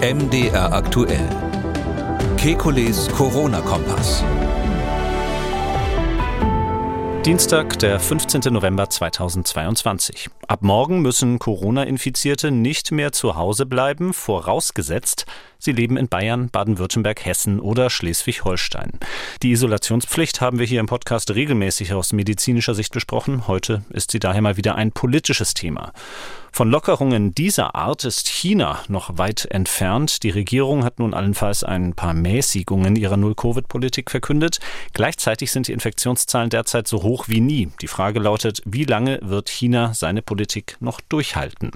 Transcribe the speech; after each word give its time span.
MDR 0.00 0.72
aktuell. 0.72 1.26
Kekules 2.36 3.08
Corona-Kompass. 3.08 4.22
Dienstag, 7.24 7.78
der 7.78 7.98
15. 7.98 8.52
November 8.52 8.90
2022. 8.90 10.28
Ab 10.48 10.62
morgen 10.62 11.02
müssen 11.02 11.40
Corona-Infizierte 11.40 12.52
nicht 12.52 12.92
mehr 12.92 13.10
zu 13.10 13.34
Hause 13.34 13.66
bleiben, 13.66 14.12
vorausgesetzt, 14.12 15.26
sie 15.58 15.72
leben 15.72 15.96
in 15.96 16.06
Bayern, 16.06 16.50
Baden-Württemberg, 16.50 17.24
Hessen 17.24 17.58
oder 17.58 17.90
Schleswig-Holstein. 17.90 18.92
Die 19.42 19.50
Isolationspflicht 19.50 20.40
haben 20.40 20.60
wir 20.60 20.66
hier 20.66 20.78
im 20.78 20.86
Podcast 20.86 21.34
regelmäßig 21.34 21.94
aus 21.94 22.12
medizinischer 22.12 22.76
Sicht 22.76 22.92
besprochen. 22.92 23.48
Heute 23.48 23.84
ist 23.90 24.12
sie 24.12 24.20
daher 24.20 24.40
mal 24.40 24.56
wieder 24.56 24.76
ein 24.76 24.92
politisches 24.92 25.52
Thema. 25.52 25.92
Von 26.52 26.70
Lockerungen 26.70 27.34
dieser 27.34 27.74
Art 27.74 28.04
ist 28.04 28.28
China 28.28 28.80
noch 28.88 29.18
weit 29.18 29.46
entfernt. 29.50 30.22
Die 30.22 30.30
Regierung 30.30 30.84
hat 30.84 31.00
nun 31.00 31.12
allenfalls 31.12 31.64
ein 31.64 31.92
paar 31.92 32.14
Mäßigungen 32.14 32.96
ihrer 32.96 33.18
Null-Covid-Politik 33.18 34.10
verkündet. 34.10 34.60
Gleichzeitig 34.94 35.50
sind 35.50 35.68
die 35.68 35.72
Infektionszahlen 35.72 36.48
derzeit 36.48 36.88
so 36.88 37.02
hoch 37.02 37.28
wie 37.28 37.40
nie. 37.42 37.68
Die 37.82 37.88
Frage 37.88 38.20
lautet, 38.20 38.62
wie 38.64 38.84
lange 38.84 39.18
wird 39.22 39.50
China 39.50 39.92
seine 39.92 40.22
Politik 40.22 40.35
noch 40.80 41.00
durchhalten? 41.00 41.70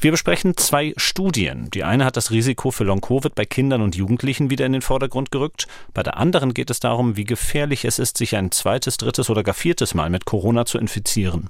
Wir 0.00 0.10
besprechen 0.10 0.56
zwei 0.56 0.94
Studien. 0.96 1.70
Die 1.70 1.84
eine 1.84 2.04
hat 2.04 2.16
das 2.16 2.32
Risiko 2.32 2.72
für 2.72 2.82
Long-Covid 2.82 3.34
bei 3.36 3.44
Kindern 3.44 3.82
und 3.82 3.94
Jugendlichen 3.94 4.50
wieder 4.50 4.66
in 4.66 4.72
den 4.72 4.82
Vordergrund 4.82 5.30
gerückt. 5.30 5.68
Bei 5.94 6.02
der 6.02 6.16
anderen 6.16 6.54
geht 6.54 6.70
es 6.70 6.80
darum, 6.80 7.16
wie 7.16 7.24
gefährlich 7.24 7.84
es 7.84 8.00
ist, 8.00 8.18
sich 8.18 8.34
ein 8.34 8.50
zweites, 8.50 8.96
drittes 8.96 9.30
oder 9.30 9.44
gar 9.44 9.54
viertes 9.54 9.94
Mal 9.94 10.10
mit 10.10 10.24
Corona 10.24 10.64
zu 10.64 10.78
infizieren. 10.78 11.48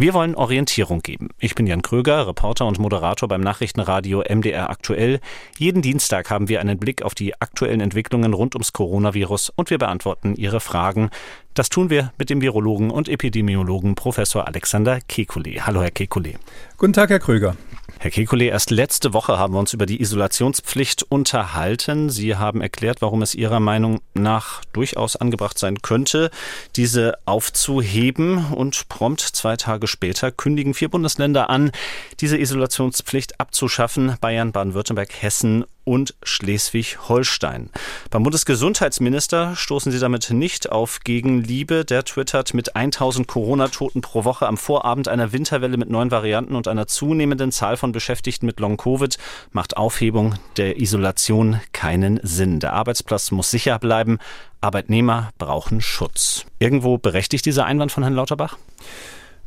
Wir 0.00 0.14
wollen 0.14 0.36
Orientierung 0.36 1.00
geben. 1.00 1.30
Ich 1.40 1.56
bin 1.56 1.66
Jan 1.66 1.82
Kröger, 1.82 2.28
Reporter 2.28 2.66
und 2.66 2.78
Moderator 2.78 3.28
beim 3.28 3.40
Nachrichtenradio 3.40 4.22
MDR 4.22 4.70
Aktuell. 4.70 5.18
Jeden 5.58 5.82
Dienstag 5.82 6.30
haben 6.30 6.48
wir 6.48 6.60
einen 6.60 6.78
Blick 6.78 7.02
auf 7.02 7.16
die 7.16 7.34
aktuellen 7.40 7.80
Entwicklungen 7.80 8.32
rund 8.32 8.54
ums 8.54 8.72
Coronavirus 8.72 9.50
und 9.56 9.70
wir 9.70 9.78
beantworten 9.78 10.36
Ihre 10.36 10.60
Fragen. 10.60 11.10
Das 11.54 11.68
tun 11.68 11.90
wir 11.90 12.12
mit 12.16 12.30
dem 12.30 12.40
Virologen 12.40 12.92
und 12.92 13.08
Epidemiologen 13.08 13.96
Professor 13.96 14.46
Alexander 14.46 14.98
Kekulé. 15.10 15.62
Hallo, 15.62 15.82
Herr 15.82 15.90
Kekulé. 15.90 16.36
Guten 16.76 16.92
Tag, 16.92 17.10
Herr 17.10 17.18
Kröger. 17.18 17.56
Herr 18.00 18.12
Kekulé, 18.12 18.44
erst 18.44 18.70
letzte 18.70 19.12
Woche 19.12 19.40
haben 19.40 19.54
wir 19.54 19.58
uns 19.58 19.72
über 19.72 19.84
die 19.84 20.00
Isolationspflicht 20.00 21.02
unterhalten. 21.02 22.10
Sie 22.10 22.36
haben 22.36 22.60
erklärt, 22.60 23.02
warum 23.02 23.22
es 23.22 23.34
Ihrer 23.34 23.58
Meinung 23.58 24.00
nach 24.14 24.64
durchaus 24.72 25.16
angebracht 25.16 25.58
sein 25.58 25.82
könnte, 25.82 26.30
diese 26.76 27.14
aufzuheben. 27.24 28.52
Und 28.52 28.88
prompt 28.88 29.20
zwei 29.20 29.56
Tage 29.56 29.88
später 29.88 30.30
kündigen 30.30 30.74
vier 30.74 30.90
Bundesländer 30.90 31.50
an, 31.50 31.72
diese 32.20 32.38
Isolationspflicht 32.38 33.40
abzuschaffen. 33.40 34.14
Bayern, 34.20 34.52
Baden-Württemberg, 34.52 35.10
Hessen 35.20 35.64
und 35.88 36.14
Schleswig-Holstein. 36.22 37.70
Beim 38.10 38.22
Bundesgesundheitsminister 38.22 39.56
stoßen 39.56 39.90
sie 39.90 39.98
damit 39.98 40.30
nicht 40.30 40.70
auf 40.70 41.00
Gegenliebe. 41.00 41.86
Der 41.86 42.04
twittert 42.04 42.52
mit 42.52 42.76
1000 42.76 43.26
Corona-Toten 43.26 44.02
pro 44.02 44.24
Woche 44.24 44.46
am 44.46 44.58
Vorabend 44.58 45.08
einer 45.08 45.32
Winterwelle 45.32 45.78
mit 45.78 45.88
neuen 45.88 46.10
Varianten 46.10 46.56
und 46.56 46.68
einer 46.68 46.86
zunehmenden 46.86 47.52
Zahl 47.52 47.78
von 47.78 47.92
Beschäftigten 47.92 48.44
mit 48.44 48.60
Long-Covid 48.60 49.16
macht 49.52 49.78
Aufhebung 49.78 50.34
der 50.58 50.78
Isolation 50.78 51.58
keinen 51.72 52.20
Sinn. 52.22 52.60
Der 52.60 52.74
Arbeitsplatz 52.74 53.30
muss 53.30 53.50
sicher 53.50 53.78
bleiben. 53.78 54.18
Arbeitnehmer 54.60 55.30
brauchen 55.38 55.80
Schutz. 55.80 56.44
Irgendwo 56.58 56.98
berechtigt 56.98 57.46
dieser 57.46 57.64
Einwand 57.64 57.92
von 57.92 58.02
Herrn 58.02 58.14
Lauterbach? 58.14 58.58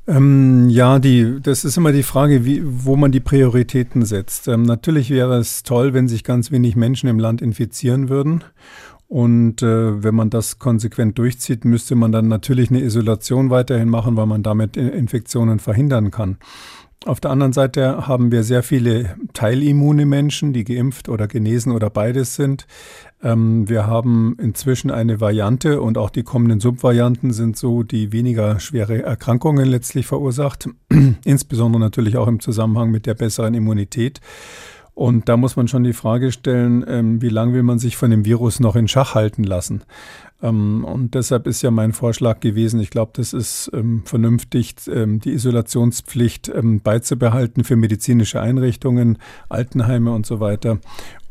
Ähm, 0.07 0.69
ja, 0.69 0.99
die, 0.99 1.39
das 1.41 1.63
ist 1.63 1.77
immer 1.77 1.91
die 1.91 2.03
Frage, 2.03 2.43
wie, 2.43 2.61
wo 2.63 2.95
man 2.95 3.11
die 3.11 3.19
Prioritäten 3.19 4.03
setzt. 4.03 4.47
Ähm, 4.47 4.63
natürlich 4.63 5.09
wäre 5.09 5.37
es 5.37 5.63
toll, 5.63 5.93
wenn 5.93 6.07
sich 6.07 6.23
ganz 6.23 6.51
wenig 6.51 6.75
Menschen 6.75 7.07
im 7.07 7.19
Land 7.19 7.41
infizieren 7.41 8.09
würden. 8.09 8.43
Und 9.07 9.61
äh, 9.61 10.03
wenn 10.03 10.15
man 10.15 10.29
das 10.29 10.57
konsequent 10.57 11.17
durchzieht, 11.17 11.65
müsste 11.65 11.95
man 11.95 12.13
dann 12.13 12.29
natürlich 12.29 12.69
eine 12.69 12.81
Isolation 12.81 13.49
weiterhin 13.49 13.89
machen, 13.89 14.15
weil 14.15 14.25
man 14.25 14.41
damit 14.41 14.77
Infektionen 14.77 15.59
verhindern 15.59 16.11
kann. 16.11 16.37
Auf 17.03 17.19
der 17.19 17.31
anderen 17.31 17.51
Seite 17.51 18.07
haben 18.07 18.31
wir 18.31 18.43
sehr 18.43 18.61
viele 18.61 19.15
teilimmune 19.33 20.05
Menschen, 20.05 20.53
die 20.53 20.63
geimpft 20.63 21.09
oder 21.09 21.27
genesen 21.27 21.71
oder 21.71 21.89
beides 21.89 22.35
sind. 22.35 22.67
Ähm, 23.23 23.67
wir 23.67 23.87
haben 23.87 24.37
inzwischen 24.39 24.91
eine 24.91 25.19
Variante 25.19 25.81
und 25.81 25.97
auch 25.97 26.11
die 26.11 26.21
kommenden 26.21 26.59
Subvarianten 26.59 27.33
sind 27.33 27.57
so, 27.57 27.81
die 27.81 28.11
weniger 28.11 28.59
schwere 28.59 29.01
Erkrankungen 29.01 29.65
letztlich 29.65 30.05
verursacht, 30.05 30.69
insbesondere 31.25 31.79
natürlich 31.79 32.17
auch 32.17 32.27
im 32.27 32.39
Zusammenhang 32.39 32.91
mit 32.91 33.07
der 33.07 33.15
besseren 33.15 33.55
Immunität. 33.55 34.21
Und 34.93 35.27
da 35.27 35.37
muss 35.37 35.55
man 35.55 35.67
schon 35.67 35.83
die 35.83 35.93
Frage 35.93 36.31
stellen, 36.31 36.85
ähm, 36.87 37.19
wie 37.19 37.29
lange 37.29 37.53
will 37.53 37.63
man 37.63 37.79
sich 37.79 37.97
von 37.97 38.11
dem 38.11 38.25
Virus 38.25 38.59
noch 38.59 38.75
in 38.75 38.87
Schach 38.87 39.15
halten 39.15 39.43
lassen? 39.43 39.81
Ähm, 40.41 40.83
und 40.83 41.15
deshalb 41.15 41.47
ist 41.47 41.61
ja 41.61 41.71
mein 41.71 41.93
Vorschlag 41.93 42.39
gewesen, 42.39 42.79
ich 42.79 42.89
glaube, 42.89 43.11
das 43.15 43.33
ist 43.33 43.71
ähm, 43.73 44.03
vernünftig, 44.05 44.75
ähm, 44.87 45.19
die 45.19 45.31
Isolationspflicht 45.31 46.49
ähm, 46.49 46.81
beizubehalten 46.81 47.63
für 47.63 47.75
medizinische 47.75 48.41
Einrichtungen, 48.41 49.17
Altenheime 49.49 50.11
und 50.13 50.25
so 50.25 50.39
weiter 50.39 50.79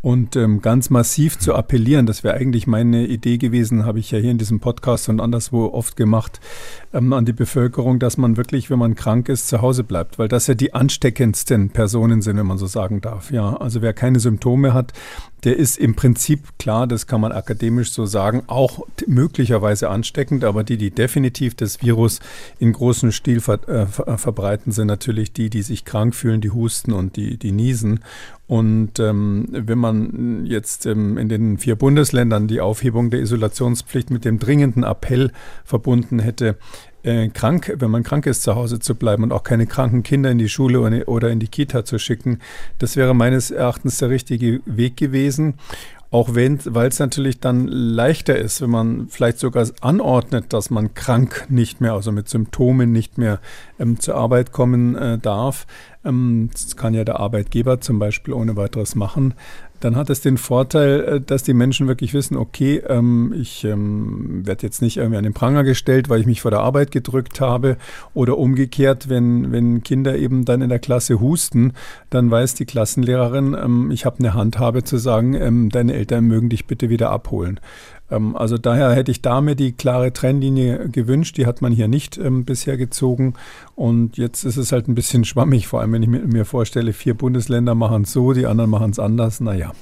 und 0.03 0.35
ähm, 0.37 0.63
ganz 0.63 0.89
massiv 0.89 1.39
zu 1.39 1.55
appellieren, 1.55 2.07
das 2.07 2.25
wäre 2.25 2.35
eigentlich 2.35 2.67
meine 2.67 3.07
Idee 3.07 3.37
gewesen, 3.37 3.85
habe 3.85 3.99
ich 3.99 4.11
ja 4.11 4.19
hier 4.19 4.31
in 4.31 4.39
diesem 4.39 4.61
Podcast 4.61 5.09
und 5.09 5.21
anderswo 5.21 5.67
oft 5.67 5.97
gemacht, 5.97 6.41
ähm, 6.95 7.13
an 7.13 7.27
die 7.27 7.35
Bevölkerung, 7.35 7.99
dass 7.99 8.17
man 8.17 8.37
wirklich, 8.37 8.71
wenn 8.71 8.79
man 8.79 8.95
krank 8.95 9.29
ist, 9.29 9.49
zu 9.49 9.61
Hause 9.61 9.85
bleibt, 9.85 10.19
weil 10.19 10.29
das 10.29 10.47
ja 10.47 10.55
die 10.55 10.73
ansteckendsten 10.73 11.71
Personen 11.71 12.23
sind, 12.23 12.39
wenn 12.39 12.47
man 12.47 12.59
so 12.59 12.67
sagen 12.67 13.03
darf. 13.03 13.31
Ja, 13.31 13.57
also 13.57 13.83
wer 13.83 13.93
keine 13.93 14.21
Symptome 14.21 14.73
hat, 14.73 14.95
der 15.45 15.57
ist 15.57 15.79
im 15.79 15.95
Prinzip 15.95 16.59
klar, 16.59 16.87
das 16.87 17.07
kann 17.07 17.21
man 17.21 17.33
akademisch 17.33 17.93
so 17.93 18.07
sagen, 18.07 18.43
auch 18.47 18.87
möglicherweise 19.07 19.89
ansteckend, 19.89 20.45
aber 20.45 20.65
die, 20.65 20.77
die 20.77 20.91
definitiv 20.91 21.55
das 21.55 21.83
Virus 21.83 22.21
in 22.59 22.73
großem 22.73 23.13
Stil 23.13 23.39
äh, 23.39 23.87
ver, 23.87 24.19
verbreiten, 24.19 24.73
sind 24.73 24.87
natürlich 24.87 25.33
die, 25.33 25.51
die 25.51 25.63
sich 25.63 25.85
krank 25.85 26.15
fühlen, 26.15 26.41
die 26.41 26.51
husten 26.51 26.93
und 26.93 27.17
die, 27.17 27.37
die 27.37 27.53
niesen. 27.53 28.01
Und 28.47 28.99
ähm, 28.99 29.47
wenn 29.51 29.79
man 29.79 30.45
jetzt 30.45 30.85
ähm, 30.85 31.17
in 31.19 31.29
den 31.29 31.57
vier 31.59 31.77
Bundesländern 31.77 32.49
die 32.49 32.61
Aufhebung 32.61 33.11
der 33.11 33.21
Isolationspflicht 33.21 34.11
mit 34.11 34.25
dem 34.25 34.41
dringenden 34.41 34.83
Appell 34.83 35.31
verbunden 35.65 36.19
hätte, 36.19 36.57
äh, 37.03 37.29
krank, 37.29 37.73
wenn 37.77 37.91
man 37.91 38.03
krank 38.03 38.27
ist, 38.27 38.43
zu 38.43 38.55
Hause 38.55 38.79
zu 38.79 38.95
bleiben 38.95 39.23
und 39.23 39.33
auch 39.33 39.43
keine 39.43 39.67
kranken 39.67 40.03
Kinder 40.03 40.31
in 40.31 40.39
die 40.39 40.49
Schule 40.49 41.07
oder 41.07 41.31
in 41.31 41.41
die 41.41 41.49
Kita 41.49 41.85
zu 41.85 41.99
schicken, 41.99 42.41
das 42.79 42.97
wäre 42.97 43.15
meines 43.15 43.51
Erachtens 43.51 43.99
der 43.99 44.11
richtige 44.11 44.61
Weg 44.67 44.97
gewesen. 44.97 45.55
Auch 46.13 46.35
wenn, 46.35 46.59
weil 46.65 46.89
es 46.89 46.99
natürlich 46.99 47.39
dann 47.39 47.69
leichter 47.69 48.37
ist, 48.37 48.61
wenn 48.61 48.71
man 48.71 49.07
vielleicht 49.09 49.39
sogar 49.39 49.69
anordnet, 49.81 50.53
dass 50.53 50.69
man 50.69 50.93
krank 50.95 51.47
nicht 51.49 51.81
mehr, 51.81 51.93
also 51.93 52.11
mit 52.11 52.29
Symptomen 52.29 52.91
nicht 52.91 53.17
mehr 53.17 53.39
ähm, 53.79 54.01
zur 54.01 54.17
Arbeit 54.17 54.51
kommen 54.51 54.97
äh, 54.97 55.19
darf. 55.19 55.69
Ähm, 56.05 56.51
das 56.53 56.77
kann 56.77 56.95
ja 56.95 57.05
der 57.05 57.21
Arbeitgeber 57.21 57.81
zum 57.81 58.01
Beispiel 58.01 58.35
ohne 58.35 58.57
weiteres 58.57 58.97
machen 58.97 59.35
dann 59.81 59.97
hat 59.97 60.11
es 60.11 60.21
den 60.21 60.39
Vorteil, 60.39 61.01
äh, 61.01 61.21
dass 61.21 61.43
die 61.43 61.55
Menschen 61.55 61.89
wirklich 61.89 62.15
wissen, 62.15 62.37
okay, 62.37 62.83
ähm, 62.87 63.35
ich 63.37 63.65
ähm, 63.65 64.47
werde 64.47 64.67
jetzt 64.67 64.83
nicht 64.83 64.99
irgendwie 64.99 65.17
an 65.17 65.25
den 65.25 65.35
Pranger 65.35 65.65
gestellt, 65.65 66.09
weil 66.09 66.21
ich 66.21 66.27
mich 66.27 66.43
vor 66.43 66.51
der 66.51 66.61
Arbeit 66.61 66.91
gedrückt 66.91 67.41
habe. 67.41 67.77
Oder 68.15 68.39
umgekehrt, 68.39 69.09
wenn, 69.09 69.53
wenn 69.53 69.83
Kinder 69.83 70.17
eben 70.17 70.45
dann 70.45 70.63
in 70.63 70.69
der 70.69 70.79
Klasse 70.79 71.21
husten, 71.21 71.73
dann 72.11 72.31
weiß 72.31 72.55
die 72.55 72.67
Klassenlehrerin, 72.67 73.57
ähm, 73.61 73.91
ich 73.91 74.05
habe 74.05 74.19
eine 74.19 74.35
Handhabe 74.35 74.85
zu 74.85 74.99
sagen, 74.99 75.35
ähm, 75.35 75.71
deine 75.71 75.95
Eltern 75.95 76.25
mögen 76.25 76.49
dich 76.49 76.67
bitte 76.67 76.89
wieder 76.91 77.11
abholen. 77.11 77.59
Ähm, 78.11 78.37
also 78.37 78.59
daher 78.59 78.93
hätte 78.93 79.11
ich 79.11 79.23
da 79.23 79.41
mir 79.41 79.55
die 79.55 79.73
klare 79.73 80.13
Trennlinie 80.13 80.89
gewünscht. 80.89 81.37
Die 81.37 81.47
hat 81.47 81.63
man 81.63 81.73
hier 81.73 81.89
nicht 81.89 82.19
ähm, 82.19 82.45
bisher 82.45 82.77
gezogen. 82.77 83.35
Und 83.81 84.19
jetzt 84.19 84.45
ist 84.45 84.59
es 84.59 84.73
halt 84.73 84.89
ein 84.89 84.95
bisschen 84.95 85.25
schwammig, 85.25 85.67
vor 85.67 85.81
allem 85.81 85.95
wenn 85.95 86.03
ich 86.03 86.09
mir, 86.11 86.45
vorstelle, 86.45 86.93
vier 86.93 87.15
Bundesländer 87.15 87.75
machen 87.75 88.03
es 88.03 88.13
so, 88.13 88.35
die 88.35 88.45
anderen 88.45 88.69
machen 88.69 88.91
es 88.91 88.99
anders. 88.99 89.41
Naja. 89.41 89.73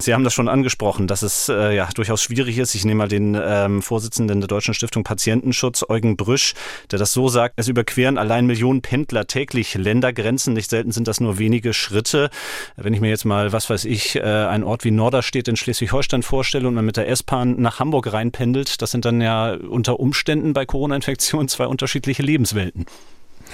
Sie 0.00 0.12
haben 0.12 0.24
das 0.24 0.34
schon 0.34 0.48
angesprochen, 0.48 1.06
dass 1.06 1.22
es 1.22 1.48
äh, 1.48 1.76
ja 1.76 1.88
durchaus 1.94 2.20
schwierig 2.20 2.58
ist. 2.58 2.74
Ich 2.74 2.84
nehme 2.84 2.98
mal 2.98 3.08
den 3.08 3.40
ähm, 3.40 3.80
Vorsitzenden 3.80 4.40
der 4.40 4.48
Deutschen 4.48 4.74
Stiftung 4.74 5.04
Patientenschutz, 5.04 5.84
Eugen 5.88 6.16
Brüsch, 6.16 6.54
der 6.90 6.98
das 6.98 7.12
so 7.12 7.28
sagt, 7.28 7.54
es 7.56 7.68
überqueren 7.68 8.18
allein 8.18 8.46
Millionen 8.46 8.82
Pendler 8.82 9.28
täglich 9.28 9.76
Ländergrenzen. 9.76 10.52
Nicht 10.54 10.68
selten 10.68 10.90
sind 10.90 11.06
das 11.06 11.20
nur 11.20 11.38
wenige 11.38 11.74
Schritte. 11.74 12.30
Wenn 12.74 12.92
ich 12.92 13.00
mir 13.00 13.10
jetzt 13.10 13.24
mal, 13.24 13.52
was 13.52 13.70
weiß 13.70 13.84
ich, 13.84 14.16
äh, 14.16 14.22
einen 14.22 14.64
Ort 14.64 14.82
wie 14.82 14.90
Norderstedt 14.90 15.46
in 15.46 15.54
Schleswig-Holstein 15.54 16.24
vorstelle 16.24 16.66
und 16.66 16.74
man 16.74 16.84
mit 16.84 16.96
der 16.96 17.08
S-Bahn 17.08 17.60
nach 17.60 17.78
Hamburg 17.78 18.12
reinpendelt, 18.12 18.82
das 18.82 18.90
sind 18.90 19.04
dann 19.04 19.20
ja 19.20 19.54
unter 19.54 20.00
Umständen 20.00 20.54
bei 20.54 20.66
Corona-Infektionen 20.66 21.46
zwei 21.46 21.68
unterschiedliche 21.68 22.24
Lebenswelten. 22.24 22.86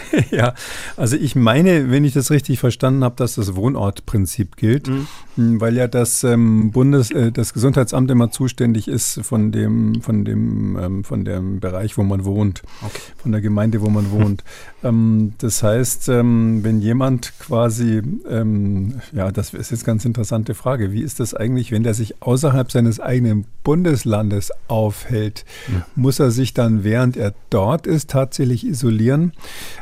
ja, 0.31 0.55
also 0.97 1.17
ich 1.17 1.37
meine, 1.37 1.91
wenn 1.91 2.05
ich 2.05 2.13
das 2.13 2.31
richtig 2.31 2.59
verstanden 2.59 3.05
habe, 3.05 3.17
dass 3.17 3.35
das 3.35 3.55
Wohnortprinzip 3.57 4.57
gilt, 4.57 4.89
mhm. 4.89 5.07
Hm, 5.41 5.61
weil 5.61 5.77
ja 5.77 5.89
das 5.89 6.23
ähm, 6.25 6.71
Bundes, 6.71 7.11
äh, 7.13 7.33
das 7.33 7.55
Gesundheitsamt 7.55 8.11
immer 8.11 8.31
zuständig 8.31 8.89
ist 8.89 9.21
von 9.23 9.53
dem, 9.53 10.03
von 10.03 10.25
dem, 10.25 10.77
ähm, 10.77 11.05
von 11.05 11.25
dem 11.25 11.61
Bereich, 11.61 11.97
wo 11.97 12.03
man 12.03 12.25
wohnt, 12.25 12.63
okay. 12.83 13.01
von 13.17 13.33
der 13.33 13.41
Gemeinde, 13.41 13.81
wo 13.81 13.89
man 13.89 14.11
wohnt. 14.11 14.45
ähm, 14.83 15.33
das 15.39 15.63
heißt, 15.63 16.09
ähm, 16.11 16.63
wenn 16.63 16.83
jemand 16.83 17.39
quasi, 17.39 18.03
ähm, 18.29 19.01
ja, 19.13 19.31
das 19.31 19.55
ist 19.55 19.71
jetzt 19.71 19.83
eine 19.85 19.87
ganz 19.87 20.05
interessante 20.05 20.55
Frage. 20.55 20.93
Wie 20.93 21.01
ist 21.01 21.21
das 21.21 21.33
eigentlich, 21.33 21.73
wenn 21.73 21.85
der 21.85 21.95
sich 21.95 22.23
außerhalb 22.23 22.71
seines 22.71 23.01
eigenen 23.01 23.47
Bundeslandes 23.63 24.51
aufhält? 24.69 25.47
Mhm. 25.69 25.83
Muss 25.95 26.21
er 26.21 26.33
sich 26.33 26.55
dann, 26.55 26.85
während 26.85 27.17
er 27.17 27.35
dort 27.49 27.87
ist, 27.87 28.11
tatsächlich 28.11 28.67
isolieren? 28.67 29.33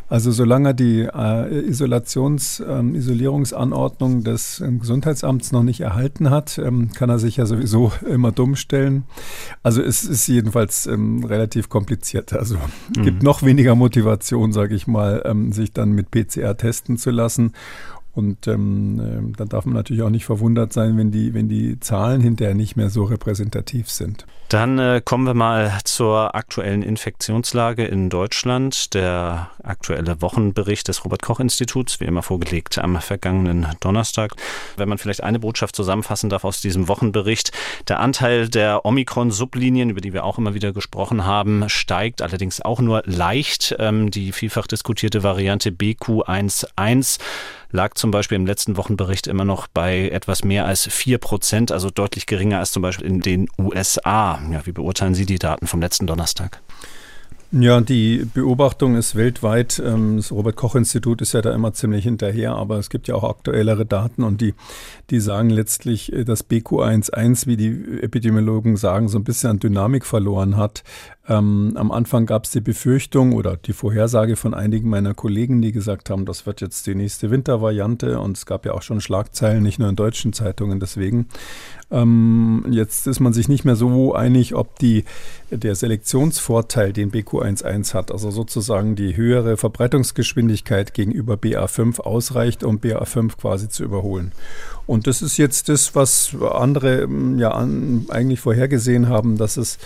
Also 0.08 0.30
solange 0.32 0.74
die 0.74 1.02
äh, 1.02 1.68
Isolations, 1.68 2.62
ähm, 2.66 2.94
Isolierungsanordnung 2.94 4.24
des 4.24 4.60
ähm, 4.60 4.80
Gesundheitsamts 4.80 5.52
noch 5.52 5.62
nicht 5.62 5.80
erhalten 5.80 6.30
hat, 6.30 6.58
ähm, 6.58 6.90
kann 6.94 7.10
er 7.10 7.18
sich 7.18 7.36
ja 7.36 7.46
sowieso 7.46 7.92
immer 8.08 8.32
dumm 8.32 8.56
stellen. 8.56 9.04
Also 9.62 9.82
es 9.82 10.04
ist 10.04 10.26
jedenfalls 10.26 10.86
ähm, 10.86 11.24
relativ 11.24 11.68
kompliziert. 11.68 12.32
Also 12.32 12.56
mhm. 12.96 13.02
gibt 13.02 13.22
noch 13.22 13.42
weniger 13.42 13.74
Motivation, 13.74 14.52
sage 14.52 14.74
ich 14.74 14.86
mal, 14.86 15.22
ähm, 15.26 15.52
sich 15.52 15.72
dann 15.72 15.92
mit 15.92 16.10
PCR 16.10 16.56
testen 16.56 16.96
zu 16.96 17.10
lassen. 17.10 17.52
Und 18.18 18.48
ähm, 18.48 18.98
äh, 18.98 19.36
dann 19.36 19.48
darf 19.48 19.64
man 19.64 19.74
natürlich 19.74 20.02
auch 20.02 20.10
nicht 20.10 20.24
verwundert 20.24 20.72
sein, 20.72 20.98
wenn 20.98 21.12
die, 21.12 21.34
wenn 21.34 21.48
die 21.48 21.78
Zahlen 21.78 22.20
hinterher 22.20 22.56
nicht 22.56 22.74
mehr 22.74 22.90
so 22.90 23.04
repräsentativ 23.04 23.88
sind. 23.88 24.26
Dann 24.48 24.78
äh, 24.80 25.00
kommen 25.04 25.24
wir 25.24 25.34
mal 25.34 25.78
zur 25.84 26.34
aktuellen 26.34 26.82
Infektionslage 26.82 27.84
in 27.84 28.10
Deutschland. 28.10 28.94
Der 28.94 29.50
aktuelle 29.62 30.20
Wochenbericht 30.20 30.88
des 30.88 31.04
Robert 31.04 31.22
Koch 31.22 31.38
Instituts, 31.38 32.00
wie 32.00 32.06
immer 32.06 32.24
vorgelegt 32.24 32.78
am 32.78 33.00
vergangenen 33.00 33.68
Donnerstag. 33.78 34.32
Wenn 34.76 34.88
man 34.88 34.98
vielleicht 34.98 35.22
eine 35.22 35.38
Botschaft 35.38 35.76
zusammenfassen 35.76 36.28
darf 36.28 36.44
aus 36.44 36.60
diesem 36.60 36.88
Wochenbericht. 36.88 37.52
Der 37.86 38.00
Anteil 38.00 38.48
der 38.48 38.84
Omikron-Sublinien, 38.84 39.90
über 39.90 40.00
die 40.00 40.12
wir 40.12 40.24
auch 40.24 40.38
immer 40.38 40.54
wieder 40.54 40.72
gesprochen 40.72 41.24
haben, 41.24 41.68
steigt 41.68 42.20
allerdings 42.20 42.60
auch 42.60 42.80
nur 42.80 43.04
leicht. 43.06 43.76
Ähm, 43.78 44.10
die 44.10 44.32
vielfach 44.32 44.66
diskutierte 44.66 45.22
Variante 45.22 45.70
BQ11 45.70 47.18
lag 47.70 47.94
zum 47.94 48.10
Beispiel 48.10 48.36
im 48.36 48.46
letzten 48.46 48.76
Wochenbericht 48.76 49.26
immer 49.26 49.44
noch 49.44 49.66
bei 49.66 50.08
etwas 50.08 50.44
mehr 50.44 50.66
als 50.66 50.86
vier 50.86 51.18
Prozent, 51.18 51.72
also 51.72 51.90
deutlich 51.90 52.26
geringer 52.26 52.58
als 52.58 52.72
zum 52.72 52.82
Beispiel 52.82 53.06
in 53.06 53.20
den 53.20 53.48
USA. 53.58 54.40
Ja, 54.50 54.64
wie 54.64 54.72
beurteilen 54.72 55.14
Sie 55.14 55.26
die 55.26 55.38
Daten 55.38 55.66
vom 55.66 55.80
letzten 55.80 56.06
Donnerstag? 56.06 56.60
Ja, 57.50 57.80
die 57.80 58.26
Beobachtung 58.34 58.94
ist 58.94 59.14
weltweit. 59.14 59.82
Ähm, 59.82 60.18
das 60.18 60.30
Robert 60.32 60.54
Koch 60.54 60.74
Institut 60.74 61.22
ist 61.22 61.32
ja 61.32 61.40
da 61.40 61.54
immer 61.54 61.72
ziemlich 61.72 62.04
hinterher, 62.04 62.54
aber 62.54 62.76
es 62.76 62.90
gibt 62.90 63.08
ja 63.08 63.14
auch 63.14 63.24
aktuellere 63.24 63.86
Daten 63.86 64.22
und 64.22 64.42
die, 64.42 64.52
die 65.08 65.18
sagen 65.18 65.48
letztlich, 65.48 66.12
äh, 66.12 66.24
dass 66.24 66.44
BQ11, 66.44 67.46
wie 67.46 67.56
die 67.56 68.02
Epidemiologen 68.02 68.76
sagen, 68.76 69.08
so 69.08 69.18
ein 69.18 69.24
bisschen 69.24 69.48
an 69.48 69.60
Dynamik 69.60 70.04
verloren 70.04 70.58
hat. 70.58 70.84
Ähm, 71.28 71.72
am 71.76 71.92
Anfang 71.92 72.24
gab 72.24 72.44
es 72.44 72.52
die 72.52 72.62
Befürchtung 72.62 73.34
oder 73.34 73.56
die 73.56 73.74
Vorhersage 73.74 74.36
von 74.36 74.54
einigen 74.54 74.88
meiner 74.88 75.12
Kollegen, 75.12 75.60
die 75.60 75.72
gesagt 75.72 76.08
haben, 76.08 76.24
das 76.24 76.46
wird 76.46 76.62
jetzt 76.62 76.86
die 76.86 76.94
nächste 76.94 77.30
Wintervariante 77.30 78.18
und 78.18 78.38
es 78.38 78.46
gab 78.46 78.64
ja 78.64 78.72
auch 78.72 78.80
schon 78.80 79.02
Schlagzeilen, 79.02 79.62
nicht 79.62 79.78
nur 79.78 79.90
in 79.90 79.96
deutschen 79.96 80.32
Zeitungen 80.32 80.80
deswegen. 80.80 81.26
Ähm, 81.90 82.64
jetzt 82.70 83.06
ist 83.06 83.20
man 83.20 83.34
sich 83.34 83.48
nicht 83.48 83.66
mehr 83.66 83.76
so 83.76 84.14
einig, 84.14 84.54
ob 84.54 84.78
die, 84.78 85.04
der 85.50 85.74
Selektionsvorteil, 85.74 86.94
den 86.94 87.12
BQ11 87.12 87.92
hat, 87.92 88.10
also 88.10 88.30
sozusagen 88.30 88.96
die 88.96 89.14
höhere 89.14 89.58
Verbreitungsgeschwindigkeit 89.58 90.94
gegenüber 90.94 91.34
BA5 91.34 92.00
ausreicht, 92.00 92.64
um 92.64 92.78
BA5 92.78 93.36
quasi 93.36 93.68
zu 93.68 93.84
überholen. 93.84 94.32
Und 94.88 95.06
das 95.06 95.20
ist 95.20 95.36
jetzt 95.36 95.68
das, 95.68 95.94
was 95.94 96.34
andere 96.40 97.02
ähm, 97.02 97.38
ja 97.38 97.50
an, 97.50 98.06
eigentlich 98.08 98.40
vorhergesehen 98.40 99.10
haben, 99.10 99.36
dass 99.36 99.58
es 99.58 99.76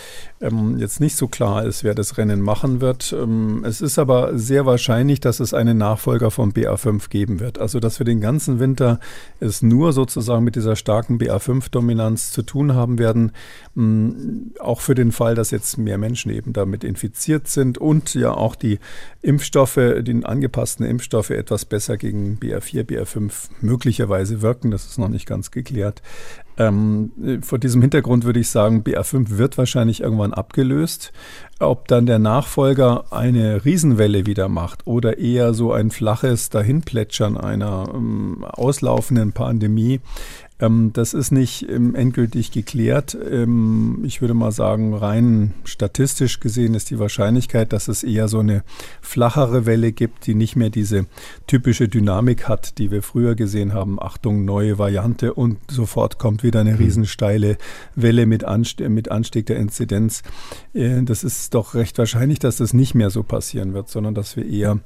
ähm, 0.41 0.79
jetzt 0.79 1.01
nicht 1.01 1.17
so 1.17 1.27
klar 1.27 1.65
ist, 1.65 1.83
wer 1.83 1.97
das 1.97 2.19
Rennen 2.19 2.41
machen 2.41 2.81
wird. 2.81 3.13
Ähm, 3.13 3.65
es 3.67 3.81
ist 3.81 3.99
aber 3.99 4.39
sehr 4.39 4.65
wahrscheinlich, 4.65 5.19
dass 5.19 5.41
es 5.41 5.55
einen 5.55 5.77
Nachfolger 5.77 6.31
vom 6.31 6.53
BA5 6.53 7.11
geben 7.11 7.41
wird. 7.41 7.59
Also 7.59 7.81
dass 7.81 7.99
wir 7.99 8.05
den 8.05 8.21
ganzen 8.21 8.61
Winter 8.61 9.01
es 9.41 9.61
nur 9.61 9.93
sozusagen 9.93 10.45
mit 10.45 10.55
dieser 10.55 10.77
starken 10.77 11.19
BA5-Dominanz 11.19 12.31
zu 12.31 12.43
tun 12.43 12.77
haben 12.77 13.01
werden, 13.01 13.33
ähm, 13.77 14.53
auch 14.61 14.81
für 14.81 14.95
den 14.95 15.11
Fall, 15.11 15.35
dass 15.35 15.51
jetzt 15.51 15.79
mehr 15.79 15.99
Menschen 15.99 16.31
eben 16.31 16.53
damit 16.53 16.85
infiziert 16.85 17.49
sind 17.49 17.77
und 17.77 18.15
ja 18.15 18.33
auch 18.33 18.55
die 18.55 18.79
Impfstoffe, 19.21 19.81
die 20.03 20.25
angepassten 20.25 20.87
Impfstoffe 20.87 21.31
etwas 21.31 21.65
besser 21.65 21.97
gegen 21.97 22.39
BA4, 22.41 22.85
BA5 22.85 23.33
möglicherweise 23.63 24.43
wirken. 24.43 24.71
Das 24.71 24.92
ist 24.93 24.99
noch 24.99 25.09
nicht 25.09 25.27
ganz 25.27 25.51
geklärt. 25.51 26.03
Ähm, 26.59 27.41
vor 27.43 27.59
diesem 27.59 27.81
Hintergrund 27.81 28.25
würde 28.25 28.41
ich 28.41 28.51
sagen, 28.51 28.83
BA5 28.83 29.39
wird 29.39 29.57
wahrscheinlich 29.57 30.03
irgendwann 30.03 30.35
abgelöst. 30.35 31.13
Ob 31.59 31.89
dann 31.89 32.07
der 32.07 32.19
Nachfolger 32.19 33.05
eine 33.11 33.65
Riesenwelle 33.65 34.27
wieder 34.27 34.49
macht 34.49 34.87
oder 34.87 35.19
eher 35.19 35.55
so 35.55 35.73
ein 35.73 35.91
flaches 35.91 36.51
Dahinplätschern 36.51 37.37
einer 37.37 37.89
ähm, 37.95 38.45
auslaufenden 38.45 39.33
Pandemie, 39.33 40.01
ähm, 40.63 40.93
das 40.93 41.13
ist 41.13 41.33
nicht 41.33 41.69
ähm, 41.69 41.95
endgültig 41.95 42.53
geklärt. 42.53 43.19
Ähm, 43.31 44.03
ich 44.05 44.21
würde 44.21 44.35
mal 44.35 44.53
sagen, 44.53 44.95
rein 44.95 45.55
statistisch 45.65 46.39
gesehen 46.39 46.75
ist 46.75 46.91
die 46.91 47.01
Wahrscheinlichkeit, 47.01 47.73
dass 47.73 47.89
es 47.89 48.05
eher 48.05 48.29
so 48.29 48.39
eine 48.39 48.63
flachere 49.01 49.67
Welle 49.67 49.93
gibt, 49.93 50.27
die 50.27 50.35
nicht 50.35 50.55
mehr 50.55 50.71
diese 50.71 51.07
typische 51.49 51.89
Dynamik 51.89 52.49
hat, 52.49 52.79
die 52.79 52.93
wir 52.93 53.03
früher 53.03 53.35
gesehen 53.35 53.75
haben. 53.75 54.01
Achtung, 54.01 54.45
neue 54.45 54.79
Variante 54.79 55.35
und 55.35 55.59
sofort 55.69 56.19
kommt 56.19 56.45
wieder 56.45 56.61
eine 56.61 56.73
mhm. 56.73 56.79
riesensteile 56.79 57.59
Welle 57.97 58.27
mit, 58.27 58.45
Anstieg, 58.45 58.89
mit 58.89 59.11
Anstieg 59.11 59.47
der 59.47 59.57
Inzidenz. 59.57 60.23
Äh, 60.75 61.03
das 61.03 61.25
ist 61.25 61.55
doch 61.55 61.75
recht 61.75 61.99
wahrscheinlich, 61.99 62.39
dass 62.39 62.59
das 62.59 62.73
nicht 62.73 62.95
mehr 62.95 63.11
so 63.11 63.25
passieren 63.25 63.75
wird, 63.75 63.89
sondern 63.89 64.15
dass 64.15 64.37
wir 64.37 64.47
eher 64.47 64.79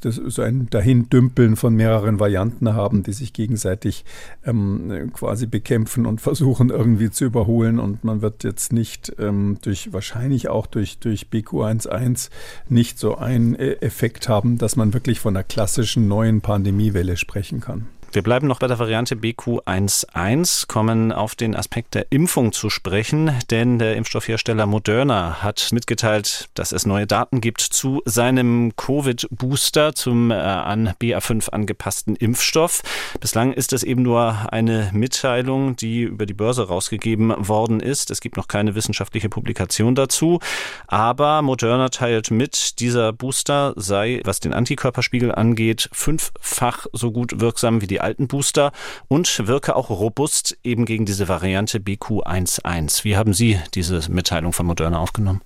das, 0.00 0.16
so 0.16 0.42
ein 0.42 0.68
Dahindümpeln 0.70 1.54
von 1.54 1.74
mehreren 1.74 2.18
Varianten 2.18 2.74
haben, 2.74 3.04
die 3.04 3.12
sich 3.12 3.32
gegenseitig 3.32 4.04
ähm, 4.44 5.12
quasi 5.20 5.44
bekämpfen 5.46 6.06
und 6.06 6.22
versuchen 6.22 6.70
irgendwie 6.70 7.10
zu 7.10 7.26
überholen. 7.26 7.78
Und 7.78 8.04
man 8.04 8.22
wird 8.22 8.42
jetzt 8.42 8.72
nicht 8.72 9.12
ähm, 9.18 9.58
durch, 9.60 9.92
wahrscheinlich 9.92 10.48
auch 10.48 10.66
durch, 10.66 10.98
durch 10.98 11.26
BQ11 11.30 12.30
nicht 12.70 12.98
so 12.98 13.16
einen 13.18 13.54
äh, 13.54 13.72
Effekt 13.82 14.30
haben, 14.30 14.56
dass 14.56 14.76
man 14.76 14.94
wirklich 14.94 15.20
von 15.20 15.36
einer 15.36 15.44
klassischen 15.44 16.08
neuen 16.08 16.40
Pandemiewelle 16.40 17.18
sprechen 17.18 17.60
kann. 17.60 17.86
Wir 18.12 18.22
bleiben 18.22 18.48
noch 18.48 18.58
bei 18.58 18.66
der 18.66 18.80
Variante 18.80 19.14
BQ11, 19.14 20.66
kommen 20.66 21.12
auf 21.12 21.36
den 21.36 21.54
Aspekt 21.54 21.94
der 21.94 22.10
Impfung 22.10 22.50
zu 22.50 22.68
sprechen, 22.68 23.30
denn 23.50 23.78
der 23.78 23.94
Impfstoffhersteller 23.94 24.66
Moderna 24.66 25.44
hat 25.44 25.68
mitgeteilt, 25.70 26.48
dass 26.54 26.72
es 26.72 26.86
neue 26.86 27.06
Daten 27.06 27.40
gibt 27.40 27.60
zu 27.60 28.02
seinem 28.06 28.72
Covid-Booster, 28.74 29.94
zum 29.94 30.32
äh, 30.32 30.34
an 30.34 30.88
BA5 31.00 31.50
angepassten 31.50 32.16
Impfstoff. 32.16 32.82
Bislang 33.20 33.52
ist 33.52 33.72
es 33.72 33.84
eben 33.84 34.02
nur 34.02 34.52
eine 34.52 34.90
Mitteilung, 34.92 35.76
die 35.76 36.02
über 36.02 36.26
die 36.26 36.34
Börse 36.34 36.66
rausgegeben 36.66 37.32
worden 37.46 37.78
ist. 37.78 38.10
Es 38.10 38.20
gibt 38.20 38.36
noch 38.36 38.48
keine 38.48 38.74
wissenschaftliche 38.74 39.28
Publikation 39.28 39.94
dazu, 39.94 40.40
aber 40.88 41.42
Moderna 41.42 41.90
teilt 41.90 42.32
mit, 42.32 42.80
dieser 42.80 43.12
Booster 43.12 43.72
sei, 43.76 44.20
was 44.24 44.40
den 44.40 44.52
Antikörperspiegel 44.52 45.32
angeht, 45.32 45.88
fünffach 45.92 46.86
so 46.92 47.12
gut 47.12 47.38
wirksam 47.38 47.80
wie 47.80 47.86
die 47.86 47.99
alten 48.00 48.28
Booster 48.28 48.72
und 49.08 49.46
wirke 49.46 49.76
auch 49.76 49.90
robust 49.90 50.58
eben 50.62 50.84
gegen 50.84 51.06
diese 51.06 51.28
Variante 51.28 51.78
BQ11. 51.78 53.04
Wie 53.04 53.16
haben 53.16 53.34
Sie 53.34 53.58
diese 53.74 54.10
Mitteilung 54.10 54.52
von 54.52 54.66
Moderna 54.66 54.98
aufgenommen? 54.98 55.40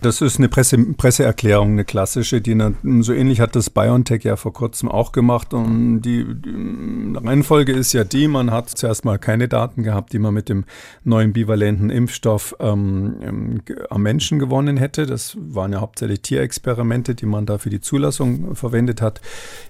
Das 0.00 0.20
ist 0.20 0.38
eine 0.38 0.48
Presse, 0.48 0.78
Presseerklärung, 0.78 1.72
eine 1.72 1.84
klassische, 1.84 2.40
die 2.40 2.56
so 3.00 3.12
ähnlich 3.12 3.40
hat 3.40 3.56
das 3.56 3.70
BioNTech 3.70 4.22
ja 4.22 4.36
vor 4.36 4.52
kurzem 4.52 4.88
auch 4.88 5.12
gemacht. 5.12 5.52
Und 5.54 6.02
die, 6.02 6.24
die 6.24 7.16
Reihenfolge 7.16 7.72
ist 7.72 7.92
ja 7.92 8.04
die, 8.04 8.28
man 8.28 8.50
hat 8.50 8.70
zuerst 8.70 9.04
mal 9.04 9.18
keine 9.18 9.48
Daten 9.48 9.82
gehabt, 9.82 10.12
die 10.12 10.18
man 10.18 10.34
mit 10.34 10.48
dem 10.48 10.64
neuen 11.02 11.32
bivalenten 11.32 11.90
Impfstoff 11.90 12.54
ähm, 12.60 13.16
ähm 13.22 13.62
am 13.90 14.02
Menschen 14.02 14.38
gewonnen 14.38 14.76
hätte. 14.76 15.06
Das 15.06 15.36
waren 15.40 15.72
ja 15.72 15.80
hauptsächlich 15.80 16.22
Tierexperimente, 16.22 17.14
die 17.14 17.26
man 17.26 17.46
da 17.46 17.58
für 17.58 17.70
die 17.70 17.80
Zulassung 17.80 18.54
verwendet 18.54 19.02
hat. 19.02 19.20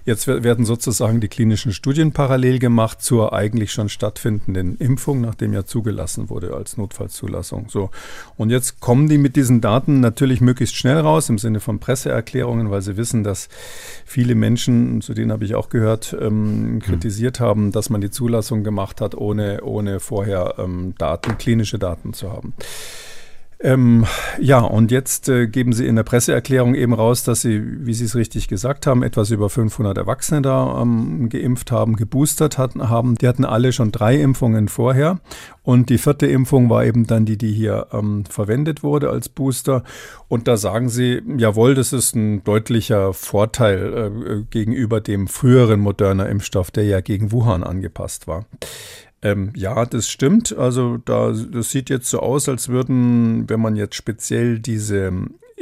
Jetzt 0.05 0.27
werden 0.27 0.65
sozusagen 0.65 1.21
die 1.21 1.27
klinischen 1.27 1.73
Studien 1.73 2.11
parallel 2.11 2.59
gemacht 2.59 3.01
zur 3.01 3.33
eigentlich 3.33 3.71
schon 3.71 3.89
stattfindenden 3.89 4.77
Impfung, 4.77 5.21
nachdem 5.21 5.53
ja 5.53 5.65
zugelassen 5.65 6.29
wurde 6.29 6.53
als 6.53 6.77
Notfallzulassung. 6.77 7.67
So. 7.69 7.89
Und 8.37 8.49
jetzt 8.51 8.79
kommen 8.79 9.09
die 9.09 9.17
mit 9.17 9.35
diesen 9.35 9.61
Daten 9.61 9.68
natürlich 9.69 10.39
natürlich 10.39 10.41
möglichst 10.41 10.75
schnell 10.75 10.99
raus 10.99 11.29
im 11.29 11.37
Sinne 11.37 11.59
von 11.59 11.79
Presseerklärungen, 11.79 12.69
weil 12.71 12.81
sie 12.81 12.97
wissen, 12.97 13.23
dass 13.23 13.49
viele 14.05 14.35
Menschen, 14.35 15.01
zu 15.01 15.13
denen 15.13 15.31
habe 15.31 15.45
ich 15.45 15.55
auch 15.55 15.69
gehört, 15.69 16.15
ähm, 16.19 16.73
hm. 16.73 16.79
kritisiert 16.81 17.39
haben, 17.39 17.71
dass 17.71 17.89
man 17.89 18.01
die 18.01 18.11
Zulassung 18.11 18.63
gemacht 18.63 19.01
hat, 19.01 19.15
ohne, 19.15 19.61
ohne 19.63 19.99
vorher 19.99 20.55
ähm, 20.57 20.93
Daten, 20.97 21.37
klinische 21.37 21.79
Daten 21.79 22.13
zu 22.13 22.31
haben. 22.31 22.53
Ähm, 23.61 24.05
ja, 24.39 24.59
und 24.59 24.89
jetzt 24.89 25.27
äh, 25.27 25.47
geben 25.47 25.73
Sie 25.73 25.85
in 25.85 25.97
der 25.97 26.03
Presseerklärung 26.03 26.75
eben 26.75 26.93
raus, 26.93 27.25
dass 27.25 27.41
Sie, 27.41 27.61
wie 27.85 27.93
Sie 27.93 28.05
es 28.05 28.15
richtig 28.15 28.47
gesagt 28.47 28.87
haben, 28.87 29.03
etwas 29.03 29.31
über 29.31 29.49
500 29.49 29.97
Erwachsene 29.97 30.41
da 30.41 30.81
ähm, 30.81 31.27
geimpft 31.27 31.69
haben, 31.69 31.97
geboostert 31.97 32.57
hatten, 32.57 32.87
haben. 32.87 33.15
Die 33.15 33.27
hatten 33.27 33.43
alle 33.43 33.73
schon 33.73 33.91
drei 33.91 34.15
Impfungen 34.15 34.69
vorher. 34.69 35.19
Und 35.61 35.89
die 35.89 35.97
vierte 35.97 36.25
Impfung 36.25 36.69
war 36.69 36.85
eben 36.85 37.05
dann 37.05 37.25
die, 37.25 37.37
die 37.37 37.51
hier 37.51 37.87
ähm, 37.91 38.23
verwendet 38.25 38.81
wurde 38.81 39.09
als 39.09 39.27
Booster. 39.27 39.83
Und 40.29 40.47
da 40.47 40.55
sagen 40.55 40.87
Sie, 40.87 41.21
jawohl, 41.37 41.75
das 41.75 41.91
ist 41.91 42.15
ein 42.15 42.45
deutlicher 42.45 43.13
Vorteil 43.13 43.93
äh, 43.93 44.41
gegenüber 44.49 45.01
dem 45.01 45.27
früheren 45.27 45.81
moderner 45.81 46.29
Impfstoff, 46.29 46.71
der 46.71 46.85
ja 46.85 47.01
gegen 47.01 47.33
Wuhan 47.33 47.65
angepasst 47.65 48.25
war. 48.25 48.45
Ähm, 49.21 49.51
ja, 49.55 49.85
das 49.85 50.09
stimmt. 50.09 50.57
Also 50.57 50.97
da, 50.97 51.31
das 51.31 51.71
sieht 51.71 51.89
jetzt 51.89 52.09
so 52.09 52.19
aus, 52.19 52.47
als 52.47 52.69
würden, 52.69 53.49
wenn 53.49 53.59
man 53.59 53.75
jetzt 53.75 53.95
speziell 53.95 54.59
diese 54.59 55.11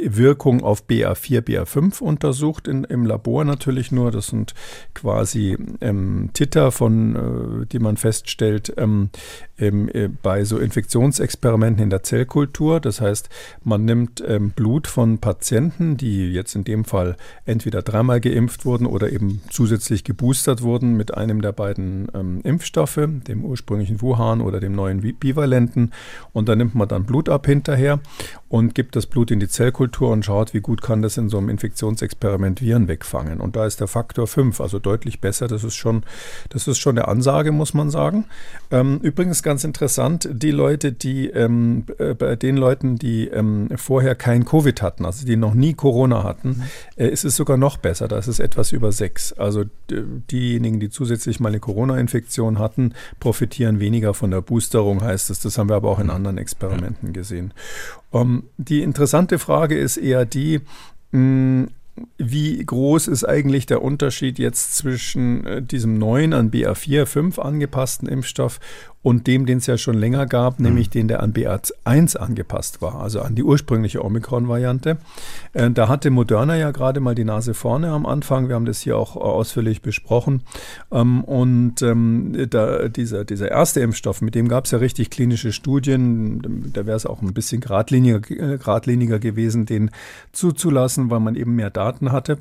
Wirkung 0.00 0.62
auf 0.62 0.84
BA4, 0.86 1.40
BA5 1.40 2.00
untersucht 2.00 2.68
in, 2.68 2.84
im 2.84 3.04
Labor 3.04 3.44
natürlich 3.44 3.90
nur. 3.90 4.10
Das 4.10 4.28
sind 4.28 4.54
quasi 4.94 5.56
ähm, 5.80 6.30
Titer, 6.34 6.70
von, 6.70 7.62
äh, 7.62 7.66
die 7.66 7.78
man 7.78 7.96
feststellt 7.96 8.72
ähm, 8.76 9.10
äh, 9.56 10.08
bei 10.22 10.44
so 10.44 10.58
Infektionsexperimenten 10.58 11.82
in 11.82 11.90
der 11.90 12.02
Zellkultur. 12.02 12.80
Das 12.80 13.00
heißt, 13.00 13.28
man 13.64 13.84
nimmt 13.84 14.22
ähm, 14.26 14.50
Blut 14.50 14.86
von 14.86 15.18
Patienten, 15.18 15.96
die 15.96 16.32
jetzt 16.32 16.54
in 16.54 16.64
dem 16.64 16.84
Fall 16.84 17.16
entweder 17.44 17.82
dreimal 17.82 18.20
geimpft 18.20 18.64
wurden 18.64 18.86
oder 18.86 19.10
eben 19.12 19.42
zusätzlich 19.50 20.04
geboostert 20.04 20.62
wurden 20.62 20.96
mit 20.96 21.14
einem 21.14 21.42
der 21.42 21.52
beiden 21.52 22.08
ähm, 22.14 22.40
Impfstoffe, 22.44 23.00
dem 23.00 23.44
ursprünglichen 23.44 24.00
Wuhan 24.00 24.40
oder 24.40 24.60
dem 24.60 24.72
neuen 24.72 25.00
Bivalenten. 25.00 25.92
Und 26.32 26.48
da 26.48 26.54
nimmt 26.54 26.74
man 26.74 26.88
dann 26.88 27.04
Blut 27.04 27.28
ab 27.28 27.46
hinterher 27.46 28.00
und 28.48 28.74
gibt 28.74 28.96
das 28.96 29.06
Blut 29.06 29.30
in 29.30 29.40
die 29.40 29.48
Zellkultur 29.48 30.10
und 30.10 30.24
schaut, 30.24 30.54
wie 30.54 30.60
gut 30.60 30.80
kann 30.80 31.02
das 31.02 31.18
in 31.18 31.28
so 31.28 31.36
einem 31.36 31.50
Infektionsexperiment 31.50 32.62
Viren 32.62 32.88
wegfangen. 32.88 33.40
Und 33.40 33.56
da 33.56 33.66
ist 33.66 33.80
der 33.80 33.88
Faktor 33.88 34.26
5, 34.26 34.60
also 34.60 34.78
deutlich 34.78 35.20
besser. 35.20 35.48
Das 35.48 35.64
ist 35.64 35.74
schon, 35.74 36.02
das 36.48 36.66
ist 36.66 36.78
schon 36.78 36.96
eine 36.96 37.08
Ansage, 37.08 37.52
muss 37.52 37.74
man 37.74 37.90
sagen. 37.90 38.24
Ähm, 38.70 39.00
übrigens 39.02 39.42
ganz 39.42 39.64
interessant, 39.64 40.28
die 40.32 40.50
Leute, 40.50 40.92
die 40.92 41.28
ähm, 41.28 41.84
äh, 41.98 42.14
bei 42.14 42.36
den 42.36 42.56
Leuten, 42.56 42.96
die 42.96 43.28
ähm, 43.28 43.68
vorher 43.76 44.14
kein 44.14 44.46
Covid 44.46 44.80
hatten, 44.80 45.04
also 45.04 45.26
die 45.26 45.36
noch 45.36 45.54
nie 45.54 45.74
Corona 45.74 46.24
hatten, 46.24 46.48
mhm. 46.48 46.62
äh, 46.96 47.08
ist 47.08 47.24
es 47.24 47.36
sogar 47.36 47.58
noch 47.58 47.76
besser. 47.76 48.08
Da 48.08 48.18
ist 48.18 48.28
es 48.28 48.40
etwas 48.40 48.72
über 48.72 48.92
sechs. 48.92 49.34
Also 49.34 49.64
diejenigen, 49.90 50.80
die 50.80 50.88
zusätzlich 50.88 51.38
mal 51.38 51.50
eine 51.50 51.60
Corona-Infektion 51.60 52.58
hatten, 52.58 52.94
profitieren 53.20 53.78
weniger 53.78 54.14
von 54.14 54.30
der 54.30 54.40
Boosterung, 54.40 55.02
heißt 55.02 55.28
es. 55.28 55.40
Das 55.40 55.58
haben 55.58 55.68
wir 55.68 55.76
aber 55.76 55.90
auch 55.90 55.98
in 55.98 56.08
anderen 56.08 56.38
Experimenten 56.38 57.12
gesehen. 57.12 57.52
Um, 58.10 58.20
ähm, 58.20 58.37
die 58.56 58.82
interessante 58.82 59.38
Frage 59.38 59.78
ist 59.78 59.96
eher 59.96 60.24
die, 60.24 60.60
mh, 61.12 61.68
wie 62.18 62.64
groß 62.64 63.08
ist 63.08 63.24
eigentlich 63.24 63.66
der 63.66 63.82
Unterschied 63.82 64.38
jetzt 64.38 64.76
zwischen 64.76 65.46
äh, 65.46 65.62
diesem 65.62 65.98
neuen 65.98 66.32
an 66.32 66.50
BA4, 66.50 67.06
5 67.06 67.38
angepassten 67.38 68.08
Impfstoff 68.08 68.60
und 69.08 69.26
dem, 69.26 69.46
den 69.46 69.58
es 69.58 69.66
ja 69.66 69.78
schon 69.78 69.96
länger 69.96 70.26
gab, 70.26 70.58
mhm. 70.58 70.66
nämlich 70.66 70.90
den, 70.90 71.08
der 71.08 71.22
an 71.22 71.32
BA1 71.32 72.16
angepasst 72.16 72.82
war, 72.82 73.00
also 73.00 73.20
an 73.22 73.34
die 73.34 73.44
ursprüngliche 73.44 74.04
Omikron-Variante. 74.04 74.98
Äh, 75.52 75.70
da 75.70 75.88
hatte 75.88 76.10
Moderna 76.10 76.56
ja 76.56 76.72
gerade 76.72 77.00
mal 77.00 77.14
die 77.14 77.24
Nase 77.24 77.54
vorne 77.54 77.90
am 77.90 78.06
Anfang. 78.06 78.48
Wir 78.48 78.56
haben 78.56 78.66
das 78.66 78.80
hier 78.80 78.98
auch 78.98 79.16
ausführlich 79.16 79.82
besprochen. 79.82 80.42
Ähm, 80.90 81.22
und 81.24 81.80
ähm, 81.80 82.48
da, 82.50 82.88
dieser, 82.88 83.24
dieser 83.24 83.50
erste 83.50 83.80
Impfstoff, 83.80 84.20
mit 84.20 84.34
dem 84.34 84.48
gab 84.48 84.64
es 84.64 84.72
ja 84.72 84.78
richtig 84.78 85.10
klinische 85.10 85.52
Studien. 85.52 86.70
Da 86.72 86.84
wäre 86.84 86.96
es 86.96 87.06
auch 87.06 87.22
ein 87.22 87.32
bisschen 87.32 87.60
geradliniger, 87.60 88.18
äh, 88.30 88.58
geradliniger 88.58 89.20
gewesen, 89.20 89.64
den 89.64 89.90
zuzulassen, 90.32 91.08
weil 91.08 91.20
man 91.20 91.36
eben 91.36 91.54
mehr 91.54 91.70
Daten 91.70 91.87
hatte. 92.12 92.38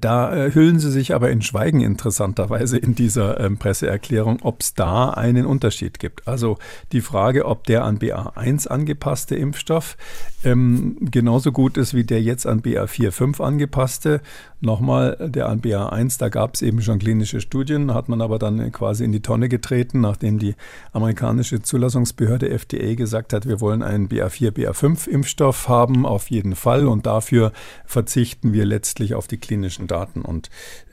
Da 0.00 0.34
äh, 0.34 0.54
hüllen 0.54 0.78
sie 0.78 0.90
sich 0.90 1.14
aber 1.14 1.30
in 1.30 1.42
Schweigen 1.42 1.80
interessanterweise 1.80 2.78
in 2.78 2.94
dieser 2.94 3.40
ähm, 3.40 3.58
Presseerklärung, 3.58 4.40
ob 4.42 4.60
es 4.60 4.74
da 4.74 5.10
einen 5.10 5.46
Unterschied 5.46 5.98
gibt. 5.98 6.26
Also 6.26 6.58
die 6.92 7.00
Frage, 7.00 7.46
ob 7.46 7.64
der 7.64 7.84
an 7.84 7.98
BA1 7.98 8.68
angepasste 8.68 9.36
Impfstoff 9.36 9.96
ähm, 10.44 10.96
genauso 11.00 11.52
gut 11.52 11.76
ist 11.76 11.94
wie 11.94 12.04
der 12.04 12.22
jetzt 12.22 12.46
an 12.46 12.62
BA4-5 12.62 13.42
angepasste. 13.42 14.20
Nochmal, 14.60 15.16
der 15.20 15.48
an 15.48 15.60
BA1, 15.60 16.18
da 16.18 16.28
gab 16.28 16.54
es 16.54 16.62
eben 16.62 16.82
schon 16.82 16.98
klinische 16.98 17.40
Studien, 17.40 17.94
hat 17.94 18.08
man 18.08 18.20
aber 18.20 18.40
dann 18.40 18.72
quasi 18.72 19.04
in 19.04 19.12
die 19.12 19.22
Tonne 19.22 19.48
getreten, 19.48 20.00
nachdem 20.00 20.40
die 20.40 20.56
amerikanische 20.92 21.62
Zulassungsbehörde 21.62 22.50
FDA 22.50 22.94
gesagt 22.94 23.32
hat, 23.32 23.46
wir 23.46 23.60
wollen 23.60 23.84
einen 23.84 24.08
BA4, 24.08 24.50
BA5-Impfstoff 24.50 25.68
haben, 25.68 26.04
auf 26.04 26.30
jeden 26.30 26.56
Fall. 26.56 26.88
Und 26.88 27.06
dafür 27.06 27.52
verzichten 27.86 28.52
wir 28.52 28.64
letztlich 28.64 29.14
auf 29.14 29.28
die 29.28 29.38
klinischen 29.38 29.86
Daten. 29.86 30.22
Und 30.22 30.50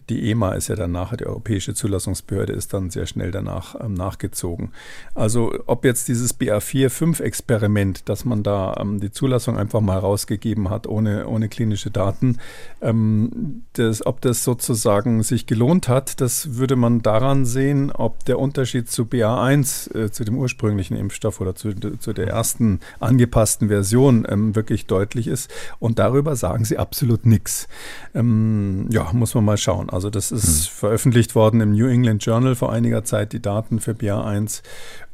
die 0.10 0.30
EMA 0.30 0.54
ist 0.54 0.68
ja 0.68 0.76
dann 0.76 0.92
nachher, 0.92 1.18
die 1.18 1.26
Europäische 1.26 1.74
Zulassungsbehörde 1.74 2.54
ist 2.54 2.74
dann 2.74 2.90
sehr 2.92 3.08
schnell 3.08 3.32
danach 3.32 3.76
ähm, 3.80 3.94
nachgezogen. 3.94 4.72
Also 5.16 5.54
ob 5.66 5.84
jetzt 5.84 6.08
dieses 6.08 6.40
BA4-5-Experiment, 6.40 8.08
dass 8.08 8.26
man 8.26 8.44
da 8.44 8.76
ähm, 8.80 9.00
die 9.00 9.12
Zulassung 9.12 9.58
einfach 9.58 9.82
mal 9.82 9.98
rausgegeben 9.98 10.70
hat, 10.70 10.86
ohne, 10.88 11.28
ohne 11.28 11.50
klinische 11.50 11.90
Daten, 11.90 12.38
ähm, 12.82 13.64
das, 13.74 14.06
ob 14.06 14.22
das 14.22 14.44
sozusagen 14.44 15.24
sich 15.24 15.48
gelohnt 15.48 15.88
hat, 15.88 16.22
das 16.22 16.58
würde 16.58 16.76
man 16.76 17.02
daran 17.02 17.46
sehen, 17.46 17.92
ob 17.92 18.26
der 18.26 18.38
Unterschied 18.38 18.90
zu 18.90 19.04
BA1, 19.04 19.96
äh, 19.96 20.12
zu 20.12 20.24
dem 20.24 20.38
ursprünglichen 20.38 20.96
Impfstoff 20.96 21.42
oder 21.42 21.56
zu, 21.56 21.74
zu 21.74 22.14
der 22.14 22.28
ersten 22.28 22.80
angepassten 23.00 23.70
Version 23.70 24.28
ähm, 24.30 24.56
wirklich 24.56 24.86
deutlich 24.86 25.28
ist. 25.28 25.52
Und 25.80 25.98
darüber 25.98 26.36
sagen 26.36 26.64
sie 26.64 26.78
absolut 26.78 27.26
nichts. 27.26 27.68
Ähm, 28.14 28.88
ja, 28.92 29.12
muss 29.14 29.34
man 29.34 29.46
mal 29.46 29.58
schauen. 29.58 29.90
Also 29.96 30.10
das 30.10 30.32
ist 30.32 30.68
hm. 30.68 30.74
veröffentlicht 30.76 31.36
worden 31.36 31.62
im 31.62 31.72
New 31.72 31.88
England 31.88 32.24
Journal 32.26 32.56
vor 32.56 32.72
einiger 32.72 33.06
Zeit, 33.06 33.32
die 33.32 33.42
Daten 33.42 33.80
für 33.80 33.94
BA1. 33.94 34.62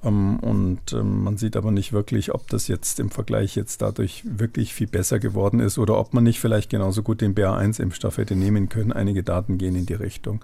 Ähm, 0.03 0.39
und 0.39 0.93
ähm, 0.93 1.23
man 1.23 1.37
sieht 1.37 1.55
aber 1.55 1.71
nicht 1.71 1.93
wirklich, 1.93 2.33
ob 2.33 2.47
das 2.49 2.67
jetzt 2.67 2.99
im 2.99 3.09
Vergleich 3.09 3.55
jetzt 3.55 3.81
dadurch 3.81 4.23
wirklich 4.25 4.73
viel 4.73 4.87
besser 4.87 5.19
geworden 5.19 5.59
ist 5.59 5.77
oder 5.77 5.97
ob 5.97 6.13
man 6.13 6.23
nicht 6.23 6.39
vielleicht 6.39 6.69
genauso 6.69 7.03
gut 7.03 7.21
den 7.21 7.35
BA1-Impfstoff 7.35 8.17
hätte 8.17 8.35
nehmen 8.35 8.69
können. 8.69 8.91
Einige 8.91 9.23
Daten 9.23 9.57
gehen 9.57 9.75
in 9.75 9.85
die 9.85 9.93
Richtung. 9.93 10.43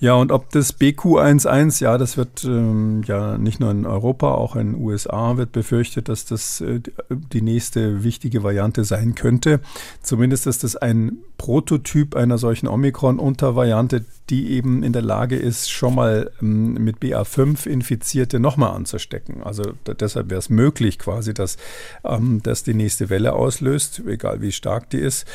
Ja, 0.00 0.14
und 0.14 0.32
ob 0.32 0.50
das 0.50 0.78
BQ11, 0.78 1.82
ja, 1.82 1.98
das 1.98 2.16
wird 2.16 2.44
ähm, 2.44 3.02
ja 3.06 3.36
nicht 3.38 3.60
nur 3.60 3.70
in 3.70 3.86
Europa, 3.86 4.32
auch 4.32 4.56
in 4.56 4.74
den 4.74 4.82
USA 4.82 5.36
wird 5.36 5.52
befürchtet, 5.52 6.08
dass 6.08 6.24
das 6.24 6.60
äh, 6.60 6.80
die 7.10 7.42
nächste 7.42 8.04
wichtige 8.04 8.42
Variante 8.42 8.84
sein 8.84 9.14
könnte. 9.14 9.60
Zumindest 10.02 10.46
ist 10.46 10.64
das 10.64 10.76
ein 10.76 11.18
Prototyp 11.36 12.16
einer 12.16 12.38
solchen 12.38 12.68
Omikron-Untervariante, 12.68 14.04
die 14.30 14.50
eben 14.50 14.82
in 14.82 14.92
der 14.92 15.02
Lage 15.02 15.36
ist, 15.36 15.70
schon 15.70 15.94
mal 15.94 16.30
mit 16.40 16.98
BA5 16.98 17.66
Infizierte 17.66 18.40
nochmal 18.40 18.74
anzustecken. 18.88 19.42
Also 19.42 19.72
deshalb 19.86 20.30
wäre 20.30 20.38
es 20.38 20.48
möglich 20.48 20.98
quasi, 20.98 21.34
dass 21.34 21.56
ähm, 22.04 22.40
das 22.42 22.62
die 22.62 22.74
nächste 22.74 23.10
Welle 23.10 23.34
auslöst, 23.34 24.02
egal 24.06 24.40
wie 24.40 24.52
stark 24.52 24.90
die 24.90 24.98
ist. 24.98 25.26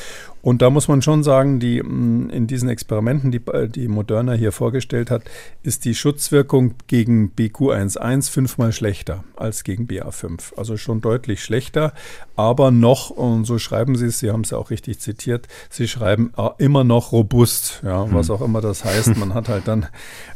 Und 0.43 0.61
da 0.61 0.69
muss 0.69 0.89
man 0.89 1.01
schon 1.01 1.23
sagen, 1.23 1.61
die, 1.61 1.81
mm, 1.81 2.29
in 2.29 2.47
diesen 2.47 2.67
Experimenten, 2.67 3.31
die, 3.31 3.39
äh, 3.47 3.69
die 3.69 3.87
Moderna 3.87 4.33
hier 4.33 4.51
vorgestellt 4.51 5.09
hat, 5.09 5.23
ist 5.63 5.85
die 5.85 5.95
Schutzwirkung 5.95 6.73
gegen 6.87 7.31
BQ11 7.33 8.29
fünfmal 8.29 8.73
schlechter 8.73 9.23
als 9.37 9.63
gegen 9.63 9.87
BA5. 9.87 10.53
Also 10.57 10.75
schon 10.75 10.99
deutlich 10.99 11.41
schlechter, 11.41 11.93
aber 12.35 12.71
noch, 12.71 13.09
und 13.09 13.45
so 13.45 13.57
schreiben 13.57 13.95
Sie 13.95 14.07
es, 14.07 14.19
Sie 14.19 14.31
haben 14.31 14.41
es 14.41 14.49
ja 14.49 14.57
auch 14.57 14.69
richtig 14.69 14.99
zitiert, 14.99 15.47
Sie 15.69 15.87
schreiben 15.87 16.33
äh, 16.35 16.49
immer 16.57 16.83
noch 16.83 17.13
robust, 17.13 17.81
ja, 17.85 18.11
was 18.13 18.27
hm. 18.27 18.35
auch 18.35 18.41
immer 18.41 18.59
das 18.59 18.83
heißt. 18.83 19.15
Man 19.15 19.33
hat 19.33 19.47
halt 19.47 19.69
dann 19.69 19.85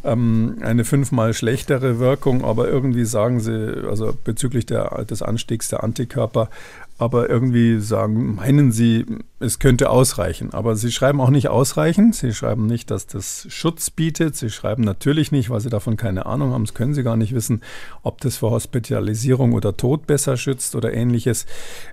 ähm, 0.06 0.60
eine 0.62 0.86
fünfmal 0.86 1.34
schlechtere 1.34 2.00
Wirkung, 2.00 2.46
aber 2.46 2.70
irgendwie 2.70 3.04
sagen 3.08 3.40
Sie, 3.40 3.84
also 3.88 4.16
bezüglich 4.24 4.66
der, 4.66 5.06
des 5.06 5.22
Anstiegs 5.22 5.70
der 5.70 5.84
Antikörper, 5.84 6.50
aber 6.98 7.30
irgendwie 7.30 7.80
sagen, 7.80 8.36
meinen 8.36 8.72
Sie, 8.72 9.06
es 9.40 9.60
könnte 9.60 9.90
ausreichen. 9.90 10.54
Aber 10.54 10.76
Sie 10.76 10.92
schreiben 10.92 11.22
auch 11.22 11.30
nicht 11.30 11.50
ausreichend. 11.50 12.16
Sie 12.16 12.34
schreiben 12.34 12.66
nicht, 12.66 12.90
dass 12.90 13.06
das 13.06 13.46
Schutz 13.50 13.90
bietet. 13.90 14.36
Sie 14.36 14.50
schreiben 14.50 14.84
natürlich 14.84 15.32
nicht, 15.32 15.50
weil 15.50 15.60
Sie 15.60 15.70
davon 15.70 15.96
keine 15.96 16.26
Ahnung 16.26 16.52
haben. 16.54 16.66
Das 16.66 16.74
können 16.74 16.94
Sie 16.94 17.04
gar 17.04 17.18
nicht 17.18 17.34
wissen, 17.34 17.62
ob 18.02 18.20
das 18.22 18.38
vor 18.38 18.52
Hospitalisierung 18.52 19.54
oder 19.54 19.78
Tod 19.78 20.08
besser 20.08 20.38
schützt 20.38 20.76
oder 20.76 20.94
ähnliches. 20.94 21.46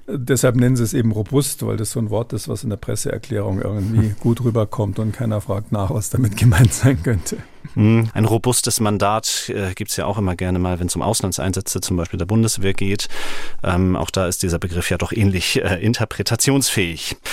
Deshalb 0.07 0.57
nennen 0.57 0.77
Sie 0.77 0.85
es 0.85 0.95
eben 0.95 1.13
robust, 1.13 1.65
weil 1.67 1.77
das 1.77 1.91
so 1.91 2.01
ein 2.01 2.11
Wort 2.11 2.33
ist, 2.33 2.49
was 2.49 2.65
in 2.65 2.71
der 2.71 2.77
Presseerklärung 2.77 3.61
irgendwie 3.61 4.15
gut 4.21 4.43
rüberkommt 4.43 4.99
und 4.99 5.13
keiner 5.13 5.41
fragt 5.41 5.71
nach, 5.73 5.91
was 5.91 6.11
damit 6.11 6.37
gemeint 6.37 6.73
sein 6.73 7.03
könnte. 7.03 7.37
Hm, 7.75 8.11
ein 8.13 8.25
robustes 8.25 8.79
Mandat 8.81 9.49
äh, 9.49 9.75
gibt 9.75 9.91
es 9.91 9.97
ja 9.97 10.05
auch 10.05 10.19
immer 10.19 10.37
gerne 10.37 10.59
mal, 10.59 10.81
wenn 10.81 10.87
es 10.87 10.97
um 10.97 11.03
Auslandseinsätze 11.03 11.81
zum 11.81 11.97
Beispiel 11.97 12.19
der 12.19 12.27
Bundeswehr 12.27 12.75
geht. 12.75 13.09
Ähm, 13.63 13.97
auch 13.97 14.11
da 14.11 14.29
ist 14.29 14.43
dieser 14.43 14.59
Begriff 14.59 14.91
ja 14.91 14.99
doch 14.99 15.13
ähnlich 15.13 15.63
äh, 15.63 15.83
interpretationsfähig. 15.83 17.17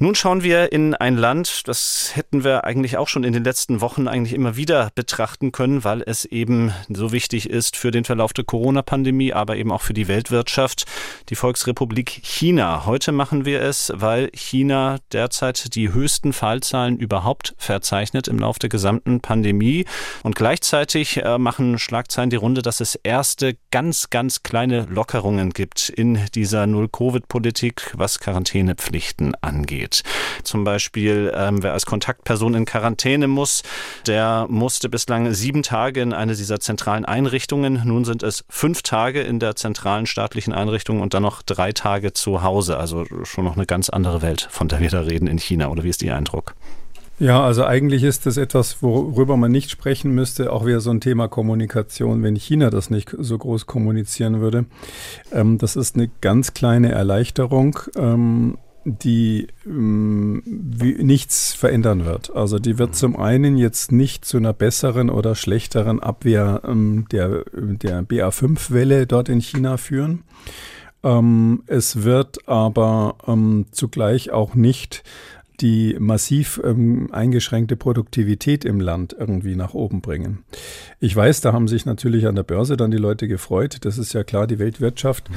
Nun 0.00 0.14
schauen 0.14 0.44
wir 0.44 0.70
in 0.70 0.94
ein 0.94 1.16
Land, 1.16 1.66
das 1.66 2.12
hätten 2.14 2.44
wir 2.44 2.62
eigentlich 2.62 2.96
auch 2.98 3.08
schon 3.08 3.24
in 3.24 3.32
den 3.32 3.42
letzten 3.42 3.80
Wochen 3.80 4.06
eigentlich 4.06 4.32
immer 4.32 4.54
wieder 4.54 4.90
betrachten 4.94 5.50
können, 5.50 5.82
weil 5.82 6.04
es 6.06 6.24
eben 6.24 6.72
so 6.88 7.10
wichtig 7.10 7.50
ist 7.50 7.76
für 7.76 7.90
den 7.90 8.04
Verlauf 8.04 8.32
der 8.32 8.44
Corona-Pandemie, 8.44 9.32
aber 9.32 9.56
eben 9.56 9.72
auch 9.72 9.82
für 9.82 9.94
die 9.94 10.06
Weltwirtschaft, 10.06 10.84
die 11.30 11.34
Volksrepublik 11.34 12.10
China. 12.10 12.86
Heute 12.86 13.10
machen 13.10 13.44
wir 13.44 13.60
es, 13.60 13.92
weil 13.92 14.30
China 14.34 14.98
derzeit 15.10 15.74
die 15.74 15.92
höchsten 15.92 16.32
Fallzahlen 16.32 16.96
überhaupt 16.96 17.56
verzeichnet 17.58 18.28
im 18.28 18.38
Lauf 18.38 18.60
der 18.60 18.68
gesamten 18.68 19.20
Pandemie. 19.20 19.84
Und 20.22 20.36
gleichzeitig 20.36 21.24
äh, 21.24 21.38
machen 21.38 21.80
Schlagzeilen 21.80 22.30
die 22.30 22.36
Runde, 22.36 22.62
dass 22.62 22.80
es 22.80 22.94
erste 22.94 23.56
ganz, 23.72 24.10
ganz 24.10 24.44
kleine 24.44 24.86
Lockerungen 24.88 25.50
gibt 25.50 25.88
in 25.88 26.20
dieser 26.36 26.68
Null-Covid-Politik, 26.68 27.94
was 27.96 28.20
Quarantänepflichten 28.20 29.34
angeht 29.40 29.87
geht. 29.88 30.02
Zum 30.42 30.64
Beispiel, 30.64 31.32
ähm, 31.34 31.62
wer 31.62 31.72
als 31.72 31.86
Kontaktperson 31.86 32.54
in 32.54 32.64
Quarantäne 32.64 33.28
muss, 33.28 33.62
der 34.06 34.46
musste 34.48 34.88
bislang 34.88 35.32
sieben 35.32 35.62
Tage 35.62 36.00
in 36.00 36.12
eine 36.12 36.34
dieser 36.34 36.60
zentralen 36.60 37.04
Einrichtungen. 37.04 37.82
Nun 37.84 38.04
sind 38.04 38.22
es 38.22 38.44
fünf 38.48 38.82
Tage 38.82 39.20
in 39.20 39.38
der 39.38 39.56
zentralen 39.56 40.06
staatlichen 40.06 40.52
Einrichtung 40.52 41.00
und 41.00 41.14
dann 41.14 41.22
noch 41.22 41.42
drei 41.42 41.72
Tage 41.72 42.12
zu 42.12 42.42
Hause. 42.42 42.78
Also 42.78 43.04
schon 43.24 43.44
noch 43.44 43.56
eine 43.56 43.66
ganz 43.66 43.88
andere 43.88 44.22
Welt, 44.22 44.48
von 44.50 44.68
der 44.68 44.80
wir 44.80 44.90
da 44.90 45.00
reden 45.00 45.26
in 45.26 45.38
China. 45.38 45.68
Oder 45.68 45.84
wie 45.84 45.90
ist 45.90 46.02
Ihr 46.02 46.16
Eindruck? 46.16 46.54
Ja, 47.20 47.42
also 47.42 47.64
eigentlich 47.64 48.04
ist 48.04 48.26
das 48.26 48.36
etwas, 48.36 48.80
worüber 48.80 49.36
man 49.36 49.50
nicht 49.50 49.72
sprechen 49.72 50.12
müsste, 50.12 50.52
auch 50.52 50.64
wieder 50.64 50.80
so 50.80 50.90
ein 50.90 51.00
Thema 51.00 51.26
Kommunikation, 51.26 52.22
wenn 52.22 52.36
China 52.36 52.70
das 52.70 52.90
nicht 52.90 53.12
so 53.18 53.36
groß 53.36 53.66
kommunizieren 53.66 54.40
würde. 54.40 54.66
Ähm, 55.32 55.58
das 55.58 55.74
ist 55.74 55.96
eine 55.96 56.08
ganz 56.20 56.54
kleine 56.54 56.92
Erleichterung. 56.92 57.80
Ähm, 57.96 58.56
die 58.84 59.48
ähm, 59.66 60.42
nichts 60.44 61.54
verändern 61.54 62.04
wird. 62.04 62.34
Also 62.34 62.58
die 62.58 62.78
wird 62.78 62.94
zum 62.94 63.16
einen 63.16 63.56
jetzt 63.56 63.92
nicht 63.92 64.24
zu 64.24 64.36
einer 64.36 64.52
besseren 64.52 65.10
oder 65.10 65.34
schlechteren 65.34 66.00
Abwehr 66.00 66.62
ähm, 66.64 67.06
der, 67.12 67.44
der 67.52 68.02
BA5-Welle 68.02 69.06
dort 69.06 69.28
in 69.28 69.40
China 69.40 69.76
führen. 69.76 70.24
Ähm, 71.02 71.62
es 71.66 72.02
wird 72.02 72.48
aber 72.48 73.16
ähm, 73.26 73.66
zugleich 73.70 74.30
auch 74.30 74.54
nicht 74.54 75.04
die 75.60 75.96
massiv 75.98 76.60
ähm, 76.64 77.08
eingeschränkte 77.12 77.76
Produktivität 77.76 78.64
im 78.64 78.80
Land 78.80 79.14
irgendwie 79.18 79.56
nach 79.56 79.74
oben 79.74 80.00
bringen. 80.00 80.44
Ich 81.00 81.14
weiß, 81.14 81.40
da 81.40 81.52
haben 81.52 81.66
sich 81.66 81.84
natürlich 81.84 82.26
an 82.26 82.36
der 82.36 82.44
Börse 82.44 82.76
dann 82.76 82.92
die 82.92 82.96
Leute 82.96 83.26
gefreut. 83.26 83.78
Das 83.80 83.98
ist 83.98 84.12
ja 84.12 84.22
klar, 84.22 84.46
die 84.46 84.60
Weltwirtschaft 84.60 85.28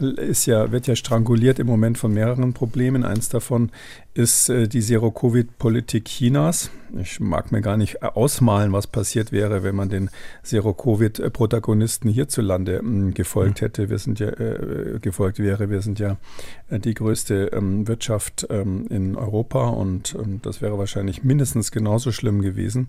ist 0.00 0.46
ja, 0.46 0.72
wird 0.72 0.86
ja 0.86 0.96
stranguliert 0.96 1.58
im 1.58 1.66
Moment 1.66 1.98
von 1.98 2.12
mehreren 2.12 2.52
Problemen. 2.52 3.04
Eins 3.04 3.28
davon 3.28 3.70
ist 4.14 4.48
äh, 4.48 4.66
die 4.66 4.80
Zero-Covid-Politik 4.80 6.06
Chinas. 6.06 6.70
Ich 6.98 7.20
mag 7.20 7.52
mir 7.52 7.60
gar 7.60 7.76
nicht 7.76 8.02
ausmalen, 8.02 8.72
was 8.72 8.86
passiert 8.86 9.30
wäre, 9.30 9.62
wenn 9.62 9.76
man 9.76 9.88
den 9.88 10.10
Zero-Covid-Protagonisten 10.42 12.08
hierzulande 12.08 12.76
äh, 12.76 13.12
gefolgt 13.12 13.60
mhm. 13.60 13.64
hätte. 13.66 13.90
Wir 13.90 13.98
sind 13.98 14.18
ja 14.18 14.28
äh, 14.28 14.98
gefolgt 15.00 15.38
wäre. 15.38 15.70
Wir 15.70 15.82
sind 15.82 15.98
ja 15.98 16.16
äh, 16.68 16.78
die 16.80 16.94
größte 16.94 17.50
ähm, 17.52 17.86
Wirtschaft 17.86 18.46
ähm, 18.50 18.86
in 18.88 19.16
Europa 19.16 19.68
und 19.68 20.16
ähm, 20.18 20.40
das 20.42 20.62
wäre 20.62 20.78
wahrscheinlich 20.78 21.22
mindestens 21.22 21.70
genauso 21.70 22.10
schlimm 22.10 22.42
gewesen 22.42 22.88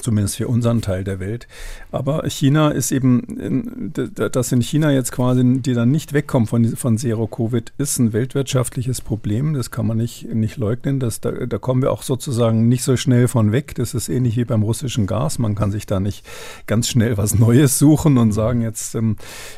zumindest 0.00 0.36
für 0.36 0.48
unseren 0.48 0.82
Teil 0.82 1.04
der 1.04 1.20
Welt. 1.20 1.46
Aber 1.92 2.28
China 2.28 2.70
ist 2.70 2.90
eben, 2.90 3.92
dass 3.92 4.52
in 4.52 4.60
China 4.60 4.90
jetzt 4.92 5.12
quasi, 5.12 5.60
die 5.60 5.74
dann 5.74 5.90
nicht 5.90 6.12
wegkommen 6.12 6.48
von, 6.48 6.64
von 6.76 6.98
Zero-Covid, 6.98 7.72
ist 7.78 7.98
ein 7.98 8.12
weltwirtschaftliches 8.12 9.00
Problem. 9.00 9.54
Das 9.54 9.70
kann 9.70 9.86
man 9.86 9.96
nicht, 9.96 10.32
nicht 10.32 10.56
leugnen. 10.56 11.00
Das, 11.00 11.20
da, 11.20 11.30
da 11.30 11.58
kommen 11.58 11.82
wir 11.82 11.92
auch 11.92 12.02
sozusagen 12.02 12.68
nicht 12.68 12.82
so 12.82 12.96
schnell 12.96 13.28
von 13.28 13.52
weg. 13.52 13.74
Das 13.76 13.94
ist 13.94 14.08
ähnlich 14.08 14.36
wie 14.36 14.44
beim 14.44 14.62
russischen 14.62 15.06
Gas. 15.06 15.38
Man 15.38 15.54
kann 15.54 15.70
sich 15.70 15.86
da 15.86 16.00
nicht 16.00 16.24
ganz 16.66 16.88
schnell 16.88 17.16
was 17.16 17.38
Neues 17.38 17.78
suchen 17.78 18.18
und 18.18 18.32
sagen, 18.32 18.62
jetzt 18.62 18.94
ähm, 18.94 19.16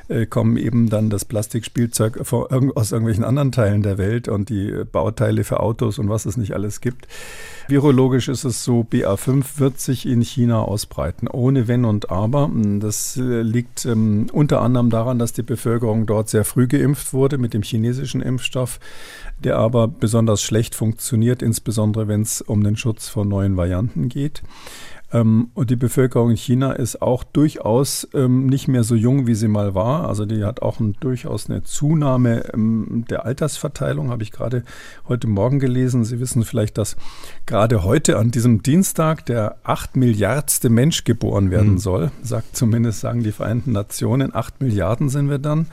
äh, 0.08 0.26
kommen 0.26 0.56
eben 0.56 0.90
dann 0.90 1.10
das 1.10 1.24
Plastikspielzeug 1.24 2.20
aus 2.30 2.92
irgendwelchen 2.92 3.24
anderen 3.24 3.52
Teilen 3.52 3.82
der 3.82 3.98
Welt 3.98 4.28
und 4.28 4.48
die 4.48 4.84
Bauteile 4.90 5.44
für 5.44 5.60
Autos 5.60 5.98
und 5.98 6.08
was 6.08 6.26
es 6.26 6.36
nicht 6.36 6.52
alles 6.52 6.80
gibt. 6.80 7.08
Virologisch 7.68 8.28
ist 8.28 8.44
es 8.44 8.62
so, 8.62 8.86
BA5 8.88 9.58
wird 9.58 9.80
sich 9.80 10.06
in 10.06 10.20
China 10.26 10.62
ausbreiten, 10.62 11.28
ohne 11.28 11.68
Wenn 11.68 11.84
und 11.84 12.10
Aber. 12.10 12.50
Das 12.80 13.16
äh, 13.16 13.42
liegt 13.42 13.84
ähm, 13.84 14.26
unter 14.32 14.60
anderem 14.60 14.90
daran, 14.90 15.18
dass 15.18 15.32
die 15.32 15.42
Bevölkerung 15.42 16.06
dort 16.06 16.28
sehr 16.28 16.44
früh 16.44 16.66
geimpft 16.66 17.12
wurde 17.12 17.38
mit 17.38 17.54
dem 17.54 17.62
chinesischen 17.62 18.20
Impfstoff, 18.20 18.80
der 19.42 19.56
aber 19.56 19.88
besonders 19.88 20.42
schlecht 20.42 20.74
funktioniert, 20.74 21.42
insbesondere 21.42 22.08
wenn 22.08 22.22
es 22.22 22.40
um 22.40 22.62
den 22.62 22.76
Schutz 22.76 23.08
vor 23.08 23.24
neuen 23.24 23.56
Varianten 23.56 24.08
geht. 24.08 24.42
Ähm, 25.12 25.50
und 25.54 25.70
die 25.70 25.76
Bevölkerung 25.76 26.30
in 26.30 26.36
China 26.36 26.72
ist 26.72 27.00
auch 27.00 27.22
durchaus 27.22 28.08
ähm, 28.12 28.46
nicht 28.46 28.66
mehr 28.66 28.82
so 28.82 28.94
jung, 28.94 29.26
wie 29.26 29.34
sie 29.34 29.48
mal 29.48 29.74
war. 29.74 30.08
Also 30.08 30.26
die 30.26 30.44
hat 30.44 30.62
auch 30.62 30.80
ein, 30.80 30.96
durchaus 30.98 31.48
eine 31.48 31.62
Zunahme 31.62 32.52
ähm, 32.52 33.04
der 33.08 33.24
Altersverteilung, 33.24 34.10
habe 34.10 34.24
ich 34.24 34.32
gerade 34.32 34.64
heute 35.06 35.28
Morgen 35.28 35.60
gelesen. 35.60 36.04
Sie 36.04 36.18
wissen 36.18 36.44
vielleicht, 36.44 36.76
dass 36.76 36.96
gerade 37.46 37.84
heute 37.84 38.18
an 38.18 38.32
diesem 38.32 38.62
Dienstag 38.62 39.24
der 39.26 39.56
acht 39.62 39.96
Milliardste 39.96 40.70
Mensch 40.70 41.04
geboren 41.04 41.50
werden 41.50 41.72
mhm. 41.72 41.78
soll. 41.78 42.10
Sagt 42.22 42.56
zumindest, 42.56 43.00
sagen 43.00 43.22
die 43.22 43.32
Vereinten 43.32 43.72
Nationen, 43.72 44.34
acht 44.34 44.60
Milliarden 44.60 45.08
sind 45.08 45.30
wir 45.30 45.38
dann. 45.38 45.66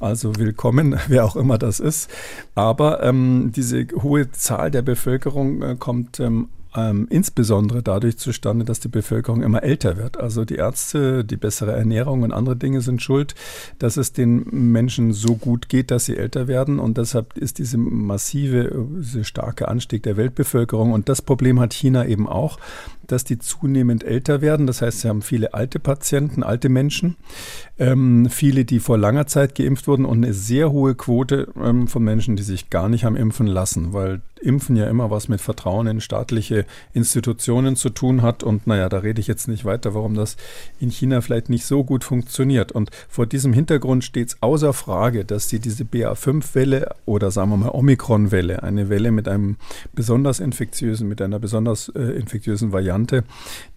Also 0.00 0.36
willkommen, 0.36 0.98
wer 1.08 1.24
auch 1.24 1.36
immer 1.36 1.56
das 1.56 1.80
ist. 1.80 2.10
Aber 2.54 3.02
ähm, 3.02 3.52
diese 3.56 3.86
hohe 4.02 4.30
Zahl 4.32 4.70
der 4.70 4.82
Bevölkerung 4.82 5.62
äh, 5.62 5.76
kommt 5.78 6.20
ähm, 6.20 6.48
ähm, 6.76 7.06
insbesondere 7.10 7.82
dadurch 7.82 8.18
zustande, 8.18 8.64
dass 8.64 8.80
die 8.80 8.88
Bevölkerung 8.88 9.42
immer 9.42 9.62
älter 9.62 9.96
wird. 9.96 10.18
Also 10.18 10.44
die 10.44 10.56
Ärzte, 10.56 11.24
die 11.24 11.36
bessere 11.36 11.72
Ernährung 11.72 12.22
und 12.22 12.32
andere 12.32 12.56
Dinge 12.56 12.82
sind 12.82 13.02
schuld, 13.02 13.34
dass 13.78 13.96
es 13.96 14.12
den 14.12 14.46
Menschen 14.50 15.12
so 15.12 15.36
gut 15.36 15.68
geht, 15.68 15.90
dass 15.90 16.04
sie 16.04 16.16
älter 16.16 16.48
werden. 16.48 16.78
Und 16.78 16.98
deshalb 16.98 17.36
ist 17.38 17.58
diese 17.58 17.78
massive, 17.78 18.86
diese 18.98 19.24
starke 19.24 19.68
Anstieg 19.68 20.02
der 20.02 20.16
Weltbevölkerung. 20.16 20.92
Und 20.92 21.08
das 21.08 21.22
Problem 21.22 21.58
hat 21.60 21.72
China 21.72 22.06
eben 22.06 22.28
auch, 22.28 22.58
dass 23.06 23.24
die 23.24 23.38
zunehmend 23.38 24.04
älter 24.04 24.40
werden. 24.40 24.66
Das 24.66 24.82
heißt, 24.82 25.00
sie 25.00 25.08
haben 25.08 25.22
viele 25.22 25.54
alte 25.54 25.78
Patienten, 25.78 26.42
alte 26.42 26.68
Menschen, 26.68 27.16
ähm, 27.78 28.28
viele, 28.30 28.64
die 28.64 28.80
vor 28.80 28.98
langer 28.98 29.26
Zeit 29.26 29.54
geimpft 29.54 29.88
wurden 29.88 30.04
und 30.04 30.24
eine 30.24 30.32
sehr 30.32 30.70
hohe 30.70 30.94
Quote 30.94 31.48
ähm, 31.62 31.88
von 31.88 32.02
Menschen, 32.02 32.36
die 32.36 32.42
sich 32.42 32.70
gar 32.70 32.88
nicht 32.88 33.04
haben 33.04 33.16
impfen 33.16 33.46
lassen, 33.46 33.92
weil 33.92 34.20
Impfen 34.40 34.76
ja 34.76 34.88
immer 34.88 35.10
was 35.10 35.28
mit 35.28 35.40
Vertrauen 35.40 35.86
in 35.86 36.00
staatliche 36.00 36.66
Institutionen 36.92 37.74
zu 37.76 37.90
tun 37.90 38.22
hat. 38.22 38.42
Und 38.42 38.66
naja, 38.66 38.88
da 38.88 38.98
rede 38.98 39.20
ich 39.20 39.26
jetzt 39.26 39.48
nicht 39.48 39.64
weiter, 39.64 39.94
warum 39.94 40.14
das 40.14 40.36
in 40.78 40.90
China 40.90 41.20
vielleicht 41.20 41.48
nicht 41.48 41.64
so 41.64 41.84
gut 41.84 42.04
funktioniert. 42.04 42.72
Und 42.72 42.90
vor 43.08 43.26
diesem 43.26 43.52
Hintergrund 43.52 44.04
steht 44.04 44.28
es 44.28 44.42
außer 44.42 44.72
Frage, 44.72 45.24
dass 45.24 45.48
sie 45.48 45.58
diese 45.58 45.84
BA5-Welle 45.84 46.94
oder 47.06 47.30
sagen 47.30 47.50
wir 47.50 47.56
mal 47.56 47.70
Omikron-Welle, 47.70 48.62
eine 48.62 48.88
Welle 48.88 49.10
mit 49.10 49.26
einem 49.26 49.56
besonders 49.94 50.40
infektiösen, 50.40 51.08
mit 51.08 51.22
einer 51.22 51.38
besonders 51.38 51.88
äh, 51.90 52.02
infektiösen 52.02 52.72
Variante, 52.72 52.95
Variante, 52.96 53.24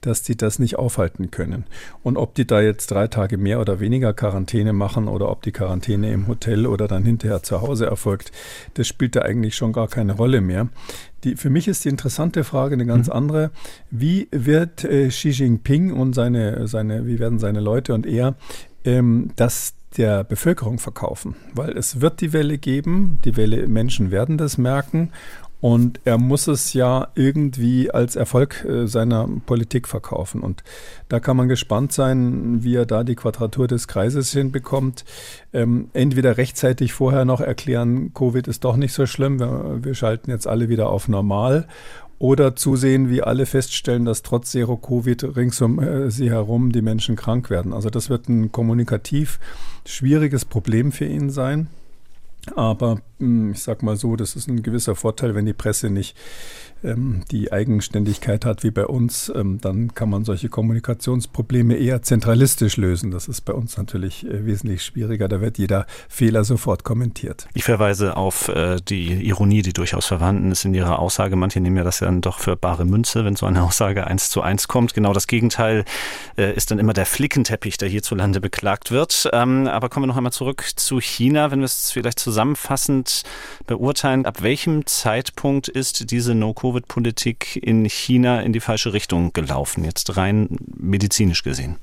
dass 0.02 0.24
die 0.24 0.38
das 0.38 0.60
nicht 0.60 0.78
aufhalten 0.78 1.30
können. 1.30 1.66
Und 2.04 2.18
ob 2.18 2.36
die 2.36 2.48
da 2.48 2.62
jetzt 2.62 2.92
drei 2.92 3.08
Tage 3.08 3.38
mehr 3.38 3.60
oder 3.60 3.80
weniger 3.80 4.14
Quarantäne 4.14 4.72
machen 4.72 5.08
oder 5.08 5.30
ob 5.30 5.42
die 5.42 5.52
Quarantäne 5.52 6.12
im 6.14 6.28
Hotel 6.28 6.66
oder 6.66 6.88
dann 6.88 7.04
hinterher 7.04 7.44
zu 7.44 7.62
Hause 7.62 7.86
erfolgt, 7.86 8.32
das 8.76 8.88
spielt 8.88 9.16
da 9.16 9.22
eigentlich 9.22 9.56
schon 9.56 9.74
gar 9.74 9.88
keine 9.88 10.14
Rolle 10.14 10.42
mehr. 10.42 10.70
Die, 11.26 11.36
für 11.36 11.50
mich 11.50 11.68
ist 11.68 11.84
die 11.84 11.90
interessante 11.90 12.46
Frage 12.46 12.76
eine 12.76 12.86
ganz 12.86 13.08
mhm. 13.08 13.14
andere. 13.14 13.52
Wie 13.92 14.30
wird 14.32 14.86
äh, 14.86 15.10
Xi 15.10 15.30
Jinping 15.30 15.92
und 15.92 16.14
seine, 16.14 16.68
seine, 16.68 17.06
wie 17.06 17.20
werden 17.20 17.40
seine 17.40 17.60
Leute 17.60 17.94
und 17.94 18.06
er 18.06 18.36
ähm, 18.86 19.32
das 19.36 19.74
der 19.98 20.24
Bevölkerung 20.24 20.80
verkaufen? 20.80 21.36
Weil 21.54 21.78
es 21.78 22.00
wird 22.00 22.22
die 22.22 22.32
Welle 22.32 22.58
geben, 22.58 23.20
die 23.26 23.36
Welle 23.36 23.68
Menschen 23.68 24.12
werden 24.12 24.38
das 24.38 24.58
merken 24.58 25.12
und 25.62 26.00
er 26.06 26.18
muss 26.18 26.48
es 26.48 26.74
ja 26.74 27.10
irgendwie 27.16 27.92
als 27.92 28.16
Erfolg 28.16 28.64
äh, 28.64 28.88
seiner 28.88 29.28
Politik 29.46 29.88
verkaufen. 29.88 30.42
Und 30.42 30.64
da 31.10 31.20
kann 31.20 31.36
man 31.36 31.50
gespannt 31.50 31.92
sein, 31.92 32.64
wie 32.64 32.76
er 32.76 32.86
da 32.86 33.04
die 33.04 33.16
Quadratur 33.16 33.68
des 33.68 33.88
Kreises 33.88 34.32
hinbekommt. 34.32 35.04
Ähm, 35.52 35.90
entweder 35.94 36.38
rechtzeitig 36.38 36.94
vorher 36.94 37.26
noch 37.26 37.42
erklären, 37.42 38.14
Covid 38.14 38.48
ist 38.48 38.64
doch 38.64 38.78
nicht 38.78 38.94
so 38.94 39.06
schlimm, 39.06 39.40
wir, 39.40 39.80
wir 39.84 39.96
schalten 39.96 40.32
jetzt 40.32 40.48
alle 40.48 40.70
wieder 40.70 40.90
auf 40.90 41.10
normal. 41.10 41.68
Oder 42.20 42.56
zusehen, 42.56 43.10
wie 43.10 43.22
alle 43.22 43.46
feststellen, 43.46 44.04
dass 44.04 44.24
trotz 44.24 44.52
Zero-Covid 44.52 45.38
rings 45.38 45.62
um 45.62 45.80
äh, 45.80 46.10
sie 46.12 46.30
herum 46.30 46.72
die 46.72 46.82
Menschen 46.82 47.16
krank 47.16 47.50
werden. 47.50 47.74
Also 47.74 47.90
das 47.90 48.10
wird 48.10 48.30
ein 48.30 48.52
kommunikativ 48.52 49.40
schwieriges 49.86 50.46
Problem 50.46 50.92
für 50.92 51.06
ihn 51.06 51.30
sein. 51.30 51.68
Aber 52.56 53.02
ich 53.20 53.62
sag 53.62 53.84
mal 53.84 53.98
so, 53.98 54.16
das 54.16 54.36
ist 54.36 54.48
ein 54.48 54.64
gewisser 54.64 54.96
Vorteil, 54.96 55.36
wenn 55.36 55.46
die 55.46 55.54
Presse 55.54 55.90
nicht 55.90 56.16
ähm, 56.84 57.24
die 57.32 57.52
Eigenständigkeit 57.52 58.46
hat 58.46 58.64
wie 58.64 58.72
bei 58.72 58.86
uns, 58.86 59.32
ähm, 59.36 59.60
dann 59.60 59.94
kann 59.94 60.10
man 60.10 60.24
solche 60.24 60.50
Kommunikationsprobleme 60.50 61.76
eher 61.76 62.02
zentralistisch 62.02 62.78
lösen. 62.78 63.12
Das 63.12 63.28
ist 63.28 63.42
bei 63.42 63.54
uns 63.54 63.78
natürlich 63.78 64.26
äh, 64.26 64.46
wesentlich 64.46 64.84
schwieriger. 64.84 65.28
Da 65.28 65.42
wird 65.42 65.58
jeder 65.58 65.86
Fehler 66.08 66.44
sofort 66.44 66.84
kommentiert. 66.84 67.48
Ich 67.54 67.64
verweise 67.64 68.16
auf 68.16 68.48
äh, 68.48 68.78
die 68.78 69.26
Ironie, 69.28 69.62
die 69.62 69.74
durchaus 69.74 70.06
vorhanden 70.06 70.52
ist 70.52 70.64
in 70.66 70.74
Ihrer 70.74 71.00
Aussage. 71.00 71.36
Manche 71.36 71.60
nehmen 71.60 71.78
ja 71.78 71.84
das 71.84 72.00
dann 72.00 72.22
doch 72.22 72.40
für 72.40 72.56
bare 72.56 72.86
Münze, 72.86 73.26
wenn 73.26 73.36
so 73.36 73.46
eine 73.46 73.64
Aussage 73.64 74.08
eins 74.08 74.30
zu 74.30 74.42
eins 74.42 74.68
kommt. 74.68 74.94
Genau 74.94 75.12
das 75.12 75.28
Gegenteil 75.28 75.84
äh, 76.38 76.54
ist 76.56 76.72
dann 76.72 76.80
immer 76.80 76.94
der 76.94 77.06
Flickenteppich, 77.06 77.78
der 77.78 77.90
hierzulande 77.90 78.40
beklagt 78.40 78.92
wird. 78.92 79.30
Ähm, 79.34 79.68
aber 79.68 79.90
kommen 79.90 80.04
wir 80.04 80.08
noch 80.08 80.18
einmal 80.18 80.32
zurück 80.32 80.64
zu 80.76 81.02
China, 81.02 81.52
wenn 81.52 81.60
wir 81.60 81.66
es 81.66 81.92
vielleicht 81.92 82.20
zusammenfassend 82.20 83.09
beurteilen. 83.68 84.26
Ab 84.26 84.42
welchem 84.42 84.86
Zeitpunkt 84.86 85.68
ist 85.68 86.12
diese 86.12 86.36
No-Covid-Politik 86.36 87.60
in 87.62 87.86
China 87.86 88.42
in 88.42 88.54
die 88.54 88.60
falsche 88.60 88.94
Richtung 88.94 89.34
gelaufen, 89.34 89.84
jetzt 89.84 90.18
rein 90.18 90.58
medizinisch 90.78 91.44
gesehen? 91.44 91.78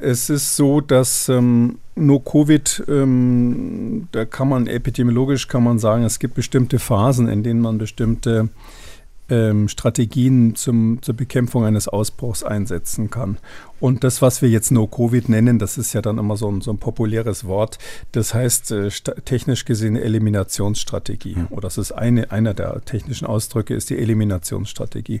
Es 0.00 0.30
ist 0.30 0.56
so, 0.56 0.80
dass 0.80 1.28
ähm, 1.28 1.78
nur 1.94 2.24
Covid, 2.24 2.84
ähm, 2.88 4.08
da 4.10 4.24
kann 4.24 4.48
man 4.48 4.66
epidemiologisch 4.66 5.46
kann 5.46 5.62
man 5.62 5.78
sagen, 5.78 6.02
es 6.02 6.18
gibt 6.18 6.34
bestimmte 6.34 6.78
Phasen, 6.78 7.28
in 7.28 7.42
denen 7.42 7.60
man 7.60 7.78
bestimmte 7.78 8.48
ähm, 9.28 9.68
Strategien 9.68 10.54
zum, 10.56 11.00
zur 11.02 11.14
Bekämpfung 11.14 11.64
eines 11.64 11.88
Ausbruchs 11.88 12.42
einsetzen 12.42 13.10
kann. 13.10 13.38
Und 13.82 14.04
das, 14.04 14.22
was 14.22 14.42
wir 14.42 14.48
jetzt 14.48 14.70
No-Covid 14.70 15.28
nennen, 15.28 15.58
das 15.58 15.76
ist 15.76 15.92
ja 15.92 16.00
dann 16.00 16.18
immer 16.18 16.36
so 16.36 16.48
ein, 16.48 16.60
so 16.60 16.70
ein 16.70 16.78
populäres 16.78 17.46
Wort. 17.46 17.78
Das 18.12 18.32
heißt 18.32 18.70
äh, 18.70 18.90
technisch 19.24 19.64
gesehen 19.64 19.96
Eliminationsstrategie. 19.96 21.34
Mhm. 21.34 21.46
Oder 21.50 21.62
das 21.62 21.78
ist 21.78 21.90
eine, 21.90 22.30
einer 22.30 22.54
der 22.54 22.84
technischen 22.84 23.26
Ausdrücke, 23.26 23.74
ist 23.74 23.90
die 23.90 23.98
Eliminationsstrategie. 23.98 25.20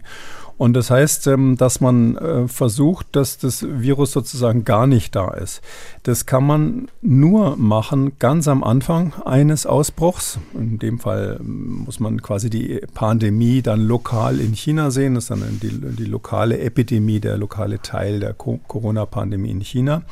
Und 0.58 0.74
das 0.74 0.92
heißt, 0.92 1.26
ähm, 1.26 1.56
dass 1.56 1.80
man 1.80 2.16
äh, 2.16 2.46
versucht, 2.46 3.08
dass 3.16 3.36
das 3.36 3.66
Virus 3.68 4.12
sozusagen 4.12 4.64
gar 4.64 4.86
nicht 4.86 5.16
da 5.16 5.32
ist. 5.32 5.60
Das 6.04 6.26
kann 6.26 6.46
man 6.46 6.88
nur 7.00 7.56
machen 7.56 8.12
ganz 8.20 8.46
am 8.46 8.62
Anfang 8.62 9.12
eines 9.24 9.66
Ausbruchs. 9.66 10.38
In 10.54 10.78
dem 10.78 11.00
Fall 11.00 11.38
ähm, 11.40 11.82
muss 11.84 11.98
man 11.98 12.22
quasi 12.22 12.48
die 12.48 12.80
Pandemie 12.94 13.60
dann 13.60 13.80
lokal 13.80 14.38
in 14.38 14.54
China 14.54 14.92
sehen. 14.92 15.16
Das 15.16 15.24
ist 15.24 15.30
dann 15.30 15.58
die, 15.60 15.80
die 15.96 16.04
lokale 16.04 16.60
Epidemie, 16.60 17.18
der 17.18 17.38
lokale 17.38 17.82
Teil 17.82 18.20
der 18.20 18.34
Co 18.34 18.51
Corona-Pandemie 18.66 19.50
in 19.50 19.60
China. 19.60 20.04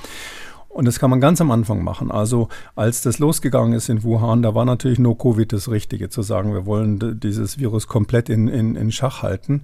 Und 0.71 0.85
das 0.85 1.01
kann 1.01 1.11
man 1.11 1.21
ganz 1.21 1.41
am 1.41 1.51
Anfang 1.51 1.83
machen. 1.83 2.13
Also 2.13 2.49
als 2.77 3.03
das 3.03 3.19
losgegangen 3.19 3.73
ist 3.73 3.89
in 3.89 4.05
Wuhan, 4.05 4.41
da 4.41 4.55
war 4.55 4.65
natürlich 4.65 5.01
No 5.01 5.17
Covid 5.17 5.53
das 5.53 5.69
Richtige, 5.69 6.11
zu 6.11 6.23
sagen, 6.23 6.55
wir 6.55 6.65
wollen 6.65 7.19
dieses 7.19 7.59
Virus 7.59 7.89
komplett 7.89 8.29
in, 8.29 8.47
in, 8.47 8.77
in 8.77 8.93
Schach 8.93 9.23
halten. 9.23 9.63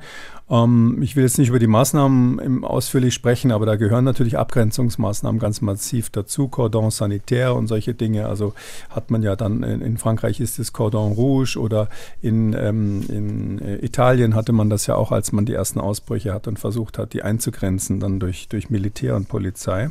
Ähm, 0.50 0.98
ich 1.00 1.14
will 1.14 1.22
jetzt 1.22 1.38
nicht 1.38 1.50
über 1.50 1.60
die 1.60 1.68
Maßnahmen 1.68 2.64
ausführlich 2.64 3.14
sprechen, 3.14 3.52
aber 3.52 3.66
da 3.66 3.76
gehören 3.76 4.04
natürlich 4.04 4.36
Abgrenzungsmaßnahmen 4.36 5.40
ganz 5.40 5.60
massiv 5.60 6.10
dazu, 6.10 6.48
Cordon 6.48 6.90
sanitaire 6.90 7.54
und 7.54 7.68
solche 7.68 7.94
Dinge. 7.94 8.26
Also 8.26 8.54
hat 8.90 9.12
man 9.12 9.22
ja 9.22 9.36
dann, 9.36 9.62
in, 9.62 9.82
in 9.82 9.98
Frankreich 9.98 10.40
ist 10.40 10.58
es 10.58 10.72
Cordon 10.72 11.12
Rouge 11.12 11.56
oder 11.56 11.88
in, 12.20 12.52
ähm, 12.52 13.04
in 13.08 13.60
äh, 13.60 13.76
Italien 13.76 14.34
hatte 14.34 14.50
man 14.50 14.70
das 14.70 14.88
ja 14.88 14.96
auch, 14.96 15.12
als 15.12 15.30
man 15.30 15.46
die 15.46 15.54
ersten 15.54 15.78
Ausbrüche 15.78 16.34
hat 16.34 16.48
und 16.48 16.58
versucht 16.58 16.98
hat, 16.98 17.12
die 17.12 17.22
einzugrenzen, 17.22 18.00
dann 18.00 18.18
durch, 18.18 18.48
durch 18.48 18.70
Militär 18.70 19.14
und 19.14 19.28
Polizei. 19.28 19.90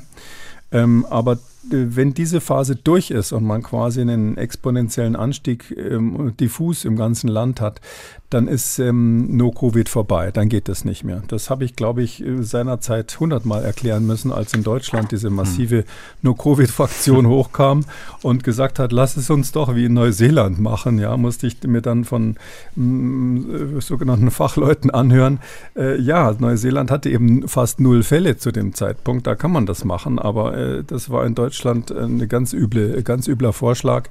Ähm, 0.75 1.05
aber 1.09 1.37
wenn 1.69 2.13
diese 2.13 2.41
Phase 2.41 2.75
durch 2.75 3.11
ist 3.11 3.31
und 3.31 3.43
man 3.43 3.63
quasi 3.63 4.01
einen 4.01 4.37
exponentiellen 4.37 5.15
Anstieg 5.15 5.75
ähm, 5.77 6.33
diffus 6.39 6.85
im 6.85 6.95
ganzen 6.95 7.27
Land 7.27 7.61
hat, 7.61 7.81
dann 8.29 8.47
ist 8.47 8.79
ähm, 8.79 9.37
No-Covid 9.37 9.87
vorbei, 9.87 10.31
dann 10.31 10.49
geht 10.49 10.67
das 10.67 10.83
nicht 10.83 11.03
mehr. 11.03 11.21
Das 11.27 11.49
habe 11.49 11.63
ich, 11.63 11.75
glaube 11.75 12.03
ich, 12.03 12.25
äh, 12.25 12.43
seinerzeit 12.43 13.19
hundertmal 13.19 13.63
erklären 13.63 14.05
müssen, 14.05 14.31
als 14.31 14.53
in 14.53 14.63
Deutschland 14.63 15.11
diese 15.11 15.29
massive 15.29 15.85
No-Covid-Fraktion 16.21 17.27
hochkam 17.27 17.85
und 18.21 18.43
gesagt 18.43 18.79
hat, 18.79 18.91
lass 18.91 19.15
es 19.15 19.29
uns 19.29 19.51
doch 19.51 19.75
wie 19.75 19.85
in 19.85 19.93
Neuseeland 19.93 20.59
machen. 20.59 20.99
Ja, 20.99 21.15
musste 21.17 21.47
ich 21.47 21.61
mir 21.63 21.81
dann 21.81 22.03
von 22.03 22.35
mm, 22.75 23.77
äh, 23.77 23.81
sogenannten 23.81 24.31
Fachleuten 24.31 24.89
anhören. 24.89 25.39
Äh, 25.75 26.01
ja, 26.01 26.35
Neuseeland 26.37 26.91
hatte 26.91 27.09
eben 27.09 27.47
fast 27.47 27.79
null 27.79 28.03
Fälle 28.03 28.37
zu 28.37 28.51
dem 28.51 28.73
Zeitpunkt, 28.73 29.27
da 29.27 29.35
kann 29.35 29.51
man 29.51 29.65
das 29.65 29.85
machen, 29.85 30.19
aber 30.19 30.57
äh, 30.57 30.83
das 30.83 31.09
war 31.09 31.25
in 31.25 31.35
Deutschland 31.35 31.54
ein 31.91 32.27
ganz, 32.27 32.53
üble, 32.53 33.01
ganz 33.03 33.27
übler 33.27 33.53
Vorschlag. 33.53 34.09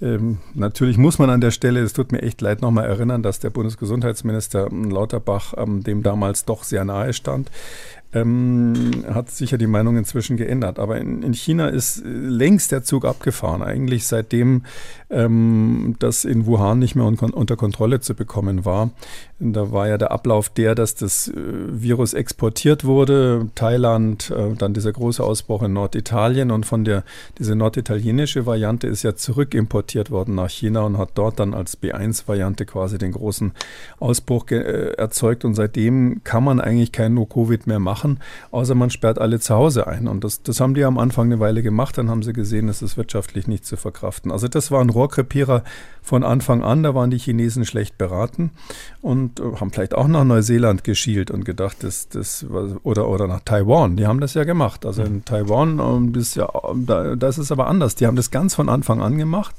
Ähm, 0.00 0.38
natürlich 0.54 0.98
muss 0.98 1.18
man 1.18 1.30
an 1.30 1.40
der 1.40 1.50
Stelle, 1.50 1.80
es 1.80 1.92
tut 1.92 2.12
mir 2.12 2.22
echt 2.22 2.40
leid, 2.40 2.62
nochmal 2.62 2.84
erinnern, 2.84 3.22
dass 3.22 3.40
der 3.40 3.50
Bundesgesundheitsminister 3.50 4.68
Lauterbach 4.70 5.54
ähm, 5.56 5.82
dem 5.82 6.02
damals 6.02 6.44
doch 6.44 6.62
sehr 6.64 6.84
nahe 6.84 7.12
stand 7.12 7.50
ähm, 8.14 9.04
hat 9.12 9.30
sicher 9.30 9.58
die 9.58 9.66
Meinung 9.66 9.96
inzwischen 9.96 10.36
geändert. 10.36 10.78
Aber 10.78 10.98
in, 10.98 11.22
in, 11.22 11.34
China 11.34 11.68
ist 11.68 12.04
äh, 12.04 12.08
längst 12.08 12.70
der 12.72 12.84
Zug 12.84 13.04
abgefahren. 13.04 13.62
Eigentlich 13.62 14.06
seitdem 14.06 14.62
ähm, 15.10 15.96
das 15.98 16.24
in 16.24 16.46
Wuhan 16.46 16.78
nicht 16.78 16.94
mehr 16.94 17.04
un 17.04 17.16
unter 17.16 17.56
Kontrolle 17.56 18.00
zu 18.00 18.14
bekommen 18.14 18.64
war. 18.64 18.90
Da 19.40 19.72
war 19.72 19.88
ja 19.88 19.98
der 19.98 20.12
Ablauf 20.12 20.48
der, 20.48 20.74
dass 20.74 20.94
das 20.94 21.28
äh, 21.28 21.34
Virus 21.34 22.14
exportiert 22.14 22.84
wurde. 22.84 23.48
Thailand, 23.54 24.30
äh, 24.30 24.54
dann 24.54 24.74
dieser 24.74 24.92
große 24.92 25.22
Ausbruch 25.22 25.62
in 25.62 25.72
Norditalien 25.72 26.50
und 26.52 26.66
von 26.66 26.84
der, 26.84 27.02
diese 27.38 27.56
norditalienische 27.56 28.46
Variante 28.46 28.86
ist 28.86 29.02
ja 29.02 29.16
zurückimportiert 29.16 30.10
worden 30.10 30.36
nach 30.36 30.50
China 30.50 30.82
und 30.82 30.98
hat 30.98 31.10
dort 31.14 31.40
dann 31.40 31.52
als 31.52 31.82
B1-Variante 31.82 32.64
quasi 32.64 32.98
den 32.98 33.12
großen 33.12 33.52
Ausbruch 33.98 34.50
äh, 34.50 34.92
erzeugt. 34.92 35.44
Und 35.44 35.54
seitdem 35.54 36.22
kann 36.22 36.44
man 36.44 36.60
eigentlich 36.60 36.92
kein 36.92 37.14
No-Covid 37.14 37.66
mehr 37.66 37.80
machen 37.80 38.03
machen, 38.04 38.20
außer 38.50 38.74
man 38.74 38.90
sperrt 38.90 39.18
alle 39.18 39.40
zu 39.40 39.54
Hause 39.54 39.86
ein. 39.86 40.06
Und 40.06 40.24
das, 40.24 40.42
das 40.42 40.60
haben 40.60 40.74
die 40.74 40.84
am 40.84 40.98
Anfang 40.98 41.26
eine 41.26 41.40
Weile 41.40 41.62
gemacht, 41.62 41.98
dann 41.98 42.10
haben 42.10 42.22
sie 42.22 42.32
gesehen, 42.32 42.68
es 42.68 42.82
ist 42.82 42.96
wirtschaftlich 42.96 43.46
nicht 43.46 43.64
zu 43.64 43.76
verkraften. 43.76 44.30
Also 44.30 44.48
das 44.48 44.70
war 44.70 44.80
ein 44.80 44.90
Rohrkrepierer 44.90 45.64
von 46.02 46.22
Anfang 46.22 46.62
an, 46.62 46.82
da 46.82 46.94
waren 46.94 47.10
die 47.10 47.18
Chinesen 47.18 47.64
schlecht 47.64 47.96
beraten 47.96 48.50
und 49.00 49.40
äh, 49.40 49.56
haben 49.58 49.70
vielleicht 49.70 49.94
auch 49.94 50.08
nach 50.08 50.24
Neuseeland 50.24 50.84
geschielt 50.84 51.30
und 51.30 51.44
gedacht, 51.44 51.78
das, 51.82 52.08
das 52.08 52.44
oder, 52.82 53.08
oder 53.08 53.26
nach 53.26 53.40
Taiwan, 53.40 53.96
die 53.96 54.06
haben 54.06 54.20
das 54.20 54.34
ja 54.34 54.44
gemacht. 54.44 54.84
Also 54.84 55.02
in 55.02 55.24
Taiwan, 55.24 56.12
das 56.12 56.34
ja, 56.34 56.48
da, 56.74 57.16
das 57.16 57.38
ist 57.38 57.50
aber 57.50 57.66
anders, 57.66 57.94
die 57.94 58.06
haben 58.06 58.16
das 58.16 58.30
ganz 58.30 58.54
von 58.54 58.68
Anfang 58.68 59.00
an 59.00 59.16
gemacht. 59.16 59.54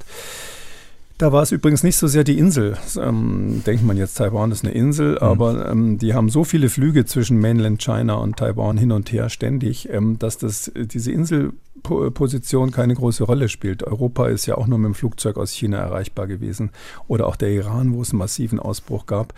Da 1.18 1.32
war 1.32 1.42
es 1.42 1.50
übrigens 1.50 1.82
nicht 1.82 1.96
so 1.96 2.08
sehr 2.08 2.24
die 2.24 2.38
Insel. 2.38 2.76
Ähm, 3.00 3.62
denkt 3.66 3.82
man 3.82 3.96
jetzt, 3.96 4.18
Taiwan 4.18 4.52
ist 4.52 4.64
eine 4.64 4.74
Insel, 4.74 5.12
mhm. 5.12 5.18
aber 5.18 5.70
ähm, 5.70 5.98
die 5.98 6.12
haben 6.12 6.28
so 6.28 6.44
viele 6.44 6.68
Flüge 6.68 7.06
zwischen 7.06 7.40
Mainland 7.40 7.80
China 7.80 8.16
und 8.16 8.36
Taiwan 8.36 8.76
hin 8.76 8.92
und 8.92 9.10
her 9.12 9.30
ständig, 9.30 9.88
ähm, 9.90 10.18
dass 10.18 10.36
das, 10.36 10.70
diese 10.74 11.12
Inselposition 11.12 12.70
keine 12.70 12.94
große 12.94 13.24
Rolle 13.24 13.48
spielt. 13.48 13.82
Europa 13.82 14.26
ist 14.28 14.44
ja 14.44 14.58
auch 14.58 14.66
nur 14.66 14.78
mit 14.78 14.88
dem 14.88 14.94
Flugzeug 14.94 15.38
aus 15.38 15.52
China 15.52 15.78
erreichbar 15.78 16.26
gewesen 16.26 16.70
oder 17.08 17.26
auch 17.28 17.36
der 17.36 17.48
Iran, 17.48 17.94
wo 17.94 18.02
es 18.02 18.10
einen 18.10 18.18
massiven 18.18 18.60
Ausbruch 18.60 19.06
gab. 19.06 19.32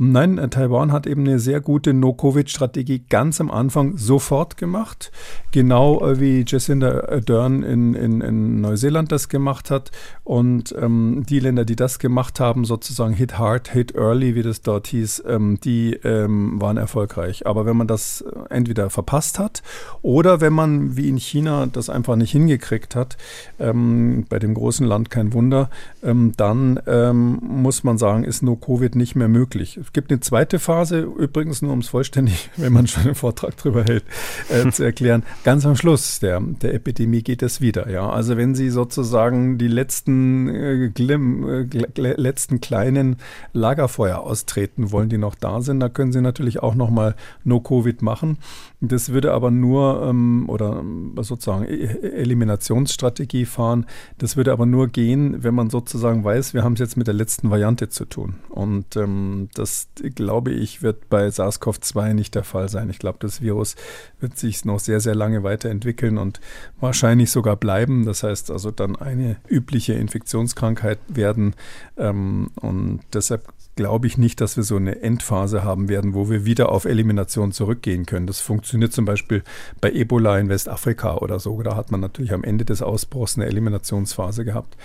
Nein, 0.00 0.38
äh, 0.38 0.48
Taiwan 0.48 0.92
hat 0.92 1.08
eben 1.08 1.22
eine 1.22 1.40
sehr 1.40 1.60
gute 1.60 1.92
No-Covid-Strategie 1.92 3.02
ganz 3.10 3.40
am 3.40 3.50
Anfang 3.50 3.96
sofort 3.96 4.56
gemacht, 4.56 5.10
genau 5.50 6.06
äh, 6.06 6.20
wie 6.20 6.44
Jacinda 6.46 7.08
Ardern 7.08 7.64
in, 7.64 7.94
in, 7.94 8.20
in 8.20 8.60
Neuseeland 8.60 9.10
das 9.10 9.28
gemacht 9.28 9.72
hat 9.72 9.90
und 10.22 10.72
ähm, 10.80 11.24
die 11.28 11.40
Länder, 11.40 11.64
die 11.64 11.74
das 11.74 11.98
gemacht 11.98 12.38
haben, 12.38 12.64
sozusagen 12.64 13.12
Hit 13.12 13.38
Hard, 13.38 13.72
Hit 13.72 13.96
Early, 13.96 14.36
wie 14.36 14.44
das 14.44 14.62
dort 14.62 14.86
hieß, 14.86 15.24
ähm, 15.26 15.58
die 15.64 15.94
ähm, 16.04 16.60
waren 16.60 16.76
erfolgreich. 16.76 17.48
Aber 17.48 17.66
wenn 17.66 17.76
man 17.76 17.88
das 17.88 18.20
äh, 18.20 18.54
entweder 18.54 18.90
verpasst 18.90 19.40
hat 19.40 19.64
oder 20.02 20.40
wenn 20.40 20.52
man 20.52 20.96
wie 20.96 21.08
in 21.08 21.16
China 21.16 21.66
das 21.66 21.90
einfach 21.90 22.14
nicht 22.14 22.30
hingekriegt 22.30 22.94
hat, 22.94 23.16
ähm, 23.58 24.26
bei 24.28 24.38
dem 24.38 24.54
großen 24.54 24.86
Land 24.86 25.10
kein 25.10 25.32
Wunder, 25.32 25.70
ähm, 26.04 26.34
dann 26.36 26.78
ähm, 26.86 27.40
muss 27.42 27.82
man 27.82 27.98
sagen, 27.98 28.22
ist 28.22 28.44
No 28.44 28.54
Covid 28.54 28.94
nicht 28.94 29.16
mehr 29.16 29.28
möglich. 29.28 29.80
Es 29.88 29.94
gibt 29.94 30.10
eine 30.10 30.20
zweite 30.20 30.58
Phase, 30.58 31.00
übrigens 31.00 31.62
nur 31.62 31.72
um 31.72 31.78
es 31.78 31.88
vollständig, 31.88 32.50
wenn 32.58 32.74
man 32.74 32.86
schon 32.86 33.04
einen 33.04 33.14
Vortrag 33.14 33.56
drüber 33.56 33.84
hält, 33.84 34.04
äh, 34.50 34.70
zu 34.70 34.84
erklären. 34.84 35.22
Ganz 35.44 35.64
am 35.64 35.76
Schluss 35.76 36.20
der, 36.20 36.42
der 36.42 36.74
Epidemie 36.74 37.22
geht 37.22 37.42
es 37.42 37.62
wieder. 37.62 37.88
Ja, 37.88 38.10
also 38.10 38.36
wenn 38.36 38.54
Sie 38.54 38.68
sozusagen 38.68 39.56
die 39.56 39.66
letzten 39.66 40.48
äh, 40.48 40.90
Glim, 40.90 41.70
äh, 41.72 41.88
letzten 41.96 42.60
kleinen 42.60 43.16
Lagerfeuer 43.54 44.18
austreten 44.18 44.92
wollen, 44.92 45.08
die 45.08 45.16
noch 45.16 45.34
da 45.34 45.62
sind. 45.62 45.80
Da 45.80 45.88
können 45.88 46.12
Sie 46.12 46.20
natürlich 46.20 46.62
auch 46.62 46.74
nochmal 46.74 47.14
No-Covid 47.44 48.02
machen. 48.02 48.36
Das 48.82 49.08
würde 49.08 49.32
aber 49.32 49.50
nur, 49.50 50.06
ähm, 50.06 50.44
oder 50.48 50.84
sozusagen, 51.16 51.64
Eliminationsstrategie 51.64 53.46
fahren. 53.46 53.86
Das 54.18 54.36
würde 54.36 54.52
aber 54.52 54.66
nur 54.66 54.88
gehen, 54.88 55.42
wenn 55.42 55.54
man 55.54 55.70
sozusagen 55.70 56.24
weiß, 56.24 56.52
wir 56.52 56.62
haben 56.62 56.74
es 56.74 56.80
jetzt 56.80 56.98
mit 56.98 57.06
der 57.06 57.14
letzten 57.14 57.50
Variante 57.50 57.88
zu 57.88 58.04
tun. 58.04 58.34
Und 58.50 58.94
ähm, 58.96 59.48
das, 59.54 59.77
glaube 60.14 60.50
ich, 60.50 60.82
wird 60.82 61.08
bei 61.08 61.28
SARS-CoV-2 61.28 62.14
nicht 62.14 62.34
der 62.34 62.44
Fall 62.44 62.68
sein. 62.68 62.90
Ich 62.90 62.98
glaube, 62.98 63.18
das 63.20 63.40
Virus 63.40 63.76
wird 64.20 64.38
sich 64.38 64.64
noch 64.64 64.80
sehr, 64.80 65.00
sehr 65.00 65.14
lange 65.14 65.42
weiterentwickeln 65.42 66.18
und 66.18 66.40
wahrscheinlich 66.80 67.30
sogar 67.30 67.56
bleiben. 67.56 68.04
Das 68.04 68.22
heißt 68.22 68.50
also 68.50 68.70
dann 68.70 68.96
eine 68.96 69.36
übliche 69.48 69.94
Infektionskrankheit 69.94 70.98
werden. 71.08 71.54
Ähm, 71.96 72.50
und 72.56 73.00
deshalb 73.12 73.52
glaube 73.78 74.08
ich 74.08 74.18
nicht, 74.18 74.40
dass 74.40 74.56
wir 74.56 74.64
so 74.64 74.74
eine 74.74 75.02
Endphase 75.02 75.62
haben 75.62 75.88
werden, 75.88 76.12
wo 76.12 76.28
wir 76.28 76.44
wieder 76.44 76.70
auf 76.70 76.84
Elimination 76.84 77.52
zurückgehen 77.52 78.06
können. 78.06 78.26
Das 78.26 78.40
funktioniert 78.40 78.92
zum 78.92 79.04
Beispiel 79.04 79.44
bei 79.80 79.92
Ebola 79.92 80.36
in 80.36 80.48
Westafrika 80.48 81.18
oder 81.18 81.38
so. 81.38 81.62
Da 81.62 81.76
hat 81.76 81.92
man 81.92 82.00
natürlich 82.00 82.32
am 82.32 82.42
Ende 82.42 82.64
des 82.64 82.82
Ausbruchs 82.82 83.36
eine 83.36 83.46
Eliminationsphase 83.46 84.44
gehabt. 84.44 84.76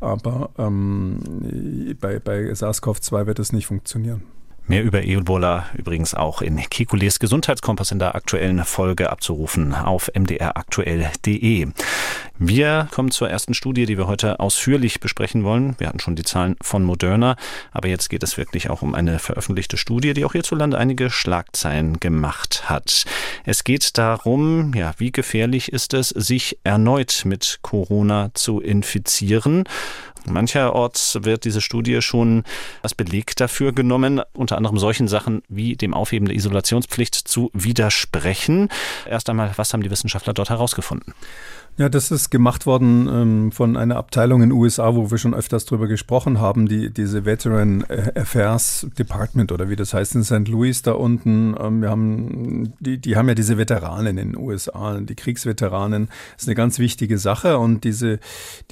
Aber 0.00 0.48
ähm, 0.56 1.96
bei, 2.00 2.20
bei 2.20 2.50
SARS-CoV-2 2.50 3.26
wird 3.26 3.38
es 3.38 3.52
nicht 3.52 3.66
funktionieren. 3.66 4.22
Mehr 4.68 4.84
über 4.84 5.02
Ebola 5.02 5.66
übrigens 5.78 6.12
auch 6.12 6.42
in 6.42 6.58
Kikules 6.58 7.18
Gesundheitskompass 7.18 7.90
in 7.90 7.98
der 7.98 8.14
aktuellen 8.14 8.62
Folge 8.66 9.08
abzurufen 9.08 9.74
auf 9.74 10.10
mdraktuell.de. 10.14 11.68
Wir 12.38 12.88
kommen 12.92 13.10
zur 13.10 13.30
ersten 13.30 13.54
Studie, 13.54 13.86
die 13.86 13.96
wir 13.96 14.06
heute 14.06 14.40
ausführlich 14.40 15.00
besprechen 15.00 15.42
wollen. 15.42 15.74
Wir 15.78 15.88
hatten 15.88 16.00
schon 16.00 16.16
die 16.16 16.22
Zahlen 16.22 16.54
von 16.60 16.84
Moderna, 16.84 17.36
aber 17.72 17.88
jetzt 17.88 18.10
geht 18.10 18.22
es 18.22 18.36
wirklich 18.36 18.68
auch 18.68 18.82
um 18.82 18.94
eine 18.94 19.18
veröffentlichte 19.18 19.78
Studie, 19.78 20.12
die 20.12 20.26
auch 20.26 20.32
hierzulande 20.32 20.76
einige 20.76 21.08
Schlagzeilen 21.08 21.98
gemacht 21.98 22.68
hat. 22.68 23.06
Es 23.46 23.64
geht 23.64 23.96
darum, 23.96 24.74
ja, 24.74 24.92
wie 24.98 25.12
gefährlich 25.12 25.72
ist 25.72 25.94
es, 25.94 26.10
sich 26.10 26.58
erneut 26.62 27.22
mit 27.24 27.60
Corona 27.62 28.32
zu 28.34 28.60
infizieren? 28.60 29.64
Mancherorts 30.30 31.18
wird 31.22 31.44
diese 31.44 31.60
Studie 31.60 32.02
schon 32.02 32.44
als 32.82 32.94
Beleg 32.94 33.36
dafür 33.36 33.72
genommen, 33.72 34.20
unter 34.32 34.56
anderem 34.56 34.78
solchen 34.78 35.08
Sachen 35.08 35.42
wie 35.48 35.76
dem 35.76 35.94
Aufheben 35.94 36.26
der 36.26 36.36
Isolationspflicht 36.36 37.14
zu 37.14 37.50
widersprechen. 37.52 38.68
Erst 39.08 39.28
einmal, 39.30 39.52
was 39.56 39.72
haben 39.72 39.82
die 39.82 39.90
Wissenschaftler 39.90 40.34
dort 40.34 40.50
herausgefunden? 40.50 41.14
Ja, 41.78 41.88
das 41.88 42.10
ist 42.10 42.30
gemacht 42.30 42.66
worden 42.66 43.08
ähm, 43.08 43.52
von 43.52 43.76
einer 43.76 43.98
Abteilung 43.98 44.42
in 44.42 44.48
den 44.48 44.58
USA, 44.58 44.96
wo 44.96 45.12
wir 45.12 45.18
schon 45.18 45.32
öfters 45.32 45.64
drüber 45.64 45.86
gesprochen 45.86 46.40
haben, 46.40 46.66
die 46.66 46.90
diese 46.90 47.24
Veteran 47.24 47.84
Affairs 48.16 48.88
Department 48.98 49.52
oder 49.52 49.68
wie 49.68 49.76
das 49.76 49.94
heißt 49.94 50.16
in 50.16 50.24
St. 50.24 50.48
Louis 50.48 50.82
da 50.82 50.94
unten. 50.94 51.54
Ähm, 51.56 51.80
wir 51.80 51.90
haben, 51.90 52.74
die, 52.80 52.98
die 52.98 53.14
haben 53.14 53.28
ja 53.28 53.36
diese 53.36 53.58
Veteranen 53.58 54.18
in 54.18 54.32
den 54.32 54.36
USA, 54.36 54.98
die 54.98 55.14
Kriegsveteranen. 55.14 56.08
Ist 56.36 56.48
eine 56.48 56.56
ganz 56.56 56.80
wichtige 56.80 57.16
Sache 57.16 57.58
und 57.58 57.84
diese, 57.84 58.18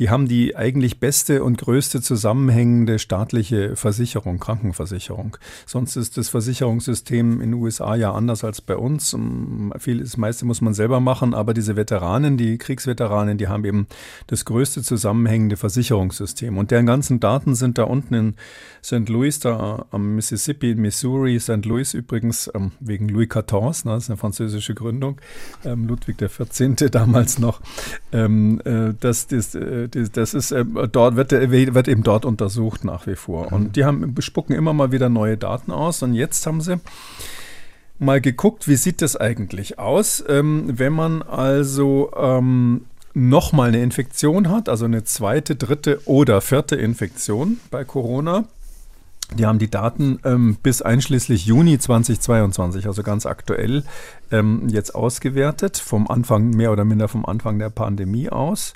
die 0.01 0.11
haben 0.11 0.27
die 0.27 0.57
eigentlich 0.57 0.99
beste 0.99 1.45
und 1.45 1.59
größte 1.59 2.03
zusammenhängende 2.03 2.99
staatliche 2.99 3.77
Versicherung, 3.77 4.41
Krankenversicherung. 4.41 5.37
Sonst 5.65 5.95
ist 5.95 6.17
das 6.17 6.29
Versicherungssystem 6.29 7.41
in 7.41 7.53
den 7.53 7.55
USA 7.55 7.95
ja 7.95 8.13
anders 8.13 8.43
als 8.43 8.61
bei 8.61 8.77
uns. 8.77 9.13
Ähm, 9.13 9.73
viel, 9.79 10.01
das 10.01 10.17
meiste 10.17 10.45
muss 10.45 10.61
man 10.61 10.75
selber 10.75 10.99
machen, 10.99 11.35
aber 11.35 11.55
diese 11.55 11.77
Veteranen, 11.77 12.37
die 12.37 12.59
Kriegsveteranen 12.59 12.96
Veteranen, 12.97 13.37
die 13.37 13.49
haben 13.49 13.65
eben 13.65 13.87
das 14.27 14.45
größte 14.45 14.83
zusammenhängende 14.83 15.57
Versicherungssystem. 15.57 16.57
Und 16.57 16.71
deren 16.71 16.87
ganzen 16.87 17.21
Daten 17.21 17.55
sind 17.55 17.77
da 17.79 17.85
unten 17.85 18.15
in 18.15 18.35
St. 18.83 19.09
Louis, 19.09 19.39
da 19.39 19.85
am 19.91 20.15
Mississippi, 20.17 20.75
Missouri, 20.75 21.39
St. 21.39 21.65
Louis 21.67 21.93
übrigens, 21.95 22.51
ähm, 22.55 22.73
wegen 22.81 23.09
Louis 23.09 23.29
XIV, 23.29 23.85
ne, 23.85 23.93
das 23.93 24.05
ist 24.05 24.11
eine 24.11 24.17
französische 24.17 24.75
Gründung, 24.75 25.21
ähm, 25.65 25.87
Ludwig 25.87 26.19
XIV. 26.19 26.91
damals 26.91 27.39
noch. 27.39 27.61
Ähm, 28.13 28.61
äh, 28.65 28.95
das, 28.99 29.27
das, 29.27 29.55
äh, 29.55 29.89
das 29.89 30.35
ist, 30.35 30.53
äh, 30.53 30.65
dort 30.65 31.17
wird, 31.17 31.33
wird 31.33 31.89
eben 31.89 32.03
dort 32.03 32.25
untersucht 32.25 32.85
nach 32.85 33.07
wie 33.07 33.17
vor. 33.17 33.53
Und 33.53 33.77
die 33.77 33.85
haben, 33.85 34.15
spucken 34.21 34.55
immer 34.55 34.73
mal 34.73 34.93
wieder 34.93 35.09
neue 35.09 35.37
Daten 35.37 35.71
aus. 35.71 36.03
Und 36.03 36.15
jetzt 36.15 36.47
haben 36.47 36.61
sie 36.61 36.81
mal 37.99 38.21
geguckt, 38.21 38.69
wie 38.69 38.77
sieht 38.77 39.03
das 39.03 39.17
eigentlich 39.17 39.79
aus, 39.79 40.25
ähm, 40.29 40.65
wenn 40.67 40.93
man 40.93 41.23
also 41.23 42.11
ähm, 42.17 42.87
nochmal 43.15 43.69
eine 43.69 43.83
Infektion 43.83 44.51
hat, 44.51 44.69
also 44.69 44.85
eine 44.85 45.05
zweite, 45.05 45.57
dritte 45.57 46.01
oder 46.05 46.41
vierte 46.41 46.77
Infektion 46.77 47.59
bei 47.71 47.85
Corona. 47.85 48.45
Die 49.35 49.45
haben 49.45 49.59
die 49.59 49.71
Daten 49.71 50.21
ähm, 50.25 50.57
bis 50.63 50.83
einschließlich 50.83 51.47
Juni 51.47 51.79
2022, 51.79 52.87
also 52.87 53.03
ganz 53.03 53.27
aktuell, 53.27 53.83
ähm, 54.31 54.69
jetzt 54.69 54.95
ausgewertet, 54.95 55.77
vom 55.79 56.09
Anfang, 56.09 56.51
mehr 56.51 56.73
oder 56.73 56.85
minder 56.85 57.09
vom 57.09 57.25
Anfang 57.25 57.59
der 57.59 57.71
Pandemie 57.71 58.29
aus 58.31 58.75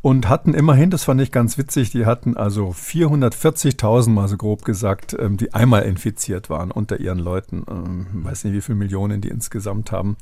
und 0.00 0.28
hatten 0.28 0.54
immerhin, 0.54 0.90
das 0.90 1.04
fand 1.04 1.20
ich 1.20 1.32
ganz 1.32 1.58
witzig, 1.58 1.90
die 1.90 2.06
hatten 2.06 2.36
also 2.36 2.68
440.000 2.68 4.10
mal 4.10 4.28
so 4.28 4.36
grob 4.36 4.64
gesagt, 4.64 5.16
ähm, 5.18 5.36
die 5.36 5.54
einmal 5.54 5.82
infiziert 5.82 6.48
waren 6.50 6.70
unter 6.70 7.00
ihren 7.00 7.18
Leuten. 7.18 7.64
Ähm, 7.68 8.06
weiß 8.12 8.44
nicht, 8.44 8.54
wie 8.54 8.60
viele 8.60 8.78
Millionen 8.78 9.20
die 9.20 9.28
insgesamt 9.28 9.90
haben. 9.90 10.16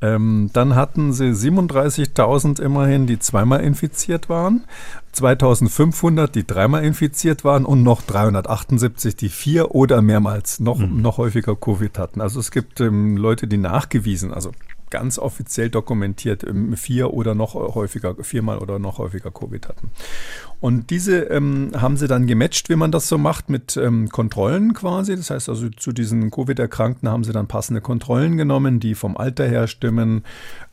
Ähm, 0.00 0.48
dann 0.54 0.74
hatten 0.74 1.12
sie 1.12 1.34
37.000 1.34 2.62
immerhin, 2.62 3.06
die 3.06 3.18
zweimal 3.18 3.60
infiziert 3.60 4.30
waren. 4.30 4.64
2500, 5.12 6.34
die 6.34 6.46
dreimal 6.46 6.84
infiziert 6.84 7.44
waren 7.44 7.64
und 7.64 7.82
noch 7.82 8.02
378, 8.02 9.16
die 9.16 9.28
vier 9.28 9.74
oder 9.74 10.02
mehrmals 10.02 10.60
noch, 10.60 10.78
mhm. 10.78 11.02
noch 11.02 11.18
häufiger 11.18 11.56
Covid 11.56 11.98
hatten. 11.98 12.20
Also 12.20 12.40
es 12.40 12.50
gibt 12.50 12.80
ähm, 12.80 13.16
Leute, 13.16 13.48
die 13.48 13.58
nachgewiesen, 13.58 13.99
also 14.32 14.52
ganz 14.90 15.18
offiziell 15.18 15.70
dokumentiert 15.70 16.44
ähm, 16.44 16.76
vier 16.76 17.14
oder 17.14 17.34
noch 17.34 17.54
häufiger, 17.54 18.16
viermal 18.22 18.58
oder 18.58 18.78
noch 18.78 18.98
häufiger 18.98 19.30
Covid 19.30 19.68
hatten. 19.68 19.90
Und 20.60 20.90
diese 20.90 21.20
ähm, 21.22 21.70
haben 21.74 21.96
sie 21.96 22.06
dann 22.06 22.26
gematcht, 22.26 22.68
wie 22.68 22.76
man 22.76 22.92
das 22.92 23.08
so 23.08 23.16
macht, 23.16 23.48
mit 23.48 23.76
ähm, 23.76 24.10
Kontrollen 24.10 24.74
quasi. 24.74 25.16
Das 25.16 25.30
heißt 25.30 25.48
also, 25.48 25.70
zu 25.70 25.92
diesen 25.92 26.30
Covid-Erkrankten 26.30 27.08
haben 27.08 27.24
sie 27.24 27.32
dann 27.32 27.46
passende 27.46 27.80
Kontrollen 27.80 28.36
genommen, 28.36 28.78
die 28.78 28.94
vom 28.94 29.16
Alter 29.16 29.46
her 29.46 29.68
stimmen, 29.68 30.24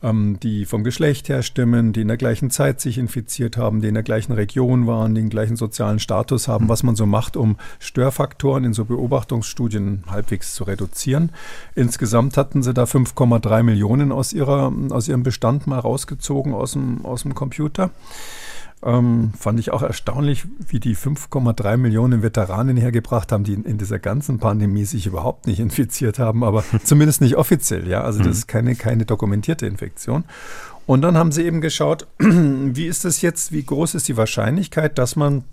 ähm, 0.02 0.38
die 0.40 0.64
vom 0.64 0.84
Geschlecht 0.84 1.28
her 1.28 1.42
stimmen, 1.42 1.92
die 1.92 2.02
in 2.02 2.08
der 2.08 2.16
gleichen 2.16 2.50
Zeit 2.50 2.80
sich 2.80 2.98
infiziert 2.98 3.56
haben, 3.56 3.80
die 3.80 3.88
in 3.88 3.94
der 3.94 4.02
gleichen 4.02 4.32
Region 4.32 4.86
waren, 4.86 5.14
die 5.14 5.20
den 5.20 5.30
gleichen 5.30 5.56
sozialen 5.56 5.98
Status 5.98 6.48
haben, 6.48 6.68
was 6.68 6.82
man 6.82 6.94
so 6.96 7.06
macht, 7.06 7.36
um 7.36 7.56
Störfaktoren 7.80 8.64
in 8.64 8.72
so 8.72 8.84
Beobachtungsstudien 8.84 10.04
halbwegs 10.08 10.54
zu 10.54 10.64
reduzieren. 10.64 11.32
Insgesamt 11.74 12.36
hatten 12.36 12.62
sie 12.62 12.74
da 12.74 12.84
5,3 12.84 13.62
Millionen 13.62 14.12
aus, 14.12 14.32
ihrer, 14.32 14.72
aus 14.90 15.08
ihrem 15.08 15.22
Bestand 15.22 15.66
mal 15.66 15.80
rausgezogen 15.80 16.54
aus 16.54 16.72
dem, 16.72 17.04
aus 17.04 17.22
dem 17.22 17.34
Computer. 17.34 17.90
Ähm, 18.82 19.32
fand 19.38 19.58
ich 19.58 19.72
auch 19.72 19.82
erstaunlich, 19.82 20.44
wie 20.68 20.78
die 20.78 20.94
5,3 20.94 21.76
Millionen 21.76 22.22
Veteranen 22.22 22.76
hergebracht 22.76 23.32
haben, 23.32 23.42
die 23.42 23.54
in, 23.54 23.64
in, 23.64 23.78
dieser 23.78 23.98
ganzen 23.98 24.38
Pandemie 24.38 24.84
sich 24.84 25.06
überhaupt 25.06 25.48
nicht 25.48 25.58
infiziert 25.58 26.20
haben, 26.20 26.44
aber 26.44 26.62
zumindest 26.84 27.20
nicht 27.20 27.36
offiziell, 27.36 27.88
ja. 27.88 28.02
Also 28.02 28.20
das 28.20 28.38
ist 28.38 28.46
keine, 28.46 28.76
keine 28.76 29.04
dokumentierte 29.04 29.66
Infektion. 29.66 30.24
Und 30.86 31.02
dann 31.02 31.18
haben 31.18 31.32
sie 31.32 31.44
eben 31.44 31.60
geschaut, 31.60 32.06
wie 32.18 32.86
ist 32.86 33.04
das 33.04 33.20
jetzt, 33.20 33.52
wie 33.52 33.64
groß 33.64 33.94
ist 33.94 34.06
die 34.08 34.16
Wahrscheinlichkeit, 34.16 34.96
dass 34.96 35.16
man 35.16 35.44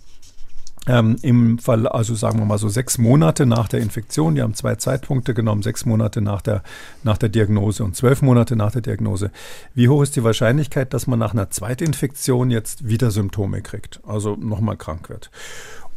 ähm, 0.88 1.16
Im 1.22 1.58
Fall, 1.58 1.88
also 1.88 2.14
sagen 2.14 2.40
wir 2.40 2.46
mal 2.46 2.58
so 2.58 2.70
sechs 2.70 2.98
Monate 2.98 3.46
nach 3.46 3.68
der 3.68 3.80
Infektion, 3.80 4.36
die 4.36 4.42
haben 4.42 4.54
zwei 4.54 4.76
Zeitpunkte 4.76 5.34
genommen, 5.34 5.64
sechs 5.64 5.86
Monate 5.86 6.22
nach 6.22 6.42
der, 6.42 6.62
nach 7.04 7.18
der 7.18 7.30
Diagnose 7.30 7.84
und 7.84 7.96
zwölf 7.96 8.22
Monate 8.22 8.56
nach 8.56 8.72
der 8.72 8.82
Diagnose. 8.82 9.32
Wie 9.74 9.90
hoch 9.90 10.04
ist 10.04 10.16
die 10.16 10.24
Wahrscheinlichkeit, 10.24 10.94
dass 10.94 11.08
man 11.08 11.18
nach 11.18 11.34
einer 11.34 11.50
Zweitinfektion 11.50 12.52
jetzt 12.52 12.88
wieder 12.88 13.10
Symptome 13.10 13.62
kriegt, 13.62 14.00
also 14.06 14.36
nochmal 14.36 14.78
krank 14.78 15.10
wird? 15.10 15.32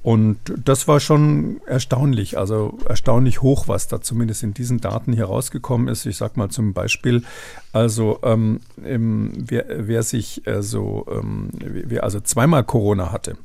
Und 0.02 0.38
das 0.64 0.88
war 0.88 1.00
schon 1.00 1.60
erstaunlich, 1.66 2.38
also 2.38 2.78
erstaunlich 2.88 3.42
hoch, 3.42 3.68
was 3.68 3.88
da 3.88 4.00
zumindest 4.00 4.42
in 4.42 4.54
diesen 4.54 4.80
Daten 4.80 5.12
hier 5.12 5.26
rausgekommen 5.26 5.88
ist. 5.88 6.06
Ich 6.06 6.16
sage 6.16 6.34
mal 6.36 6.48
zum 6.48 6.72
Beispiel, 6.72 7.24
also 7.72 8.20
ähm, 8.22 8.60
wer, 8.76 9.66
wer, 9.68 10.02
sich 10.02 10.42
also, 10.46 11.04
ähm, 11.10 11.50
wer 11.60 12.04
also 12.04 12.20
zweimal 12.20 12.64
Corona 12.64 13.12
hatte, 13.12 13.36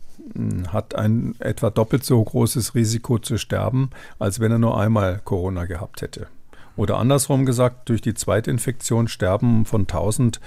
hat 0.68 0.96
ein 0.96 1.36
etwa 1.40 1.70
doppelt 1.70 2.04
so 2.04 2.24
großes 2.24 2.76
Risiko 2.76 3.20
zu 3.20 3.38
sterben, 3.38 3.90
als 4.20 4.40
wenn 4.40 4.52
er 4.52 4.60
nur 4.60 4.80
einmal 4.80 5.22
Corona 5.24 5.66
gehabt 5.66 6.02
hätte. 6.02 6.28
Oder 6.76 6.98
andersrum 6.98 7.46
gesagt, 7.46 7.90
durch 7.90 8.02
die 8.02 8.16
Zweitinfektion 8.16 9.08
sterben 9.08 9.66
von 9.66 9.82
1000 9.82 10.40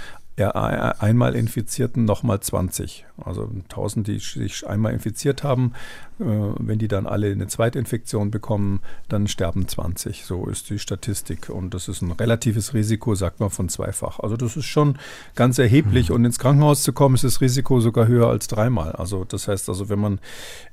einmal 0.44 1.34
Infizierten 1.34 2.04
nochmal 2.04 2.40
20. 2.40 3.06
Also 3.24 3.50
1000, 3.70 4.06
die 4.06 4.18
sich 4.18 4.66
einmal 4.66 4.92
infiziert 4.92 5.42
haben, 5.42 5.72
äh, 6.20 6.24
wenn 6.24 6.78
die 6.78 6.88
dann 6.88 7.06
alle 7.06 7.30
eine 7.30 7.46
Zweitinfektion 7.46 8.30
bekommen, 8.30 8.80
dann 9.08 9.28
sterben 9.28 9.66
20. 9.66 10.26
So 10.26 10.46
ist 10.46 10.68
die 10.68 10.78
Statistik. 10.78 11.48
Und 11.48 11.72
das 11.72 11.88
ist 11.88 12.02
ein 12.02 12.12
relatives 12.12 12.74
Risiko, 12.74 13.14
sagt 13.14 13.40
man, 13.40 13.48
von 13.48 13.70
zweifach. 13.70 14.20
Also 14.20 14.36
das 14.36 14.56
ist 14.58 14.66
schon 14.66 14.98
ganz 15.34 15.58
erheblich. 15.58 16.10
Mhm. 16.10 16.16
Und 16.16 16.24
ins 16.26 16.38
Krankenhaus 16.38 16.82
zu 16.82 16.92
kommen, 16.92 17.14
ist 17.14 17.24
das 17.24 17.40
Risiko 17.40 17.80
sogar 17.80 18.06
höher 18.06 18.28
als 18.28 18.48
dreimal. 18.48 18.92
Also 18.92 19.24
das 19.24 19.48
heißt 19.48 19.70
also, 19.70 19.88
wenn 19.88 19.98
man 19.98 20.18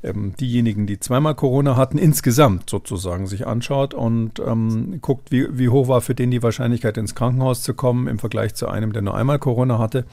ähm, 0.04 0.34
diejenigen, 0.38 0.88
die 0.88 1.00
zweimal 1.00 1.36
Corona 1.36 1.78
hatten, 1.78 1.98
insgesamt 1.98 2.70
sozusagen 2.70 3.28
sich 3.28 3.48
anschaut 3.48 3.94
und 3.94 4.40
ähm, 4.40 5.00
guckt, 5.00 5.32
wie, 5.32 5.48
wie 5.58 5.70
hoch 5.70 5.88
war 5.88 6.02
für 6.02 6.16
den 6.16 6.32
die 6.32 6.44
Wahrscheinlichkeit, 6.44 6.98
ins 6.98 7.16
Krankenhaus 7.16 7.64
zu 7.64 7.74
kommen 7.74 8.08
im 8.08 8.20
Vergleich 8.20 8.56
zu 8.56 8.68
einem, 8.68 8.92
der 8.92 9.02
nur 9.02 9.16
einmal 9.16 9.40
Corona 9.40 9.53
Corona 9.54 9.78
hatte, 9.78 10.06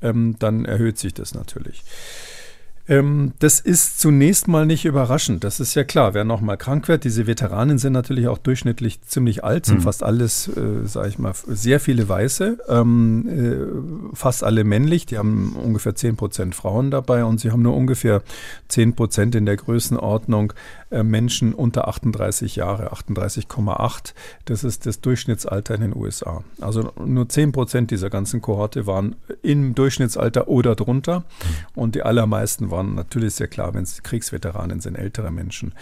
ähm, 0.00 0.36
dann 0.38 0.64
erhöht 0.64 0.98
sich 0.98 1.12
das 1.12 1.34
natürlich. 1.34 1.84
Ähm, 2.88 3.34
das 3.38 3.60
ist 3.60 4.00
zunächst 4.00 4.48
mal 4.48 4.64
nicht 4.64 4.86
überraschend. 4.86 5.44
Das 5.44 5.60
ist 5.60 5.74
ja 5.74 5.84
klar, 5.84 6.14
wer 6.14 6.24
nochmal 6.24 6.56
krank 6.56 6.88
wird. 6.88 7.04
Diese 7.04 7.26
Veteranen 7.26 7.76
sind 7.76 7.92
natürlich 7.92 8.28
auch 8.28 8.38
durchschnittlich 8.38 9.02
ziemlich 9.02 9.44
alt, 9.44 9.66
sind 9.66 9.80
mhm. 9.80 9.82
fast 9.82 10.02
alles, 10.02 10.48
äh, 10.48 10.86
sage 10.86 11.08
ich 11.08 11.18
mal, 11.18 11.34
sehr 11.46 11.80
viele 11.80 12.08
Weiße, 12.08 12.58
ähm, 12.66 13.28
äh, 13.28 14.16
fast 14.16 14.42
alle 14.42 14.64
männlich. 14.64 15.04
Die 15.04 15.18
haben 15.18 15.54
ungefähr 15.62 15.94
10 15.94 16.16
Prozent 16.16 16.54
Frauen 16.54 16.90
dabei 16.90 17.24
und 17.24 17.40
sie 17.40 17.50
haben 17.50 17.62
nur 17.62 17.76
ungefähr 17.76 18.22
10 18.68 18.94
Prozent 18.94 19.34
in 19.34 19.44
der 19.44 19.56
Größenordnung 19.56 20.54
Menschen 20.90 21.52
unter 21.52 21.88
38 21.88 22.56
Jahre, 22.56 22.92
38,8. 22.92 24.14
Das 24.46 24.64
ist 24.64 24.86
das 24.86 25.00
Durchschnittsalter 25.00 25.74
in 25.74 25.82
den 25.82 25.96
USA. 25.96 26.42
Also 26.60 26.90
nur 27.04 27.28
10 27.28 27.52
Prozent 27.52 27.90
dieser 27.90 28.10
ganzen 28.10 28.40
Kohorte 28.40 28.86
waren 28.86 29.16
im 29.42 29.74
Durchschnittsalter 29.74 30.48
oder 30.48 30.74
drunter 30.74 31.24
und 31.74 31.94
die 31.94 32.02
allermeisten 32.02 32.70
waren 32.70 32.78
waren 32.78 32.94
natürlich 32.94 33.34
sehr 33.34 33.48
klar, 33.48 33.74
wenn 33.74 33.82
es 33.82 34.02
Kriegsveteranen 34.02 34.80
sind, 34.80 34.96
ältere 34.96 35.30
Menschen. 35.30 35.74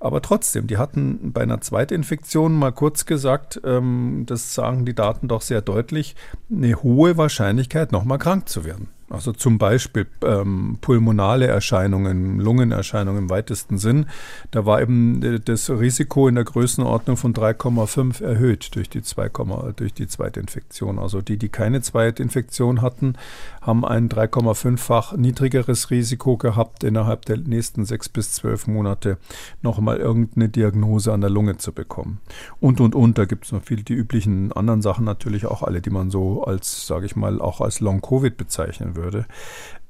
Aber 0.00 0.20
trotzdem, 0.22 0.66
die 0.66 0.76
hatten 0.76 1.32
bei 1.32 1.42
einer 1.42 1.60
Zweitinfektion 1.60 2.52
mal 2.52 2.72
kurz 2.72 3.06
gesagt, 3.06 3.60
ähm, 3.64 4.24
das 4.26 4.54
sagen 4.54 4.84
die 4.84 4.94
Daten 4.94 5.28
doch 5.28 5.40
sehr 5.40 5.62
deutlich, 5.62 6.14
eine 6.50 6.82
hohe 6.82 7.16
Wahrscheinlichkeit, 7.16 7.92
nochmal 7.92 8.18
krank 8.18 8.48
zu 8.48 8.64
werden. 8.64 8.88
Also 9.12 9.32
zum 9.32 9.58
Beispiel 9.58 10.06
ähm, 10.24 10.78
pulmonale 10.80 11.46
Erscheinungen, 11.46 12.40
Lungenerscheinungen 12.40 13.24
im 13.24 13.30
weitesten 13.30 13.76
Sinn. 13.76 14.06
Da 14.52 14.64
war 14.64 14.80
eben 14.80 15.22
äh, 15.22 15.38
das 15.38 15.68
Risiko 15.68 16.28
in 16.28 16.34
der 16.34 16.44
Größenordnung 16.44 17.18
von 17.18 17.34
3,5 17.34 18.24
erhöht 18.24 18.74
durch 18.74 18.88
die, 18.88 19.02
2, 19.02 19.28
durch 19.76 19.92
die 19.92 20.06
Zweitinfektion. 20.06 20.98
Also 20.98 21.20
die, 21.20 21.36
die 21.36 21.50
keine 21.50 21.82
Zweitinfektion 21.82 22.80
hatten, 22.80 23.16
haben 23.60 23.84
ein 23.84 24.08
3,5-fach 24.08 25.14
niedrigeres 25.14 25.90
Risiko 25.90 26.38
gehabt, 26.38 26.82
innerhalb 26.82 27.26
der 27.26 27.36
nächsten 27.36 27.84
sechs 27.84 28.08
bis 28.08 28.32
zwölf 28.32 28.66
Monate 28.66 29.18
nochmal 29.60 29.98
irgendeine 29.98 30.48
Diagnose 30.48 31.12
an 31.12 31.20
der 31.20 31.30
Lunge 31.30 31.58
zu 31.58 31.72
bekommen. 31.72 32.20
Und, 32.60 32.80
und, 32.80 32.94
und, 32.94 33.18
da 33.18 33.26
gibt 33.26 33.44
es 33.44 33.52
noch 33.52 33.62
viele, 33.62 33.82
die 33.82 33.92
üblichen 33.92 34.52
anderen 34.52 34.80
Sachen 34.80 35.04
natürlich 35.04 35.44
auch 35.44 35.62
alle, 35.62 35.82
die 35.82 35.90
man 35.90 36.10
so 36.10 36.44
als, 36.44 36.86
sage 36.86 37.04
ich 37.04 37.14
mal, 37.14 37.42
auch 37.42 37.60
als 37.60 37.80
Long-Covid 37.80 38.38
bezeichnen 38.38 38.96
würde 38.96 39.01
würde. 39.02 39.26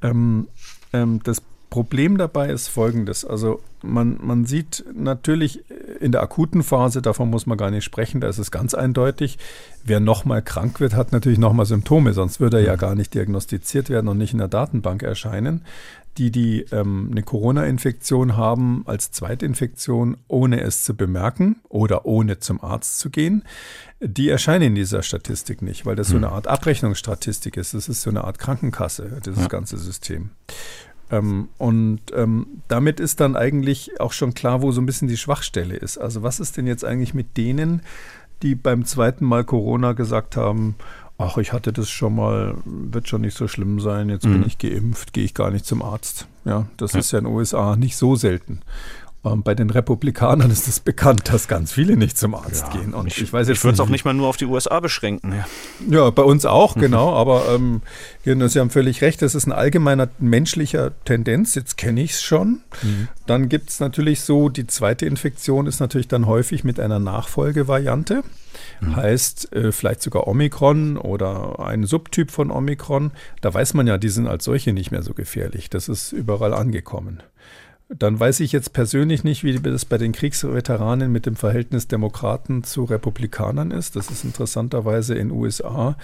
Ähm, 0.02 0.48
ähm, 0.92 1.20
das 1.24 1.42
Problem 1.70 2.18
dabei 2.18 2.50
ist 2.50 2.68
folgendes. 2.68 3.24
Also 3.24 3.62
man, 3.80 4.18
man 4.22 4.44
sieht 4.44 4.84
natürlich 4.94 5.64
in 6.00 6.12
der 6.12 6.22
akuten 6.22 6.62
Phase, 6.62 7.00
davon 7.00 7.30
muss 7.30 7.46
man 7.46 7.56
gar 7.56 7.70
nicht 7.70 7.84
sprechen, 7.84 8.20
da 8.20 8.28
ist 8.28 8.36
es 8.36 8.50
ganz 8.50 8.74
eindeutig, 8.74 9.38
wer 9.82 9.98
nochmal 9.98 10.42
krank 10.42 10.80
wird, 10.80 10.94
hat 10.94 11.12
natürlich 11.12 11.38
nochmal 11.38 11.64
Symptome, 11.64 12.12
sonst 12.12 12.40
würde 12.40 12.58
er 12.58 12.64
ja 12.64 12.74
mhm. 12.74 12.78
gar 12.78 12.94
nicht 12.94 13.14
diagnostiziert 13.14 13.88
werden 13.88 14.08
und 14.08 14.18
nicht 14.18 14.34
in 14.34 14.38
der 14.38 14.48
Datenbank 14.48 15.02
erscheinen 15.02 15.62
die, 16.18 16.30
die 16.30 16.66
ähm, 16.72 17.08
eine 17.10 17.22
Corona-Infektion 17.22 18.36
haben 18.36 18.82
als 18.86 19.10
Zweitinfektion, 19.12 20.18
ohne 20.28 20.60
es 20.60 20.84
zu 20.84 20.94
bemerken 20.94 21.56
oder 21.68 22.04
ohne 22.04 22.38
zum 22.38 22.62
Arzt 22.62 22.98
zu 22.98 23.10
gehen, 23.10 23.44
die 24.02 24.28
erscheinen 24.28 24.62
in 24.62 24.74
dieser 24.74 25.02
Statistik 25.02 25.62
nicht, 25.62 25.86
weil 25.86 25.96
das 25.96 26.08
so 26.08 26.14
hm. 26.14 26.24
eine 26.24 26.32
Art 26.32 26.46
Abrechnungsstatistik 26.48 27.56
ist. 27.56 27.74
Das 27.74 27.88
ist 27.88 28.02
so 28.02 28.10
eine 28.10 28.24
Art 28.24 28.38
Krankenkasse, 28.38 29.20
dieses 29.24 29.42
ja. 29.42 29.48
ganze 29.48 29.78
System. 29.78 30.30
Ähm, 31.10 31.48
und 31.58 32.00
ähm, 32.14 32.46
damit 32.68 32.98
ist 32.98 33.20
dann 33.20 33.36
eigentlich 33.36 34.00
auch 34.00 34.12
schon 34.12 34.34
klar, 34.34 34.62
wo 34.62 34.72
so 34.72 34.80
ein 34.80 34.86
bisschen 34.86 35.08
die 35.08 35.16
Schwachstelle 35.16 35.76
ist. 35.76 35.98
Also 35.98 36.22
was 36.22 36.40
ist 36.40 36.56
denn 36.56 36.66
jetzt 36.66 36.84
eigentlich 36.84 37.14
mit 37.14 37.36
denen, 37.36 37.82
die 38.42 38.54
beim 38.56 38.84
zweiten 38.84 39.24
Mal 39.24 39.44
Corona 39.44 39.92
gesagt 39.92 40.36
haben, 40.36 40.74
ach, 41.18 41.38
ich 41.38 41.52
hatte 41.52 41.72
das 41.72 41.88
schon 41.88 42.16
mal, 42.16 42.56
wird 42.64 43.08
schon 43.08 43.20
nicht 43.20 43.36
so 43.36 43.46
schlimm 43.46 43.78
sein, 43.78 44.08
jetzt 44.08 44.26
mhm. 44.26 44.32
bin 44.32 44.46
ich 44.46 44.58
geimpft, 44.58 45.12
gehe 45.12 45.24
ich 45.24 45.34
gar 45.34 45.50
nicht 45.50 45.64
zum 45.64 45.82
Arzt. 45.82 46.26
Ja, 46.44 46.66
das 46.76 46.94
ja. 46.94 46.98
ist 46.98 47.12
ja 47.12 47.18
in 47.18 47.26
den 47.26 47.34
USA 47.34 47.76
nicht 47.76 47.96
so 47.96 48.16
selten. 48.16 48.60
Ähm, 49.24 49.42
bei 49.42 49.54
den 49.54 49.70
Republikanern 49.70 50.50
ist 50.50 50.66
es 50.66 50.80
bekannt, 50.80 51.32
dass 51.32 51.46
ganz 51.46 51.72
viele 51.72 51.96
nicht 51.96 52.18
zum 52.18 52.34
Arzt 52.34 52.66
ja, 52.74 52.80
gehen. 52.80 52.92
Und 52.92 53.06
ich, 53.06 53.18
ich, 53.18 53.32
ich 53.32 53.32
würde 53.32 53.74
es 53.74 53.80
auch 53.80 53.88
nicht 53.88 54.04
mal 54.04 54.14
nur 54.14 54.26
auf 54.26 54.36
die 54.36 54.46
USA 54.46 54.80
beschränken. 54.80 55.32
Ja, 55.32 55.46
ja 55.88 56.10
bei 56.10 56.22
uns 56.22 56.44
auch, 56.44 56.74
genau. 56.74 57.14
aber 57.14 57.54
ähm, 57.54 57.82
Sie 58.24 58.60
haben 58.60 58.70
völlig 58.70 59.00
recht, 59.02 59.22
das 59.22 59.34
ist 59.34 59.46
ein 59.46 59.52
allgemeiner 59.52 60.08
menschlicher 60.18 60.92
Tendenz. 61.04 61.54
Jetzt 61.54 61.76
kenne 61.76 62.02
ich 62.02 62.12
es 62.12 62.22
schon. 62.22 62.62
Mhm. 62.82 63.08
Dann 63.26 63.48
gibt 63.48 63.70
es 63.70 63.78
natürlich 63.78 64.22
so, 64.22 64.48
die 64.48 64.66
zweite 64.66 65.06
Infektion 65.06 65.66
ist 65.66 65.78
natürlich 65.78 66.08
dann 66.08 66.26
häufig 66.26 66.64
mit 66.64 66.80
einer 66.80 66.98
Nachfolgevariante. 66.98 68.24
Mhm. 68.80 68.96
Heißt 68.96 69.52
äh, 69.52 69.70
vielleicht 69.70 70.02
sogar 70.02 70.26
Omikron 70.26 70.96
oder 70.96 71.60
ein 71.60 71.84
Subtyp 71.84 72.32
von 72.32 72.50
Omikron. 72.50 73.12
Da 73.40 73.54
weiß 73.54 73.74
man 73.74 73.86
ja, 73.86 73.98
die 73.98 74.08
sind 74.08 74.26
als 74.26 74.44
solche 74.44 74.72
nicht 74.72 74.90
mehr 74.90 75.02
so 75.02 75.14
gefährlich. 75.14 75.70
Das 75.70 75.88
ist 75.88 76.12
überall 76.12 76.54
angekommen. 76.54 77.22
Dann 77.98 78.18
weiß 78.18 78.40
ich 78.40 78.52
jetzt 78.52 78.72
persönlich 78.72 79.22
nicht, 79.22 79.44
wie 79.44 79.58
das 79.58 79.84
bei 79.84 79.98
den 79.98 80.12
Kriegsveteranen 80.12 81.12
mit 81.12 81.26
dem 81.26 81.36
Verhältnis 81.36 81.88
Demokraten 81.88 82.64
zu 82.64 82.84
Republikanern 82.84 83.70
ist. 83.70 83.96
Das 83.96 84.10
ist 84.10 84.24
interessanterweise 84.24 85.14
in 85.14 85.30
USA 85.30 85.96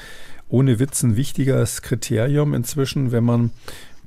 ohne 0.48 0.78
Witz 0.78 1.02
ein 1.02 1.16
wichtiges 1.16 1.82
Kriterium 1.82 2.54
inzwischen, 2.54 3.12
wenn 3.12 3.24
man 3.24 3.50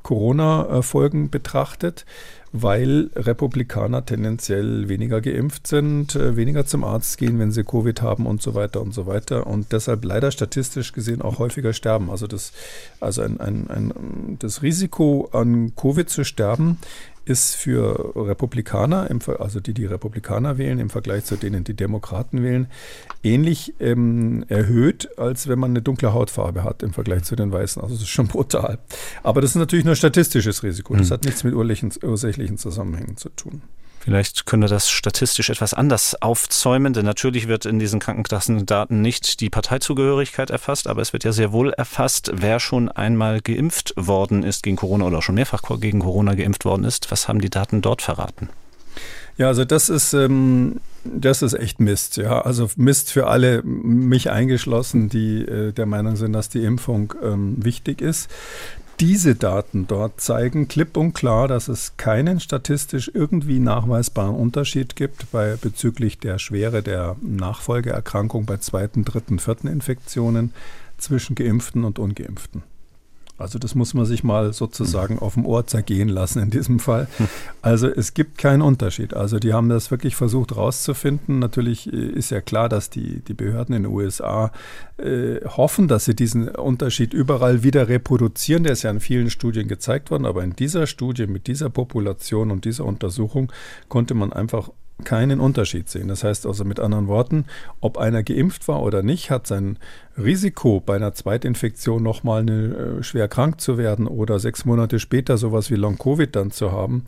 Corona-Folgen 0.03 1.29
betrachtet 1.29 2.05
weil 2.53 3.09
Republikaner 3.15 4.05
tendenziell 4.05 4.89
weniger 4.89 5.21
geimpft 5.21 5.67
sind, 5.67 6.15
äh, 6.15 6.35
weniger 6.35 6.65
zum 6.65 6.83
Arzt 6.83 7.17
gehen, 7.17 7.39
wenn 7.39 7.51
sie 7.51 7.63
Covid 7.63 8.01
haben 8.01 8.25
und 8.25 8.41
so 8.41 8.55
weiter 8.55 8.81
und 8.81 8.93
so 8.93 9.07
weiter 9.07 9.47
und 9.47 9.71
deshalb 9.71 10.03
leider 10.03 10.31
statistisch 10.31 10.91
gesehen 10.91 11.21
auch 11.21 11.39
häufiger 11.39 11.71
sterben. 11.71 12.09
Also 12.09 12.27
das, 12.27 12.51
also 12.99 13.21
ein, 13.21 13.39
ein, 13.39 13.69
ein, 13.69 14.37
das 14.39 14.61
Risiko 14.63 15.29
an 15.31 15.73
Covid 15.75 16.09
zu 16.09 16.25
sterben 16.25 16.77
ist 17.25 17.55
für 17.55 18.13
Republikaner, 18.15 19.09
also 19.39 19.59
die 19.59 19.73
die 19.73 19.85
Republikaner 19.85 20.57
wählen, 20.57 20.79
im 20.79 20.89
Vergleich 20.89 21.25
zu 21.25 21.35
denen, 21.35 21.63
die 21.63 21.75
Demokraten 21.75 22.43
wählen, 22.43 22.67
ähnlich 23.23 23.73
ähm, 23.79 24.45
erhöht, 24.47 25.17
als 25.17 25.47
wenn 25.47 25.59
man 25.59 25.71
eine 25.71 25.81
dunkle 25.81 26.13
Hautfarbe 26.13 26.63
hat 26.63 26.83
im 26.83 26.93
Vergleich 26.93 27.23
zu 27.23 27.35
den 27.35 27.51
Weißen. 27.51 27.81
Also 27.81 27.95
das 27.95 28.03
ist 28.03 28.09
schon 28.09 28.27
brutal. 28.29 28.79
Aber 29.23 29.41
das 29.41 29.51
ist 29.51 29.57
natürlich 29.57 29.85
nur 29.85 29.95
statistisches 29.95 30.63
Risiko. 30.63 30.95
Das 30.95 31.09
mhm. 31.09 31.13
hat 31.13 31.25
nichts 31.25 31.43
mit 31.43 31.53
ursächlichen 31.53 32.57
Zusammenhängen 32.57 33.17
zu 33.17 33.29
tun. 33.29 33.61
Vielleicht 34.03 34.47
können 34.47 34.63
wir 34.63 34.67
das 34.67 34.89
statistisch 34.89 35.51
etwas 35.51 35.75
anders 35.75 36.19
aufzäumen, 36.21 36.91
denn 36.93 37.05
natürlich 37.05 37.47
wird 37.47 37.67
in 37.67 37.77
diesen 37.77 37.99
Krankenkassendaten 37.99 38.99
nicht 38.99 39.39
die 39.41 39.51
Parteizugehörigkeit 39.51 40.49
erfasst, 40.49 40.87
aber 40.87 41.03
es 41.03 41.13
wird 41.13 41.23
ja 41.23 41.31
sehr 41.31 41.51
wohl 41.51 41.71
erfasst, 41.71 42.31
wer 42.33 42.59
schon 42.59 42.89
einmal 42.89 43.41
geimpft 43.41 43.93
worden 43.95 44.41
ist 44.41 44.63
gegen 44.63 44.75
Corona 44.75 45.05
oder 45.05 45.21
schon 45.21 45.35
mehrfach 45.35 45.61
gegen 45.79 45.99
Corona 45.99 46.33
geimpft 46.33 46.65
worden 46.65 46.83
ist. 46.83 47.11
Was 47.11 47.27
haben 47.27 47.41
die 47.41 47.51
Daten 47.51 47.83
dort 47.83 48.01
verraten? 48.01 48.49
Ja, 49.37 49.47
also 49.47 49.65
das 49.65 49.89
ist, 49.89 50.13
ähm, 50.13 50.81
das 51.03 51.43
ist 51.43 51.53
echt 51.53 51.79
Mist. 51.79 52.17
Ja, 52.17 52.41
also 52.41 52.69
Mist 52.75 53.11
für 53.11 53.27
alle, 53.27 53.61
mich 53.63 54.31
eingeschlossen, 54.31 55.09
die 55.09 55.43
äh, 55.43 55.73
der 55.73 55.85
Meinung 55.85 56.15
sind, 56.15 56.33
dass 56.33 56.49
die 56.49 56.63
Impfung 56.63 57.13
ähm, 57.23 57.55
wichtig 57.63 58.01
ist 58.01 58.29
diese 59.01 59.33
Daten 59.33 59.87
dort 59.87 60.21
zeigen 60.21 60.67
klipp 60.67 60.95
und 60.95 61.13
klar, 61.13 61.47
dass 61.47 61.69
es 61.69 61.97
keinen 61.97 62.39
statistisch 62.39 63.09
irgendwie 63.11 63.59
nachweisbaren 63.59 64.35
Unterschied 64.35 64.95
gibt 64.95 65.31
bei 65.31 65.55
bezüglich 65.55 66.19
der 66.19 66.37
Schwere 66.37 66.83
der 66.83 67.15
Nachfolgeerkrankung 67.23 68.45
bei 68.45 68.57
zweiten, 68.57 69.03
dritten, 69.03 69.39
vierten 69.39 69.65
Infektionen 69.65 70.53
zwischen 70.99 71.33
Geimpften 71.35 71.83
und 71.83 71.97
Ungeimpften. 71.97 72.61
Also 73.41 73.59
das 73.59 73.75
muss 73.75 73.93
man 73.93 74.05
sich 74.05 74.23
mal 74.23 74.53
sozusagen 74.53 75.19
auf 75.19 75.33
dem 75.33 75.45
Ohr 75.45 75.67
zergehen 75.67 76.09
lassen 76.09 76.41
in 76.41 76.49
diesem 76.49 76.79
Fall. 76.79 77.07
Also 77.61 77.87
es 77.87 78.13
gibt 78.13 78.37
keinen 78.37 78.61
Unterschied. 78.61 79.13
Also 79.13 79.39
die 79.39 79.53
haben 79.53 79.69
das 79.69 79.91
wirklich 79.91 80.15
versucht 80.15 80.55
rauszufinden. 80.55 81.39
Natürlich 81.39 81.91
äh, 81.91 81.95
ist 81.95 82.31
ja 82.31 82.41
klar, 82.41 82.69
dass 82.69 82.89
die, 82.89 83.19
die 83.19 83.33
Behörden 83.33 83.75
in 83.75 83.83
den 83.83 83.91
USA 83.91 84.51
äh, 84.97 85.41
hoffen, 85.45 85.87
dass 85.87 86.05
sie 86.05 86.15
diesen 86.15 86.49
Unterschied 86.49 87.13
überall 87.13 87.63
wieder 87.63 87.87
reproduzieren. 87.87 88.63
Der 88.63 88.73
ist 88.73 88.83
ja 88.83 88.91
in 88.91 88.99
vielen 88.99 89.29
Studien 89.29 89.67
gezeigt 89.67 90.11
worden, 90.11 90.25
aber 90.25 90.43
in 90.43 90.55
dieser 90.55 90.87
Studie 90.87 91.27
mit 91.27 91.47
dieser 91.47 91.69
Population 91.69 92.51
und 92.51 92.65
dieser 92.65 92.85
Untersuchung 92.85 93.51
konnte 93.89 94.13
man 94.13 94.33
einfach 94.33 94.69
keinen 95.05 95.39
Unterschied 95.39 95.89
sehen. 95.89 96.07
Das 96.07 96.23
heißt 96.23 96.45
also 96.45 96.63
mit 96.65 96.79
anderen 96.79 97.07
Worten, 97.07 97.45
ob 97.79 97.97
einer 97.97 98.23
geimpft 98.23 98.67
war 98.67 98.81
oder 98.81 99.03
nicht, 99.03 99.31
hat 99.31 99.47
sein 99.47 99.77
Risiko 100.17 100.79
bei 100.79 100.95
einer 100.95 101.13
Zweitinfektion 101.13 102.03
nochmal 102.03 102.41
eine, 102.41 102.99
äh, 102.99 103.03
schwer 103.03 103.27
krank 103.27 103.61
zu 103.61 103.77
werden 103.77 104.07
oder 104.07 104.39
sechs 104.39 104.65
Monate 104.65 104.99
später 104.99 105.37
sowas 105.37 105.71
wie 105.71 105.75
Long-Covid 105.75 106.35
dann 106.35 106.51
zu 106.51 106.71
haben, 106.71 107.05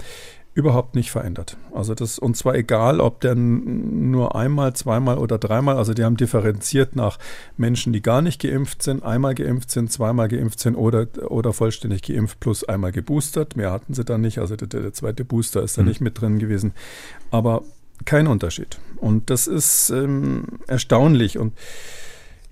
überhaupt 0.56 0.94
nicht 0.96 1.10
verändert. 1.10 1.58
Also 1.74 1.96
das, 1.96 2.20
und 2.20 2.38
zwar 2.38 2.56
egal, 2.56 3.00
ob 3.00 3.22
der 3.22 3.34
nur 3.34 4.36
einmal, 4.36 4.74
zweimal 4.74 5.18
oder 5.18 5.40
dreimal, 5.40 5.78
also 5.78 5.94
die 5.94 6.04
haben 6.04 6.16
differenziert 6.16 6.96
nach 6.96 7.18
Menschen, 7.58 7.92
die 7.92 8.02
gar 8.02 8.22
nicht 8.22 8.40
geimpft 8.40 8.84
sind, 8.84 9.04
einmal 9.04 9.34
geimpft 9.34 9.72
sind, 9.72 9.92
zweimal 9.92 10.28
geimpft 10.28 10.60
sind 10.60 10.76
oder, 10.76 11.08
oder 11.28 11.54
vollständig 11.54 12.04
geimpft 12.04 12.40
plus 12.40 12.64
einmal 12.64 12.92
geboostert. 12.92 13.56
Mehr 13.56 13.72
hatten 13.72 13.96
sie 13.96 14.06
dann 14.06 14.22
nicht, 14.22 14.38
also 14.38 14.56
der, 14.56 14.68
der 14.68 14.94
zweite 14.94 15.26
Booster 15.26 15.64
ist 15.64 15.78
da 15.78 15.82
mhm. 15.82 15.88
nicht 15.88 16.02
mit 16.02 16.22
drin 16.22 16.38
gewesen. 16.38 16.74
Aber 17.32 17.64
kein 18.06 18.28
Unterschied. 18.28 18.80
Und 18.98 19.30
das 19.30 19.48
ist 19.48 19.90
ähm, 19.90 20.60
erstaunlich. 20.68 21.38
Und 21.38 21.54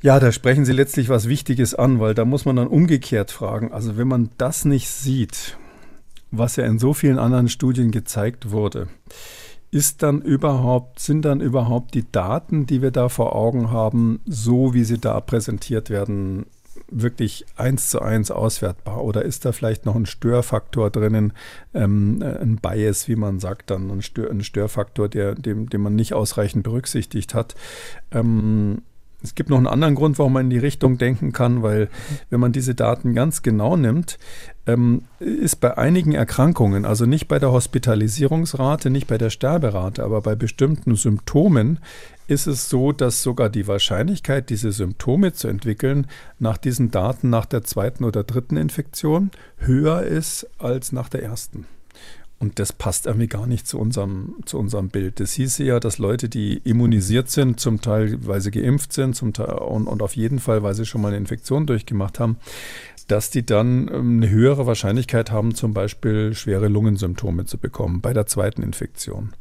Ja, 0.02 0.20
da 0.20 0.32
sprechen 0.32 0.66
Sie 0.66 0.74
letztlich 0.74 1.10
was 1.10 1.28
Wichtiges 1.28 1.76
an, 1.76 2.00
weil 2.00 2.14
da 2.14 2.26
muss 2.26 2.46
man 2.46 2.56
dann 2.56 2.68
umgekehrt 2.68 3.32
fragen. 3.32 3.72
Also 3.72 3.98
wenn 3.98 4.08
man 4.08 4.30
das 4.38 4.66
nicht 4.66 4.90
sieht, 4.90 5.58
was 6.32 6.56
ja 6.56 6.66
in 6.66 6.80
so 6.80 6.94
vielen 6.94 7.20
anderen 7.20 7.50
Studien 7.50 7.92
gezeigt 7.92 8.52
wurde, 8.52 8.88
ist 9.70 10.04
dann 10.04 10.22
überhaupt, 10.22 11.00
sind 11.00 11.24
dann 11.24 11.40
überhaupt 11.40 11.94
die 11.94 12.10
Daten, 12.12 12.66
die 12.66 12.82
wir 12.82 12.92
da 12.92 13.10
vor 13.10 13.36
Augen 13.36 13.72
haben, 13.72 14.20
so 14.26 14.74
wie 14.74 14.84
sie 14.84 14.98
da 14.98 15.22
präsentiert 15.22 15.90
werden, 15.90 16.46
wirklich 16.92 17.46
eins 17.56 17.90
zu 17.90 18.02
eins 18.02 18.30
auswertbar? 18.30 19.04
Oder 19.04 19.24
ist 19.24 19.46
da 19.46 19.52
vielleicht 19.52 19.86
noch 19.86 19.96
ein 19.96 20.06
Störfaktor 20.06 20.92
drinnen, 20.92 21.34
ähm, 21.74 22.22
ein 22.22 22.58
Bias, 22.58 23.08
wie 23.08 23.16
man 23.16 23.40
sagt, 23.40 23.72
dann 23.72 23.90
ein, 23.90 24.02
Stör, 24.02 24.30
ein 24.30 24.44
Störfaktor, 24.44 25.10
der, 25.10 25.36
dem, 25.36 25.70
den 25.70 25.82
man 25.82 25.96
nicht 25.96 26.14
ausreichend 26.14 26.64
berücksichtigt 26.64 27.34
hat? 27.34 27.56
Ähm, 28.12 28.84
es 29.24 29.36
gibt 29.36 29.50
noch 29.50 29.58
einen 29.58 29.68
anderen 29.68 29.96
Grund, 29.96 30.18
warum 30.18 30.34
man 30.34 30.46
in 30.46 30.50
die 30.50 30.58
Richtung 30.58 30.98
denken 30.98 31.32
kann, 31.32 31.62
weil 31.62 31.90
wenn 32.30 32.40
man 32.40 32.52
diese 32.52 32.74
Daten 32.74 33.14
ganz 33.14 33.44
genau 33.44 33.78
nimmt, 33.78 34.18
ähm, 34.66 35.04
ist 35.20 35.60
bei 35.60 35.78
einigen 35.78 36.14
Erkrankungen, 36.14 36.86
also 36.86 37.06
nicht 37.06 37.28
bei 37.28 37.38
der 37.38 37.52
Hospitalisierungsrate, 37.52 38.90
nicht 38.90 39.08
bei 39.08 39.18
der 39.18 39.30
Sterberate, 39.30 40.04
aber 40.04 40.22
bei 40.22 40.36
bestimmten 40.36 40.96
Symptomen, 40.96 41.80
ist 42.32 42.48
es 42.48 42.70
so, 42.70 42.94
dass 42.94 43.24
sogar 43.24 43.50
die 43.50 43.68
Wahrscheinlichkeit, 43.68 44.50
diese 44.50 44.72
Symptome 44.72 45.34
zu 45.34 45.50
entwickeln, 45.50 46.08
nach 46.40 46.58
diesen 46.58 46.90
Daten 46.90 47.30
nach 47.30 47.46
der 47.46 47.64
zweiten 47.64 48.06
oder 48.06 48.24
dritten 48.24 48.56
Infektion 48.56 49.32
höher 49.58 50.04
ist 50.04 50.48
als 50.58 50.94
nach 50.94 51.10
der 51.10 51.24
ersten. 51.24 51.66
Und 52.40 52.58
das 52.58 52.72
passt 52.72 53.06
irgendwie 53.06 53.28
gar 53.28 53.46
nicht 53.46 53.68
zu 53.68 53.78
unserem, 53.78 54.36
zu 54.46 54.58
unserem 54.58 54.88
Bild. 54.88 55.20
Das 55.20 55.34
hieße 55.34 55.64
ja, 55.64 55.80
dass 55.80 55.98
Leute, 56.00 56.30
die 56.30 56.58
immunisiert 56.64 57.30
sind, 57.30 57.60
zum 57.60 57.82
Teil, 57.82 58.18
weil 58.26 58.40
sie 58.40 58.50
geimpft 58.50 58.94
sind, 58.94 59.14
zum 59.16 59.34
Teil 59.34 59.52
und, 59.52 59.86
und 59.86 60.02
auf 60.02 60.16
jeden 60.16 60.40
Fall, 60.40 60.64
weil 60.64 60.74
sie 60.74 60.86
schon 60.86 61.02
mal 61.02 61.10
eine 61.10 61.18
Infektion 61.18 61.68
durchgemacht 61.68 62.20
haben, 62.20 62.38
dass 63.08 63.30
die 63.30 63.46
dann 63.46 63.90
ähm, 63.94 64.18
eine 64.18 64.30
höhere 64.30 64.66
Wahrscheinlichkeit 64.66 65.32
haben, 65.32 65.54
zum 65.54 65.74
Beispiel 65.74 66.34
schwere 66.34 66.70
Lungensymptome 66.70 67.46
zu 67.46 67.58
bekommen 67.58 68.00
bei 68.00 68.14
der 68.14 68.26
zweiten 68.26 68.64
Infektion. 68.64 69.34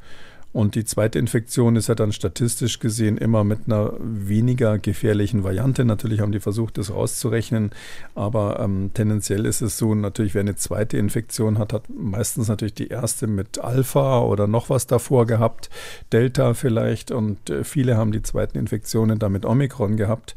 Und 0.52 0.74
die 0.74 0.84
zweite 0.84 1.18
Infektion 1.18 1.76
ist 1.76 1.88
ja 1.88 1.94
dann 1.94 2.12
statistisch 2.12 2.80
gesehen 2.80 3.18
immer 3.18 3.44
mit 3.44 3.60
einer 3.66 3.92
weniger 4.00 4.78
gefährlichen 4.78 5.44
Variante. 5.44 5.84
Natürlich 5.84 6.20
haben 6.20 6.32
die 6.32 6.40
versucht, 6.40 6.76
das 6.76 6.92
rauszurechnen, 6.92 7.70
aber 8.16 8.58
ähm, 8.58 8.90
tendenziell 8.92 9.46
ist 9.46 9.60
es 9.60 9.78
so, 9.78 9.94
natürlich, 9.94 10.34
wer 10.34 10.40
eine 10.40 10.56
zweite 10.56 10.98
Infektion 10.98 11.58
hat, 11.58 11.72
hat 11.72 11.84
meistens 11.88 12.48
natürlich 12.48 12.74
die 12.74 12.88
erste 12.88 13.28
mit 13.28 13.60
Alpha 13.60 14.20
oder 14.20 14.48
noch 14.48 14.70
was 14.70 14.88
davor 14.88 15.26
gehabt, 15.26 15.70
Delta 16.12 16.54
vielleicht, 16.54 17.12
und 17.12 17.48
äh, 17.48 17.62
viele 17.62 17.96
haben 17.96 18.10
die 18.10 18.22
zweiten 18.22 18.58
Infektionen 18.58 19.20
dann 19.20 19.30
mit 19.30 19.44
Omikron 19.44 19.96
gehabt. 19.96 20.34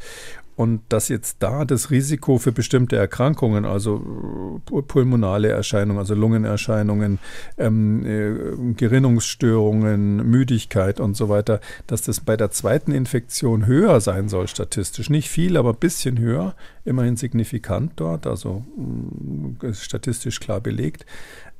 Und 0.55 0.81
dass 0.89 1.09
jetzt 1.09 1.37
da 1.39 1.65
das 1.65 1.89
Risiko 1.89 2.37
für 2.37 2.51
bestimmte 2.51 2.95
Erkrankungen, 2.95 3.65
also 3.65 4.61
äh, 4.71 4.81
pulmonale 4.81 5.49
Erscheinungen, 5.49 5.99
also 5.99 6.13
Lungenerscheinungen, 6.13 7.19
ähm, 7.57 8.05
äh, 8.05 8.73
Gerinnungsstörungen, 8.73 10.29
Müdigkeit 10.29 10.99
und 10.99 11.15
so 11.15 11.29
weiter, 11.29 11.59
dass 11.87 12.03
das 12.03 12.19
bei 12.19 12.37
der 12.37 12.51
zweiten 12.51 12.91
Infektion 12.91 13.65
höher 13.65 13.99
sein 13.99 14.29
soll, 14.29 14.47
statistisch. 14.47 15.09
Nicht 15.09 15.29
viel, 15.29 15.57
aber 15.57 15.71
ein 15.71 15.79
bisschen 15.79 16.19
höher, 16.19 16.55
immerhin 16.85 17.17
signifikant 17.17 17.93
dort, 17.95 18.27
also 18.27 18.63
äh, 19.63 19.73
statistisch 19.73 20.39
klar 20.39 20.61
belegt. 20.61 21.05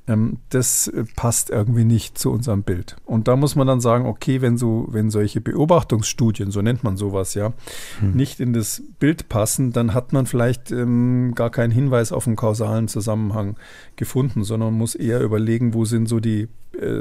Ähm, 0.06 0.40
das 0.50 0.88
äh, 0.90 1.06
passt 1.16 1.50
irgendwie 1.50 1.86
nicht 1.86 2.18
zu 2.18 2.32
unserem 2.32 2.64
Bild. 2.64 2.98
Und 3.06 3.28
da 3.28 3.36
muss 3.36 3.56
man 3.56 3.68
dann 3.68 3.80
sagen, 3.80 4.06
okay, 4.06 4.42
wenn 4.42 4.58
so, 4.58 4.88
wenn 4.90 5.10
solche 5.10 5.40
Beobachtungsstudien, 5.40 6.52
so 6.52 6.62
nennt 6.62 6.84
man 6.84 6.98
sowas 6.98 7.34
ja, 7.36 7.54
hm. 8.00 8.12
nicht 8.12 8.40
in 8.40 8.52
das 8.54 8.84
Bild 9.00 9.30
passen, 9.30 9.72
dann 9.72 9.94
hat 9.94 10.12
man 10.12 10.26
vielleicht 10.26 10.72
ähm, 10.72 11.34
gar 11.36 11.50
keinen 11.50 11.72
Hinweis 11.72 12.12
auf 12.12 12.28
einen 12.28 12.36
kausalen 12.36 12.88
Zusammenhang 12.88 13.56
gefunden, 13.96 14.44
sondern 14.44 14.74
muss 14.74 14.96
eher 14.96 15.22
überlegen, 15.22 15.74
wo 15.74 15.86
sind 15.86 16.08
so 16.10 16.20
die 16.20 16.50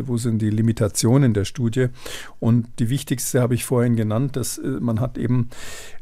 wo 0.05 0.17
sind 0.17 0.41
die 0.41 0.51
Limitationen 0.51 1.35
der 1.35 1.45
Studie. 1.45 1.89
Und 2.41 2.67
die 2.79 2.91
wichtigste 2.91 3.41
habe 3.41 3.55
ich 3.55 3.65
vorhin 3.65 3.97
genannt, 3.97 4.37
dass 4.37 4.59
äh, 4.59 4.67
man 4.67 5.01
hat 5.01 5.19
eben 5.19 5.49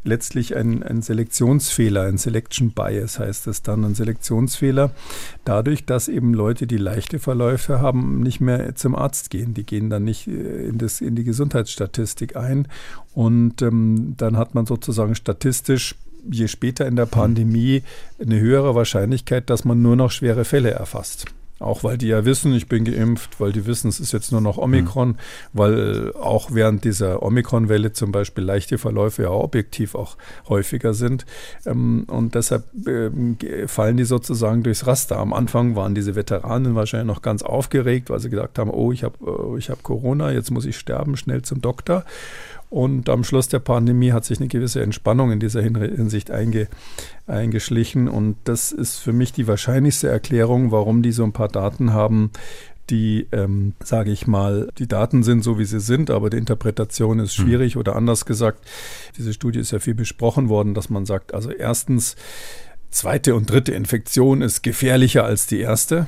letztlich 0.05 0.57
einen, 0.57 0.83
einen 0.83 1.03
Selektionsfehler, 1.03 2.03
ein 2.03 2.19
Selection 2.19 2.73
Bias 2.73 3.19
heißt 3.19 3.47
es 3.47 3.63
dann, 3.63 3.85
ein 3.85 3.95
Selektionsfehler, 3.95 4.93
dadurch, 5.45 5.85
dass 5.85 6.09
eben 6.09 6.35
Leute, 6.35 6.67
die 6.67 6.79
leichte 6.79 7.19
Verläufe 7.19 7.81
haben, 7.81 8.23
nicht 8.23 8.41
mehr 8.41 8.75
zum 8.75 8.95
Arzt 8.95 9.31
gehen. 9.31 9.55
Die 9.55 9.65
gehen 9.65 9.91
dann 9.91 10.05
nicht 10.05 10.27
äh, 10.27 10.69
in, 10.69 10.79
das, 10.79 11.01
in 11.01 11.15
die 11.15 11.25
Gesundheitsstatistik 11.25 12.37
ein. 12.37 12.69
Und 13.15 13.63
ähm, 13.63 14.15
dann 14.17 14.37
hat 14.37 14.55
man 14.55 14.67
sozusagen 14.67 15.15
statistisch 15.15 15.97
je 16.31 16.49
später 16.49 16.87
in 16.87 16.97
der 16.97 17.07
Pandemie 17.07 17.83
eine 18.21 18.39
höhere 18.39 18.75
Wahrscheinlichkeit, 18.75 19.49
dass 19.49 19.65
man 19.65 19.81
nur 19.81 19.97
noch 19.97 20.11
schwere 20.11 20.45
Fälle 20.45 20.71
erfasst. 20.71 21.27
Auch 21.61 21.85
weil 21.85 21.99
die 21.99 22.09
ja 22.09 22.25
wissen, 22.25 22.55
ich 22.55 22.69
bin 22.69 22.85
geimpft, 22.85 23.39
weil 23.39 23.53
die 23.53 23.67
wissen, 23.67 23.89
es 23.89 24.01
ist 24.01 24.13
jetzt 24.13 24.33
nur 24.33 24.41
noch 24.41 24.57
Omikron, 24.57 25.09
mhm. 25.09 25.17
weil 25.53 26.13
auch 26.15 26.51
während 26.53 26.85
dieser 26.85 27.23
Omikron-Welle 27.23 27.93
zum 27.93 28.13
Beispiel 28.13 28.43
leichte 28.43 28.79
Verläufe 28.79 29.25
ja 29.25 29.31
objektiv 29.31 29.95
auch 29.95 30.17
häufiger 30.49 30.95
sind. 30.95 31.27
Ähm, 31.67 32.05
und 32.09 32.35
deshalb 32.35 32.65
ähm, 32.87 33.37
fallen 33.67 33.99
die 33.99 34.05
sozusagen 34.05 34.63
durchs 34.63 34.87
Raster. 34.87 35.19
Am 35.19 35.35
Anfang 35.35 35.77
waren 35.77 35.95
diese 35.95 36.15
Veteranen 36.15 36.75
wahrscheinlich 36.75 37.15
noch 37.15 37.21
ganz 37.21 37.43
aufgeregt, 37.43 38.09
weil 38.09 38.21
sie 38.21 38.31
gesagt 38.31 38.59
haben, 38.59 38.71
oh, 38.71 38.91
ich 38.91 39.05
habe 39.05 39.17
äh, 39.27 39.59
ich 39.59 39.69
hab 39.69 39.83
Corona, 39.83 40.33
jetzt 40.33 40.51
muss 40.51 40.65
ich 40.65 40.79
sterben, 40.79 41.19
schnell 41.19 41.43
zum 41.43 41.61
Doktor. 41.61 42.05
Und 42.71 43.09
am 43.09 43.25
Schluss 43.25 43.49
der 43.49 43.59
Pandemie 43.59 44.13
hat 44.13 44.25
sich 44.25 44.39
eine 44.39 44.47
gewisse 44.47 44.81
Entspannung 44.81 45.33
in 45.33 45.41
dieser 45.41 45.61
Hinsicht 45.61 46.31
einge, 46.31 46.69
eingeschlichen. 47.27 48.09
Und 48.09 48.37
das 48.45 48.71
ist 48.71 48.99
für 48.99 49.13
mich 49.13 49.33
die 49.33 49.49
wahrscheinlichste 49.49 50.09
Erklärung, 50.09 50.71
warum 50.71 51.03
die 51.03 51.11
so 51.11 51.25
ein 51.25 51.33
paar 51.33 51.49
Daten 51.49 51.93
haben, 51.93 52.31
die, 52.89 53.27
ähm, 53.33 53.75
sage 53.83 54.13
ich 54.13 54.29
mal, 54.29 54.69
die 54.79 54.87
Daten 54.87 55.25
sind 55.25 55.43
so, 55.43 55.59
wie 55.59 55.65
sie 55.65 55.81
sind, 55.81 56.11
aber 56.11 56.31
die 56.31 56.39
Interpretation 56.39 57.19
ist 57.19 57.37
hm. 57.37 57.45
schwierig. 57.45 57.77
Oder 57.77 57.97
anders 57.97 58.25
gesagt, 58.25 58.65
diese 59.19 59.33
Studie 59.33 59.59
ist 59.59 59.73
ja 59.73 59.81
viel 59.81 59.95
besprochen 59.95 60.49
worden, 60.49 60.73
dass 60.73 60.91
man 60.91 61.07
sagt, 61.07 61.35
also 61.35 61.51
erstens, 61.51 62.15
zweite 62.91 63.35
und 63.35 63.51
dritte 63.51 63.73
Infektion 63.73 64.43
ist 64.43 64.63
gefährlicher 64.63 65.25
als 65.25 65.49
die 65.49 65.59
erste 65.59 66.07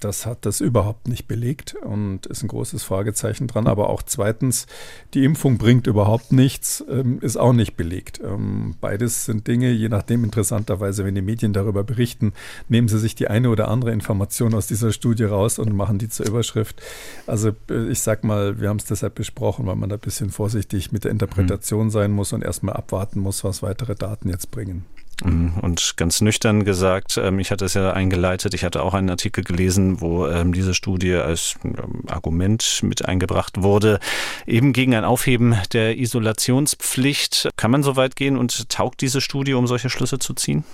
das 0.00 0.26
hat 0.26 0.44
das 0.44 0.60
überhaupt 0.60 1.08
nicht 1.08 1.26
belegt 1.26 1.74
und 1.82 2.26
ist 2.26 2.42
ein 2.42 2.48
großes 2.48 2.82
Fragezeichen 2.82 3.46
dran. 3.46 3.66
Aber 3.66 3.88
auch 3.88 4.02
zweitens, 4.02 4.66
die 5.14 5.24
Impfung 5.24 5.58
bringt 5.58 5.86
überhaupt 5.86 6.32
nichts, 6.32 6.84
ähm, 6.88 7.18
ist 7.20 7.36
auch 7.36 7.52
nicht 7.52 7.76
belegt. 7.76 8.20
Ähm, 8.22 8.74
beides 8.80 9.24
sind 9.24 9.46
Dinge, 9.46 9.70
je 9.70 9.88
nachdem 9.88 10.24
interessanterweise, 10.24 11.04
wenn 11.04 11.14
die 11.14 11.22
Medien 11.22 11.52
darüber 11.52 11.84
berichten, 11.84 12.32
nehmen 12.68 12.88
sie 12.88 12.98
sich 12.98 13.14
die 13.14 13.28
eine 13.28 13.50
oder 13.50 13.68
andere 13.68 13.92
Information 13.92 14.54
aus 14.54 14.66
dieser 14.66 14.92
Studie 14.92 15.24
raus 15.24 15.58
und 15.58 15.74
machen 15.74 15.98
die 15.98 16.08
zur 16.08 16.26
Überschrift. 16.26 16.82
Also 17.26 17.52
äh, 17.70 17.88
ich 17.88 18.00
sag 18.00 18.24
mal, 18.24 18.60
wir 18.60 18.68
haben 18.68 18.78
es 18.78 18.84
deshalb 18.84 19.14
besprochen, 19.14 19.66
weil 19.66 19.76
man 19.76 19.88
da 19.88 19.96
ein 19.96 20.00
bisschen 20.00 20.30
vorsichtig 20.30 20.92
mit 20.92 21.04
der 21.04 21.12
Interpretation 21.12 21.90
sein 21.90 22.10
muss 22.10 22.32
und 22.32 22.42
erstmal 22.42 22.76
abwarten 22.76 23.20
muss, 23.20 23.44
was 23.44 23.62
weitere 23.62 23.94
Daten 23.94 24.28
jetzt 24.28 24.50
bringen. 24.50 24.84
Mhm. 25.22 25.54
Und 25.60 25.96
ganz 25.96 26.20
nüchtern 26.20 26.64
gesagt, 26.64 27.18
ähm, 27.18 27.38
ich 27.38 27.50
hatte 27.50 27.64
es 27.64 27.74
ja 27.74 27.92
eingeleitet, 27.92 28.54
ich 28.54 28.64
hatte 28.64 28.82
auch 28.82 28.94
einen 28.94 29.10
Artikel 29.10 29.44
gelesen, 29.44 30.00
wo 30.00 30.26
ähm, 30.26 30.52
diese 30.52 30.74
Studie 30.74 31.14
als 31.14 31.56
ähm, 31.64 32.04
Argument 32.08 32.80
mit 32.82 33.06
eingebracht 33.06 33.62
wurde, 33.62 34.00
eben 34.46 34.72
gegen 34.72 34.94
ein 34.94 35.04
Aufheben 35.04 35.56
der 35.72 35.96
Isolationspflicht. 35.98 37.50
Kann 37.56 37.70
man 37.70 37.82
so 37.82 37.96
weit 37.96 38.16
gehen 38.16 38.36
und 38.36 38.68
taugt 38.68 39.00
diese 39.00 39.20
Studie, 39.20 39.54
um 39.54 39.66
solche 39.66 39.90
Schlüsse 39.90 40.18
zu 40.18 40.34
ziehen? 40.34 40.64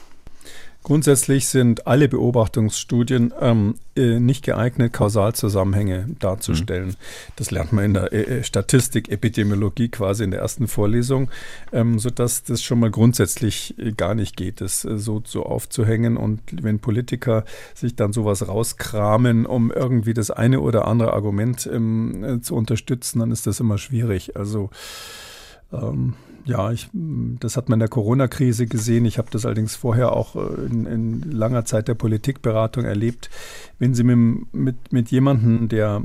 Grundsätzlich 0.82 1.46
sind 1.46 1.86
alle 1.86 2.08
Beobachtungsstudien 2.08 3.34
ähm, 3.38 3.74
äh, 3.96 4.18
nicht 4.18 4.42
geeignet, 4.42 4.94
Kausalzusammenhänge 4.94 6.06
darzustellen. 6.18 6.88
Mhm. 6.88 6.94
Das 7.36 7.50
lernt 7.50 7.74
man 7.74 7.84
in 7.84 7.94
der 7.94 8.12
äh, 8.14 8.38
äh, 8.38 8.44
Statistik, 8.44 9.10
Epidemiologie 9.10 9.90
quasi 9.90 10.24
in 10.24 10.30
der 10.30 10.40
ersten 10.40 10.68
Vorlesung, 10.68 11.30
ähm, 11.72 11.98
sodass 11.98 12.44
das 12.44 12.62
schon 12.62 12.80
mal 12.80 12.90
grundsätzlich 12.90 13.78
äh, 13.78 13.92
gar 13.92 14.14
nicht 14.14 14.38
geht, 14.38 14.62
das 14.62 14.86
äh, 14.86 14.96
so, 14.96 15.22
so 15.26 15.44
aufzuhängen. 15.44 16.16
Und 16.16 16.40
wenn 16.62 16.78
Politiker 16.78 17.44
sich 17.74 17.94
dann 17.94 18.14
sowas 18.14 18.48
rauskramen, 18.48 19.44
um 19.44 19.70
irgendwie 19.70 20.14
das 20.14 20.30
eine 20.30 20.60
oder 20.60 20.88
andere 20.88 21.12
Argument 21.12 21.68
ähm, 21.70 22.24
äh, 22.24 22.40
zu 22.40 22.54
unterstützen, 22.54 23.18
dann 23.18 23.32
ist 23.32 23.46
das 23.46 23.60
immer 23.60 23.76
schwierig. 23.76 24.34
Also 24.34 24.70
ähm, 25.72 26.14
ja, 26.50 26.72
ich, 26.72 26.88
das 26.92 27.56
hat 27.56 27.68
man 27.68 27.76
in 27.76 27.80
der 27.80 27.88
Corona-Krise 27.88 28.66
gesehen. 28.66 29.04
Ich 29.04 29.18
habe 29.18 29.28
das 29.30 29.46
allerdings 29.46 29.76
vorher 29.76 30.12
auch 30.12 30.34
äh, 30.34 30.66
in, 30.66 30.84
in, 30.84 31.30
langer 31.30 31.64
Zeit 31.64 31.86
der 31.86 31.94
Politikberatung 31.94 32.84
erlebt. 32.84 33.30
Wenn 33.78 33.94
Sie 33.94 34.02
mit, 34.02 34.52
mit, 34.52 34.92
mit 34.92 35.10
jemandem, 35.10 35.68
der 35.68 36.02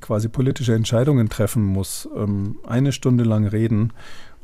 quasi 0.00 0.28
politische 0.28 0.74
Entscheidungen 0.74 1.28
treffen 1.28 1.62
muss, 1.62 2.08
ähm, 2.16 2.56
eine 2.66 2.92
Stunde 2.92 3.24
lang 3.24 3.46
reden 3.46 3.92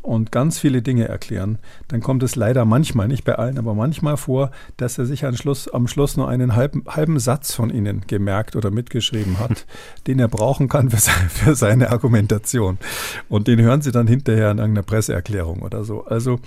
und 0.02 0.32
ganz 0.32 0.58
viele 0.58 0.82
Dinge 0.82 1.08
erklären, 1.08 1.58
dann 1.88 2.00
kommt 2.00 2.22
es 2.22 2.36
leider 2.36 2.64
manchmal, 2.64 3.08
nicht 3.08 3.24
bei 3.24 3.34
allen, 3.34 3.58
aber 3.58 3.74
manchmal 3.74 4.16
vor, 4.16 4.50
dass 4.76 4.98
er 4.98 5.06
sich 5.06 5.24
am 5.24 5.36
Schluss, 5.36 5.68
am 5.68 5.88
Schluss 5.88 6.16
nur 6.16 6.28
einen 6.28 6.56
halben, 6.56 6.84
halben 6.86 7.18
Satz 7.18 7.54
von 7.54 7.70
Ihnen 7.70 8.02
gemerkt 8.06 8.56
oder 8.56 8.70
mitgeschrieben 8.70 9.38
hat, 9.38 9.66
den 10.06 10.18
er 10.18 10.28
brauchen 10.28 10.68
kann 10.68 10.90
für, 10.90 10.98
seine, 10.98 11.28
für 11.28 11.54
seine 11.54 11.90
Argumentation. 11.90 12.78
Und 13.28 13.48
den 13.48 13.60
hören 13.60 13.82
Sie 13.82 13.92
dann 13.92 14.06
hinterher 14.06 14.50
in 14.50 14.58
irgendeiner 14.58 14.86
Presseerklärung 14.86 15.62
oder 15.62 15.84
so. 15.84 16.04
Also 16.04 16.40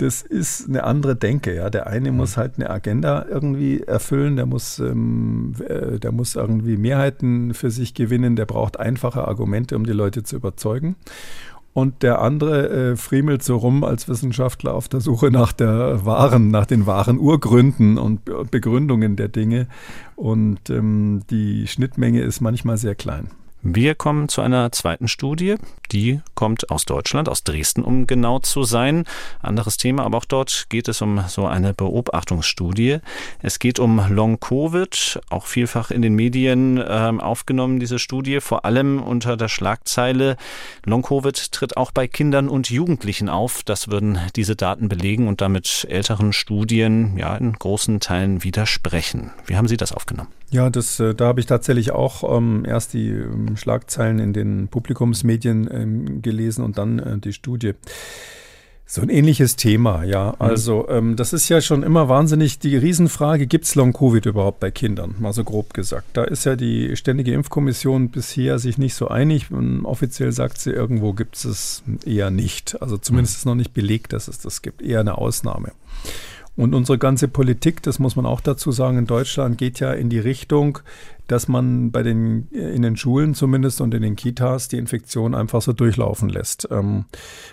das 0.00 0.22
ist 0.22 0.66
eine 0.66 0.84
andere 0.84 1.14
Denke. 1.14 1.54
Ja, 1.54 1.68
der 1.68 1.86
eine 1.86 2.10
muss 2.10 2.36
halt 2.36 2.54
eine 2.56 2.70
Agenda 2.70 3.26
irgendwie 3.28 3.80
erfüllen, 3.82 4.36
der 4.36 4.46
muss, 4.46 4.78
ähm, 4.78 5.54
äh, 5.68 5.98
der 5.98 6.12
muss 6.12 6.36
irgendwie 6.36 6.78
Mehrheiten 6.78 7.52
für 7.52 7.70
sich 7.70 7.92
gewinnen, 7.92 8.34
der 8.34 8.46
braucht 8.46 8.80
einfache 8.80 9.28
Argumente, 9.28 9.76
um 9.76 9.84
die 9.84 9.92
Leute 9.92 10.22
zu 10.22 10.36
überzeugen. 10.36 10.96
Und 11.72 12.02
der 12.02 12.20
andere 12.20 12.68
äh, 12.68 12.96
friemelt 12.96 13.44
so 13.44 13.56
rum 13.56 13.84
als 13.84 14.08
Wissenschaftler 14.08 14.74
auf 14.74 14.88
der 14.88 15.00
Suche 15.00 15.30
nach 15.30 15.52
der 15.52 16.04
wahren, 16.04 16.50
nach 16.50 16.66
den 16.66 16.86
wahren 16.86 17.18
Urgründen 17.18 17.96
und 17.96 18.24
Begründungen 18.50 19.14
der 19.16 19.28
Dinge. 19.28 19.68
Und 20.16 20.68
ähm, 20.68 21.22
die 21.30 21.68
Schnittmenge 21.68 22.22
ist 22.22 22.40
manchmal 22.40 22.76
sehr 22.76 22.96
klein. 22.96 23.28
Wir 23.62 23.94
kommen 23.94 24.30
zu 24.30 24.40
einer 24.40 24.72
zweiten 24.72 25.06
Studie. 25.06 25.56
Die 25.92 26.20
kommt 26.34 26.70
aus 26.70 26.86
Deutschland, 26.86 27.28
aus 27.28 27.44
Dresden, 27.44 27.84
um 27.84 28.06
genau 28.06 28.38
zu 28.38 28.64
sein. 28.64 29.04
Anderes 29.40 29.76
Thema, 29.76 30.04
aber 30.04 30.16
auch 30.16 30.24
dort 30.24 30.66
geht 30.70 30.88
es 30.88 31.02
um 31.02 31.22
so 31.28 31.46
eine 31.46 31.74
Beobachtungsstudie. 31.74 33.00
Es 33.42 33.58
geht 33.58 33.78
um 33.78 34.00
Long-Covid, 34.08 35.20
auch 35.28 35.44
vielfach 35.44 35.90
in 35.90 36.00
den 36.00 36.14
Medien 36.14 36.78
äh, 36.78 37.12
aufgenommen, 37.18 37.80
diese 37.80 37.98
Studie, 37.98 38.40
vor 38.40 38.64
allem 38.64 39.02
unter 39.02 39.36
der 39.36 39.48
Schlagzeile 39.48 40.38
Long-Covid 40.86 41.52
tritt 41.52 41.76
auch 41.76 41.90
bei 41.90 42.08
Kindern 42.08 42.48
und 42.48 42.70
Jugendlichen 42.70 43.28
auf. 43.28 43.62
Das 43.62 43.88
würden 43.88 44.20
diese 44.36 44.56
Daten 44.56 44.88
belegen 44.88 45.28
und 45.28 45.42
damit 45.42 45.86
älteren 45.90 46.32
Studien 46.32 47.18
ja 47.18 47.36
in 47.36 47.52
großen 47.52 48.00
Teilen 48.00 48.42
widersprechen. 48.42 49.32
Wie 49.44 49.56
haben 49.56 49.68
Sie 49.68 49.76
das 49.76 49.92
aufgenommen? 49.92 50.39
Ja, 50.50 50.68
das, 50.68 50.98
äh, 50.98 51.14
da 51.14 51.26
habe 51.26 51.40
ich 51.40 51.46
tatsächlich 51.46 51.92
auch 51.92 52.36
ähm, 52.36 52.64
erst 52.66 52.92
die 52.92 53.08
ähm, 53.08 53.56
Schlagzeilen 53.56 54.18
in 54.18 54.32
den 54.32 54.68
Publikumsmedien 54.68 55.68
ähm, 55.72 56.22
gelesen 56.22 56.64
und 56.64 56.76
dann 56.76 56.98
äh, 56.98 57.18
die 57.18 57.32
Studie. 57.32 57.74
So 58.84 59.02
ein 59.02 59.08
ähnliches 59.08 59.54
Thema, 59.54 60.02
ja. 60.02 60.30
Mhm. 60.30 60.34
Also 60.40 60.88
ähm, 60.88 61.14
das 61.14 61.32
ist 61.32 61.48
ja 61.48 61.60
schon 61.60 61.84
immer 61.84 62.08
wahnsinnig 62.08 62.58
die 62.58 62.76
Riesenfrage, 62.76 63.46
gibt 63.46 63.66
es 63.66 63.76
Long-Covid 63.76 64.26
überhaupt 64.26 64.58
bei 64.58 64.72
Kindern? 64.72 65.14
Mal 65.20 65.32
so 65.32 65.44
grob 65.44 65.72
gesagt. 65.72 66.08
Da 66.14 66.24
ist 66.24 66.44
ja 66.44 66.56
die 66.56 66.96
Ständige 66.96 67.32
Impfkommission 67.32 68.08
bisher 68.08 68.58
sich 68.58 68.78
nicht 68.78 68.96
so 68.96 69.06
einig. 69.06 69.52
Und 69.52 69.84
offiziell 69.84 70.32
sagt 70.32 70.58
sie, 70.58 70.72
irgendwo 70.72 71.12
gibt 71.12 71.36
es 71.36 71.44
es 71.44 71.82
eher 72.04 72.32
nicht. 72.32 72.82
Also 72.82 72.98
zumindest 72.98 73.36
mhm. 73.36 73.38
ist 73.38 73.46
noch 73.46 73.54
nicht 73.54 73.72
belegt, 73.72 74.12
dass 74.12 74.26
es 74.26 74.40
das 74.40 74.60
gibt. 74.60 74.82
Eher 74.82 74.98
eine 74.98 75.16
Ausnahme. 75.18 75.70
Und 76.56 76.74
unsere 76.74 76.98
ganze 76.98 77.28
Politik, 77.28 77.82
das 77.82 77.98
muss 77.98 78.16
man 78.16 78.26
auch 78.26 78.40
dazu 78.40 78.72
sagen, 78.72 78.98
in 78.98 79.06
Deutschland 79.06 79.56
geht 79.56 79.80
ja 79.80 79.92
in 79.92 80.10
die 80.10 80.18
Richtung, 80.18 80.80
dass 81.30 81.46
man 81.46 81.92
bei 81.92 82.02
den, 82.02 82.48
in 82.48 82.82
den 82.82 82.96
Schulen 82.96 83.34
zumindest 83.34 83.80
und 83.80 83.94
in 83.94 84.02
den 84.02 84.16
Kitas 84.16 84.66
die 84.66 84.78
Infektion 84.78 85.36
einfach 85.36 85.62
so 85.62 85.72
durchlaufen 85.72 86.28
lässt. 86.28 86.66
Ähm, 86.72 87.04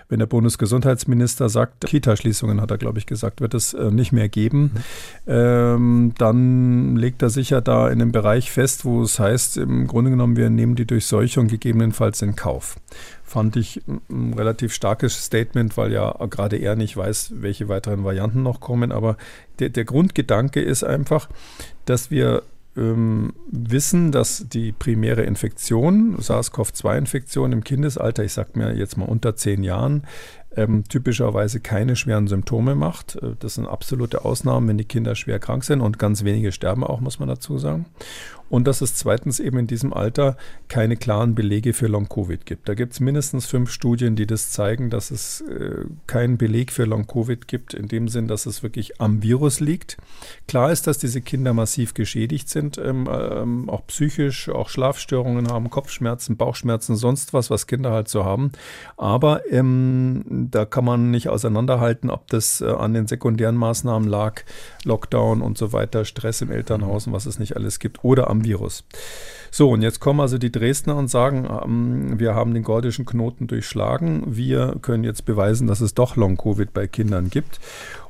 wenn 0.09 0.17
der 0.17 0.25
Bundesgesundheitsminister 0.25 1.47
sagt, 1.47 1.85
Kitaschließungen 1.85 2.59
hat 2.59 2.71
er, 2.71 2.79
glaube 2.79 2.97
ich, 2.97 3.05
gesagt, 3.05 3.39
wird 3.39 3.53
es 3.53 3.75
äh, 3.75 3.91
nicht 3.91 4.11
mehr 4.11 4.29
geben, 4.29 4.71
mhm. 4.73 5.31
ähm, 5.31 6.13
dann 6.17 6.95
legt 6.95 7.21
er 7.21 7.29
sich 7.29 7.51
ja 7.51 7.61
da 7.61 7.87
in 7.87 8.01
einem 8.01 8.11
Bereich 8.11 8.51
fest, 8.51 8.83
wo 8.83 9.03
es 9.03 9.19
heißt, 9.19 9.57
im 9.57 9.85
Grunde 9.85 10.09
genommen, 10.09 10.37
wir 10.37 10.49
nehmen 10.49 10.75
die 10.75 10.87
Durchseuchung 10.87 11.47
gegebenenfalls 11.47 12.23
in 12.23 12.35
Kauf 12.35 12.77
fand 13.23 13.57
ich 13.57 13.81
ein 14.09 14.33
relativ 14.35 14.73
starkes 14.73 15.25
Statement, 15.25 15.75
weil 15.75 15.91
ja 15.91 16.15
gerade 16.29 16.55
er 16.55 16.77
nicht 16.77 16.95
weiß, 16.95 17.33
welche 17.35 17.67
weiteren 17.67 18.05
Varianten 18.05 18.41
noch 18.41 18.61
kommen. 18.61 18.93
Aber 18.93 19.17
der, 19.59 19.67
der 19.67 19.83
Grundgedanke 19.83 20.61
ist 20.61 20.85
einfach, 20.85 21.27
dass 21.83 22.09
wir 22.09 22.43
ähm, 22.77 23.33
wissen, 23.49 24.11
dass 24.11 24.45
die 24.47 24.71
primäre 24.71 25.23
Infektion, 25.23 26.17
SARS-CoV-2-Infektion 26.19 27.51
im 27.51 27.63
Kindesalter, 27.63 28.23
ich 28.23 28.33
sage 28.33 28.51
mir 28.53 28.73
jetzt 28.75 28.97
mal 28.97 29.05
unter 29.05 29.35
zehn 29.35 29.63
Jahren, 29.63 30.03
ähm, 30.55 30.83
typischerweise 30.87 31.59
keine 31.59 31.95
schweren 31.95 32.27
Symptome 32.27 32.75
macht. 32.75 33.15
Äh, 33.15 33.35
das 33.39 33.55
sind 33.55 33.67
absolute 33.67 34.25
Ausnahmen, 34.25 34.67
wenn 34.67 34.77
die 34.77 34.85
Kinder 34.85 35.15
schwer 35.15 35.39
krank 35.39 35.63
sind 35.63 35.81
und 35.81 35.99
ganz 35.99 36.23
wenige 36.23 36.51
sterben 36.51 36.83
auch, 36.83 36.99
muss 36.99 37.19
man 37.19 37.29
dazu 37.29 37.57
sagen. 37.57 37.85
Und 38.49 38.67
dass 38.67 38.81
es 38.81 38.95
zweitens 38.95 39.39
eben 39.39 39.57
in 39.57 39.67
diesem 39.67 39.93
Alter 39.93 40.37
keine 40.67 40.97
klaren 40.97 41.35
Belege 41.35 41.73
für 41.73 41.87
Long-Covid 41.87 42.45
gibt. 42.45 42.69
Da 42.69 42.73
gibt 42.73 42.93
es 42.93 42.99
mindestens 42.99 43.45
fünf 43.45 43.71
Studien, 43.71 44.15
die 44.15 44.27
das 44.27 44.51
zeigen, 44.51 44.89
dass 44.89 45.11
es 45.11 45.41
äh, 45.41 45.85
keinen 46.07 46.37
Beleg 46.37 46.71
für 46.71 46.85
Long-Covid 46.85 47.47
gibt, 47.47 47.73
in 47.73 47.87
dem 47.87 48.07
Sinn, 48.07 48.27
dass 48.27 48.45
es 48.45 48.63
wirklich 48.63 49.01
am 49.01 49.21
Virus 49.21 49.59
liegt. 49.59 49.97
Klar 50.47 50.71
ist, 50.71 50.87
dass 50.87 50.97
diese 50.97 51.21
Kinder 51.21 51.53
massiv 51.53 51.93
geschädigt 51.93 52.49
sind, 52.49 52.77
ähm, 52.77 53.07
ähm, 53.11 53.69
auch 53.69 53.85
psychisch, 53.87 54.49
auch 54.49 54.69
Schlafstörungen 54.69 55.49
haben, 55.49 55.69
Kopfschmerzen, 55.69 56.37
Bauchschmerzen, 56.37 56.95
sonst 56.95 57.33
was, 57.33 57.49
was 57.49 57.67
Kinder 57.67 57.91
halt 57.91 58.07
so 58.07 58.23
haben. 58.23 58.51
Aber 58.95 59.49
ähm, 59.51 60.23
da 60.51 60.65
kann 60.65 60.85
man 60.85 61.11
nicht 61.11 61.29
auseinanderhalten, 61.29 62.09
ob 62.09 62.27
das 62.27 62.61
äh, 62.61 62.65
an 62.65 62.93
den 62.93 63.07
sekundären 63.07 63.55
Maßnahmen 63.55 64.07
lag, 64.07 64.41
Lockdown 64.83 65.41
und 65.41 65.57
so 65.57 65.73
weiter, 65.73 66.05
Stress 66.05 66.41
im 66.41 66.51
Elternhaus 66.51 67.07
und 67.07 67.13
was 67.13 67.25
es 67.25 67.39
nicht 67.39 67.55
alles 67.55 67.79
gibt, 67.79 68.03
oder 68.03 68.29
am 68.29 68.36
Virus. 68.43 68.83
So, 69.51 69.71
und 69.71 69.81
jetzt 69.81 69.99
kommen 69.99 70.19
also 70.19 70.37
die 70.37 70.51
Dresdner 70.51 70.95
und 70.97 71.09
sagen, 71.09 71.47
ähm, 71.49 72.19
wir 72.19 72.35
haben 72.35 72.53
den 72.53 72.63
gordischen 72.63 73.05
Knoten 73.05 73.47
durchschlagen, 73.47 74.23
wir 74.27 74.75
können 74.81 75.03
jetzt 75.03 75.25
beweisen, 75.25 75.67
dass 75.67 75.81
es 75.81 75.93
doch 75.93 76.15
Long-Covid 76.15 76.73
bei 76.73 76.87
Kindern 76.87 77.29
gibt. 77.29 77.59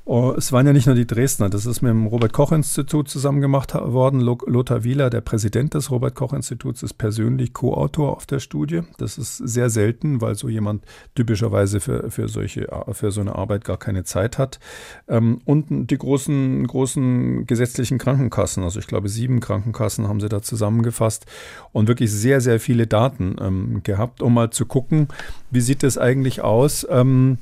Oh, 0.10 0.34
es 0.38 0.53
waren 0.53 0.66
ja 0.66 0.72
nicht 0.72 0.86
nur 0.86 0.95
die 0.95 1.05
Dresdner, 1.05 1.49
das 1.49 1.66
ist 1.66 1.82
mit 1.82 1.89
dem 1.89 2.05
Robert-Koch-Institut 2.05 3.10
zusammen 3.10 3.41
gemacht 3.41 3.74
worden. 3.74 4.22
Lothar 4.22 4.86
Wieler, 4.86 5.10
der 5.10 5.20
Präsident 5.20 5.74
des 5.74 5.91
Robert-Koch-Instituts, 5.91 6.82
ist 6.82 6.93
persönlich 6.93 7.51
Co-Autor 7.51 8.16
auf 8.16 8.26
der 8.26 8.39
Studie. 8.39 8.84
Das 8.99 9.18
ist 9.18 9.36
sehr 9.36 9.70
selten, 9.70 10.22
weil 10.22 10.36
so 10.36 10.47
jemand 10.47 10.86
typischerweise 11.14 11.82
für, 11.82 12.10
für, 12.10 12.30
solche, 12.30 12.70
für 12.93 13.12
so 13.12 13.20
eine 13.20 13.36
Arbeit 13.36 13.66
gar 13.66 13.76
keine 13.76 14.05
Zeit 14.05 14.38
hat. 14.38 14.62
Ähm, 15.10 15.41
und 15.43 15.66
die 15.91 15.97
großen, 15.97 16.66
großen 16.66 17.45
gesetzlichen 17.45 17.97
Krankenkassen, 17.97 18.64
also 18.64 18.80
ich 18.80 18.88
glaube 18.88 19.10
sieben 19.10 19.41
Krankenkassen 19.41 20.08
haben 20.08 20.22
sie 20.22 20.30
da 20.30 20.41
zusammengefasst 20.41 21.26
und 21.74 21.89
wirklich 21.89 22.14
sehr, 22.14 22.39
sehr 22.39 22.62
viele 22.62 22.88
Daten 22.88 23.36
ähm, 23.41 23.82
gehabt, 23.84 24.22
um 24.22 24.36
mal 24.36 24.51
zu 24.51 24.68
gucken, 24.68 25.10
wie 25.51 25.60
sieht 25.60 25.84
es 25.84 25.97
eigentlich 25.97 26.39
aus 26.39 26.88
ähm, 26.89 27.39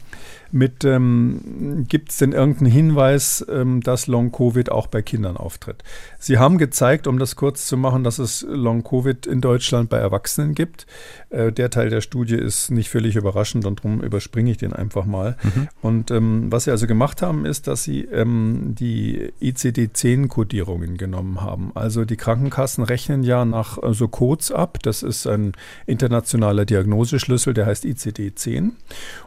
mit, 0.55 0.85
ähm, 0.85 1.85
gibt 1.89 2.11
es 2.11 2.17
denn 2.17 2.31
irgendeinen 2.31 2.71
Hinweis, 2.71 3.45
ähm, 3.49 3.81
dass 3.81 4.07
Long-Covid 4.07 4.71
auch 4.71 4.87
bei 4.87 5.01
Kindern 5.01 5.35
auftritt? 5.35 5.83
Sie 6.17 6.37
haben 6.37 6.57
gezeigt, 6.57 7.07
um 7.07 7.19
das 7.19 7.35
kurz 7.35 7.67
zu 7.67 7.75
machen, 7.75 8.05
dass 8.05 8.19
es 8.19 8.45
Long-Covid 8.47 9.27
in 9.27 9.41
Deutschland 9.41 9.89
bei 9.89 9.97
Erwachsenen 9.97 10.55
gibt. 10.55 10.87
Äh, 11.29 11.51
der 11.51 11.69
Teil 11.71 11.89
der 11.89 11.99
Studie 11.99 12.35
ist 12.35 12.71
nicht 12.71 12.89
völlig 12.89 13.17
überraschend 13.17 13.65
und 13.65 13.79
darum 13.79 14.01
überspringe 14.01 14.49
ich 14.49 14.55
den 14.55 14.71
einfach 14.71 15.03
mal. 15.03 15.35
Mhm. 15.43 15.67
Und 15.81 16.11
ähm, 16.11 16.49
was 16.49 16.63
Sie 16.63 16.71
also 16.71 16.87
gemacht 16.87 17.21
haben, 17.21 17.45
ist, 17.45 17.67
dass 17.67 17.83
Sie 17.83 18.05
ähm, 18.05 18.75
die 18.79 19.33
ICD-10-Kodierungen 19.41 20.95
genommen 20.95 21.41
haben. 21.41 21.71
Also 21.75 22.05
die 22.05 22.15
Krankenkassen 22.15 22.85
rechnen 22.85 23.23
ja 23.23 23.43
nach 23.43 23.83
äh, 23.83 23.93
so 23.93 24.07
Codes 24.07 24.53
ab. 24.53 24.77
Das 24.83 25.03
ist 25.03 25.27
ein 25.27 25.51
internationaler 25.85 26.63
Diagnoseschlüssel, 26.63 27.53
der 27.53 27.65
heißt 27.65 27.83
ICD-10. 27.83 28.71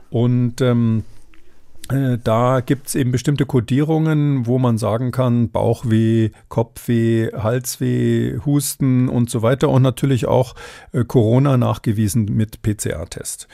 Und 0.09 0.63
ähm, 0.63 1.05
äh, 1.05 1.18
da 2.23 2.61
gibt 2.61 2.89
es 2.89 2.95
eben 2.95 3.13
bestimmte 3.13 3.47
Kodierungen, 3.47 4.47
wo 4.47 4.59
man 4.59 4.77
sagen 4.77 5.11
kann, 5.11 5.51
Bauchweh, 5.51 6.31
Kopfweh, 6.49 7.33
Halsweh, 7.33 8.39
Husten 8.45 9.09
und 9.09 9.31
so 9.31 9.43
weiter 9.43 9.71
und 9.71 9.83
natürlich 9.83 10.27
auch 10.27 10.55
äh, 10.93 11.05
Corona 11.05 11.57
nachgewiesen 11.57 12.27
mit 12.27 12.61
PCR-Test. 12.61 13.49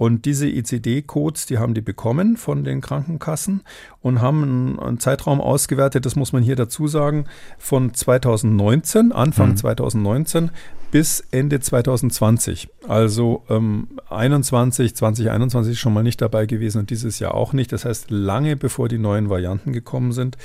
Und 0.00 0.24
diese 0.24 0.48
ICD-Codes, 0.48 1.44
die 1.44 1.58
haben 1.58 1.74
die 1.74 1.82
bekommen 1.82 2.38
von 2.38 2.64
den 2.64 2.80
Krankenkassen 2.80 3.60
und 4.00 4.22
haben 4.22 4.80
einen 4.80 4.98
Zeitraum 4.98 5.42
ausgewertet, 5.42 6.06
das 6.06 6.16
muss 6.16 6.32
man 6.32 6.42
hier 6.42 6.56
dazu 6.56 6.88
sagen, 6.88 7.26
von 7.58 7.92
2019, 7.92 9.12
Anfang 9.12 9.50
mhm. 9.50 9.56
2019 9.58 10.50
bis 10.90 11.22
Ende 11.30 11.60
2020. 11.60 12.70
Also 12.88 13.42
ähm, 13.50 13.88
21, 14.08 14.96
2021 14.96 15.78
schon 15.78 15.92
mal 15.92 16.02
nicht 16.02 16.22
dabei 16.22 16.46
gewesen 16.46 16.78
und 16.78 16.88
dieses 16.88 17.18
Jahr 17.18 17.34
auch 17.34 17.52
nicht. 17.52 17.70
Das 17.70 17.84
heißt, 17.84 18.10
lange 18.10 18.56
bevor 18.56 18.88
die 18.88 18.96
neuen 18.96 19.28
Varianten 19.28 19.74
gekommen 19.74 20.12
sind. 20.12 20.38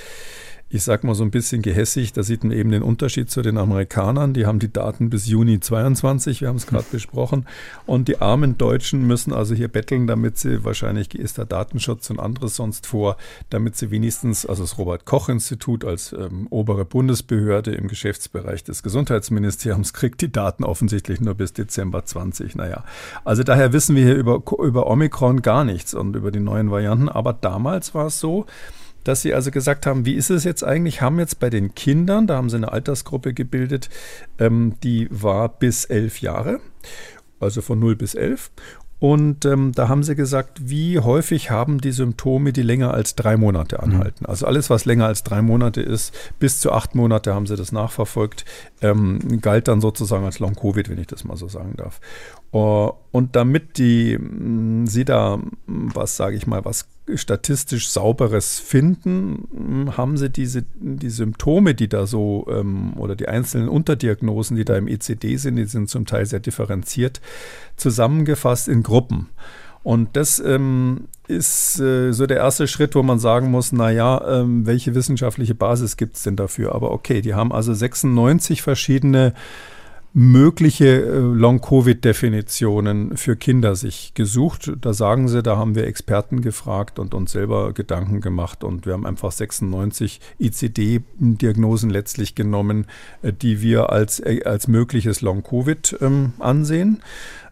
Ich 0.68 0.84
sage 0.84 1.06
mal 1.06 1.14
so 1.14 1.24
ein 1.24 1.30
bisschen 1.30 1.62
gehässig, 1.62 2.12
da 2.14 2.24
sieht 2.24 2.44
man 2.44 2.52
eben 2.52 2.72
den 2.72 2.82
Unterschied 2.82 3.30
zu 3.30 3.44
den 3.44 3.58
Amerikanern. 3.60 4.34
Die 4.34 4.48
haben 4.48 4.58
die 4.58 4.74
Daten 4.74 5.12
bis 5.12 5.28
Juni 5.28 5.60
22, 5.60 6.42
wir 6.42 6.48
haben 6.48 6.56
es 6.56 6.66
gerade 6.66 6.86
besprochen. 6.92 7.46
Und 7.86 8.08
die 8.08 8.20
armen 8.20 8.58
Deutschen 8.58 9.06
müssen 9.06 9.32
also 9.32 9.54
hier 9.54 9.68
betteln, 9.68 10.08
damit 10.08 10.40
sie, 10.40 10.66
wahrscheinlich 10.66 11.14
ist 11.14 11.38
der 11.38 11.46
Datenschutz 11.46 12.10
und 12.10 12.20
anderes 12.20 12.56
sonst 12.56 12.88
vor, 12.88 13.18
damit 13.52 13.76
sie 13.78 13.92
wenigstens, 13.92 14.46
also 14.46 14.64
das 14.64 14.80
Robert-Koch-Institut 14.80 15.86
als 15.86 16.14
ähm, 16.14 16.48
obere 16.50 16.84
Bundesbehörde 16.84 17.76
im 17.76 17.88
Geschäftsbereich 17.88 18.64
des 18.64 18.82
Gesundheitsministeriums 18.82 19.94
kriegt 19.94 20.22
die 20.22 20.32
Daten 20.32 20.64
offensichtlich 20.64 21.22
nur 21.22 21.36
bis 21.36 21.54
Dezember 21.54 22.06
20. 22.06 22.56
Naja, 22.56 22.84
also 23.24 23.44
daher 23.44 23.72
wissen 23.72 23.96
wir 23.96 24.04
hier 24.04 24.16
über, 24.16 24.42
über 24.64 24.88
Omikron 24.88 25.44
gar 25.44 25.64
nichts 25.64 25.94
und 25.94 26.16
über 26.16 26.32
die 26.32 26.40
neuen 26.40 26.72
Varianten. 26.72 27.08
Aber 27.08 27.34
damals 27.34 27.94
war 27.94 28.08
es 28.08 28.20
so, 28.20 28.48
dass 29.06 29.22
sie 29.22 29.34
also 29.34 29.52
gesagt 29.52 29.86
haben, 29.86 30.06
wie 30.06 30.16
ist 30.16 30.30
es 30.30 30.44
jetzt 30.44 30.64
eigentlich, 30.64 31.02
haben 31.02 31.20
jetzt 31.20 31.40
bei 31.40 31.50
den 31.50 31.74
Kindern, 31.74 32.28
da 32.28 32.36
haben 32.36 32.50
sie 32.50 32.58
eine 32.58 32.74
Altersgruppe 32.74 33.34
gebildet, 33.34 33.90
ähm, 34.40 34.74
die 34.84 35.08
war 35.10 35.48
bis 35.48 35.86
elf 35.86 36.20
Jahre, 36.20 36.60
also 37.40 37.62
von 37.62 37.80
0 37.80 37.96
bis 37.96 38.16
11. 38.16 38.52
Und 38.98 39.46
ähm, 39.46 39.74
da 39.74 39.90
haben 39.90 40.04
sie 40.04 40.16
gesagt, 40.16 40.70
wie 40.70 41.00
häufig 41.00 41.52
haben 41.52 41.80
die 41.82 41.92
Symptome, 41.92 42.54
die 42.54 42.62
länger 42.62 42.94
als 42.94 43.16
drei 43.16 43.36
Monate 43.36 43.84
anhalten. 43.84 44.24
Mhm. 44.24 44.30
Also 44.30 44.48
alles, 44.48 44.70
was 44.70 44.86
länger 44.86 45.06
als 45.06 45.22
drei 45.22 45.42
Monate 45.42 45.82
ist, 45.82 46.16
bis 46.40 46.60
zu 46.60 46.72
acht 46.72 46.96
Monate 46.96 47.36
haben 47.36 47.46
sie 47.46 47.58
das 47.58 47.72
nachverfolgt, 47.72 48.46
ähm, 48.82 49.42
galt 49.42 49.68
dann 49.68 49.82
sozusagen 49.82 50.26
als 50.26 50.40
Long-Covid, 50.40 50.90
wenn 50.90 50.98
ich 50.98 51.08
das 51.08 51.26
mal 51.26 51.36
so 51.36 51.48
sagen 51.48 51.74
darf. 51.76 52.00
Uh, 52.54 52.94
und 53.12 53.36
damit 53.36 53.78
die, 53.78 54.18
mh, 54.18 54.88
sie 54.90 55.04
da, 55.04 55.40
was 55.68 56.16
sage 56.16 56.38
ich 56.38 56.48
mal, 56.48 56.64
was 56.64 56.88
statistisch 57.14 57.90
Sauberes 57.90 58.60
finden, 58.60 59.92
haben 59.96 60.18
sie 60.18 60.30
diese 60.30 60.64
die 60.80 61.10
Symptome, 61.10 61.76
die 61.76 61.88
da 61.88 62.08
so 62.08 62.48
ähm, 62.50 62.94
oder 62.98 63.16
die 63.16 63.28
einzelnen 63.28 63.70
Unterdiagnosen, 63.70 64.58
die 64.58 64.66
da 64.66 64.76
im 64.76 64.88
ECD 64.88 65.38
sind, 65.38 65.58
die 65.58 65.66
sind 65.66 65.90
zum 65.90 66.06
Teil 66.06 66.26
sehr 66.26 66.40
differenziert, 66.40 67.22
zusammengefasst 67.76 68.68
in 68.68 68.82
Gruppen. 68.82 69.30
Und 69.84 70.18
das 70.18 70.40
ähm, 70.40 71.10
ist 71.28 71.80
äh, 71.80 72.12
so 72.12 72.26
der 72.26 72.38
erste 72.38 72.68
Schritt, 72.68 72.96
wo 72.96 73.04
man 73.04 73.20
sagen 73.20 73.52
muss, 73.52 73.72
naja, 73.72 74.42
ähm, 74.42 74.66
welche 74.66 74.96
wissenschaftliche 74.96 75.54
Basis 75.54 75.96
gibt 75.96 76.16
es 76.16 76.24
denn 76.24 76.36
dafür? 76.36 76.74
Aber 76.74 76.90
okay, 76.90 77.22
die 77.22 77.36
haben 77.36 77.52
also 77.52 77.72
96 77.72 78.64
verschiedene 78.64 79.36
mögliche 80.18 80.86
äh, 80.86 81.20
Long-Covid-Definitionen 81.20 83.18
für 83.18 83.36
Kinder 83.36 83.76
sich 83.76 84.14
gesucht. 84.14 84.72
Da 84.80 84.94
sagen 84.94 85.28
sie, 85.28 85.44
da 85.44 85.58
haben 85.58 85.76
wir 85.76 85.86
Experten 85.86 86.40
gefragt 86.40 87.00
und 87.00 87.14
uns 87.14 87.34
selber 87.34 87.74
Gedanken 87.74 88.22
gemacht 88.22 88.64
und 88.64 88.86
wir 88.86 88.94
haben 88.94 89.06
einfach 89.06 89.34
96 89.34 90.22
ICD-Diagnosen 90.40 91.90
letztlich 91.90 92.34
genommen, 92.34 92.88
äh, 93.24 93.34
die 93.34 93.62
wir 93.62 93.90
als, 93.90 94.22
äh, 94.22 94.42
als 94.46 94.70
mögliches 94.70 95.20
Long-Covid 95.20 95.98
ähm, 96.00 96.32
ansehen. 96.40 97.02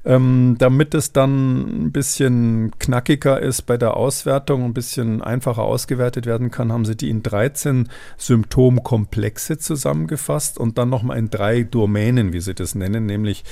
Ähm, 0.06 0.56
damit 0.58 0.94
es 0.94 1.14
dann 1.14 1.86
ein 1.86 1.92
bisschen 1.92 2.72
knackiger 2.78 3.42
ist 3.42 3.62
bei 3.64 3.78
der 3.78 3.96
Auswertung, 3.96 4.66
ein 4.66 4.74
bisschen 4.74 5.22
einfacher 5.22 5.64
ausgewertet 5.64 6.26
werden 6.26 6.52
kann, 6.52 6.74
haben 6.74 6.84
sie 6.84 6.98
die 6.98 7.10
in 7.10 7.24
13 7.24 7.90
Symptomkomplexe 8.18 9.58
zusammengefasst 9.58 10.58
und 10.58 10.78
dann 10.78 10.90
nochmal 10.90 11.18
in 11.18 11.30
drei 11.30 11.64
Domänen, 11.64 12.34
wie 12.34 12.42
sie 12.42 12.54
das 12.54 12.76
nennen, 12.76 13.06
nämlich 13.06 13.44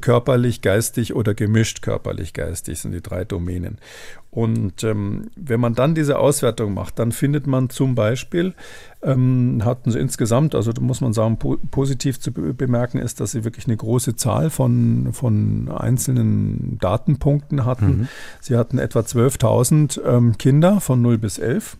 körperlich, 0.00 0.62
geistig 0.62 1.14
oder 1.14 1.34
gemischt 1.34 1.82
körperlich, 1.82 2.32
geistig 2.32 2.78
sind 2.78 2.92
die 2.92 3.02
drei 3.02 3.24
Domänen. 3.24 3.78
Und 4.36 4.84
ähm, 4.84 5.30
wenn 5.34 5.60
man 5.60 5.72
dann 5.72 5.94
diese 5.94 6.18
Auswertung 6.18 6.74
macht, 6.74 6.98
dann 6.98 7.10
findet 7.10 7.46
man 7.46 7.70
zum 7.70 7.94
Beispiel, 7.94 8.52
ähm, 9.02 9.62
hatten 9.64 9.90
sie 9.90 9.98
insgesamt, 9.98 10.54
also 10.54 10.74
da 10.74 10.82
muss 10.82 11.00
man 11.00 11.14
sagen, 11.14 11.38
po 11.38 11.56
positiv 11.70 12.20
zu 12.20 12.32
be 12.32 12.52
bemerken 12.52 12.98
ist, 12.98 13.18
dass 13.20 13.30
sie 13.30 13.44
wirklich 13.44 13.66
eine 13.66 13.78
große 13.78 14.14
Zahl 14.16 14.50
von, 14.50 15.14
von 15.14 15.70
einzelnen 15.70 16.76
Datenpunkten 16.82 17.64
hatten. 17.64 17.86
Mhm. 17.86 18.08
Sie 18.42 18.58
hatten 18.58 18.76
etwa 18.78 19.00
12.000 19.00 20.04
ähm, 20.04 20.36
Kinder 20.36 20.82
von 20.82 21.00
0 21.00 21.16
bis 21.16 21.38
11. 21.38 21.78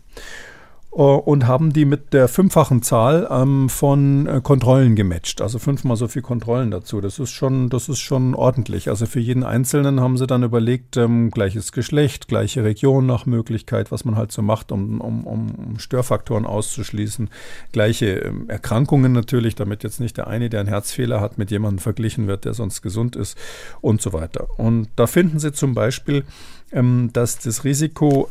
Äh, 0.97 1.03
und 1.03 1.47
haben 1.47 1.73
die 1.73 1.85
mit 1.85 2.13
der 2.13 2.29
fünffachen 2.29 2.83
Zahl 2.83 3.29
ähm, 3.31 3.69
von 3.69 4.27
äh, 4.27 4.41
Kontrollen 4.43 4.97
gematcht. 4.97 5.43
Also 5.43 5.59
fünfmal 5.59 5.97
so 5.97 6.09
viele 6.09 6.23
Kontrollen 6.23 6.71
dazu. 6.71 7.01
Das 7.01 7.19
ist 7.19 7.31
schon, 7.31 7.69
das 7.69 7.89
ist 7.89 7.99
schon 7.99 8.35
ordentlich. 8.35 8.89
Also 8.89 9.07
für 9.07 9.21
jeden 9.21 9.45
Einzelnen 9.45 10.01
haben 10.01 10.17
sie 10.17 10.27
dann 10.27 10.43
überlegt, 10.43 10.97
ähm, 10.97 11.31
gleiches 11.31 11.73
Geschlecht, 11.73 12.29
gleiche 12.29 12.65
Region 12.65 13.07
nach 13.07 13.27
Möglichkeit, 13.27 13.93
was 13.93 14.05
man 14.05 14.17
halt 14.17 14.33
so 14.33 14.43
macht, 14.43 14.73
um, 14.73 15.01
um, 15.01 15.27
um 15.27 15.79
Störfaktoren 15.79 16.47
auszuschließen. 16.47 17.29
Gleiche 17.73 18.07
ähm, 18.07 18.49
Erkrankungen 18.49 19.13
natürlich, 19.13 19.55
damit 19.55 19.85
jetzt 19.85 20.01
nicht 20.01 20.17
der 20.17 20.29
eine, 20.29 20.49
der 20.49 20.61
einen 20.61 20.69
Herzfehler 20.69 21.21
hat, 21.21 21.37
mit 21.37 21.51
jemandem 21.51 21.81
verglichen 21.81 22.27
wird, 22.27 22.45
der 22.47 22.55
sonst 22.55 22.81
gesund 22.81 23.17
ist 23.17 23.37
und 23.83 24.01
so 24.01 24.13
weiter. 24.13 24.47
Und 24.57 24.89
da 24.97 25.07
finden 25.07 25.39
sie 25.39 25.53
zum 25.53 25.75
Beispiel, 25.75 26.25
ähm, 26.73 27.11
dass 27.13 27.39
das 27.39 27.65
Risiko 27.65 28.29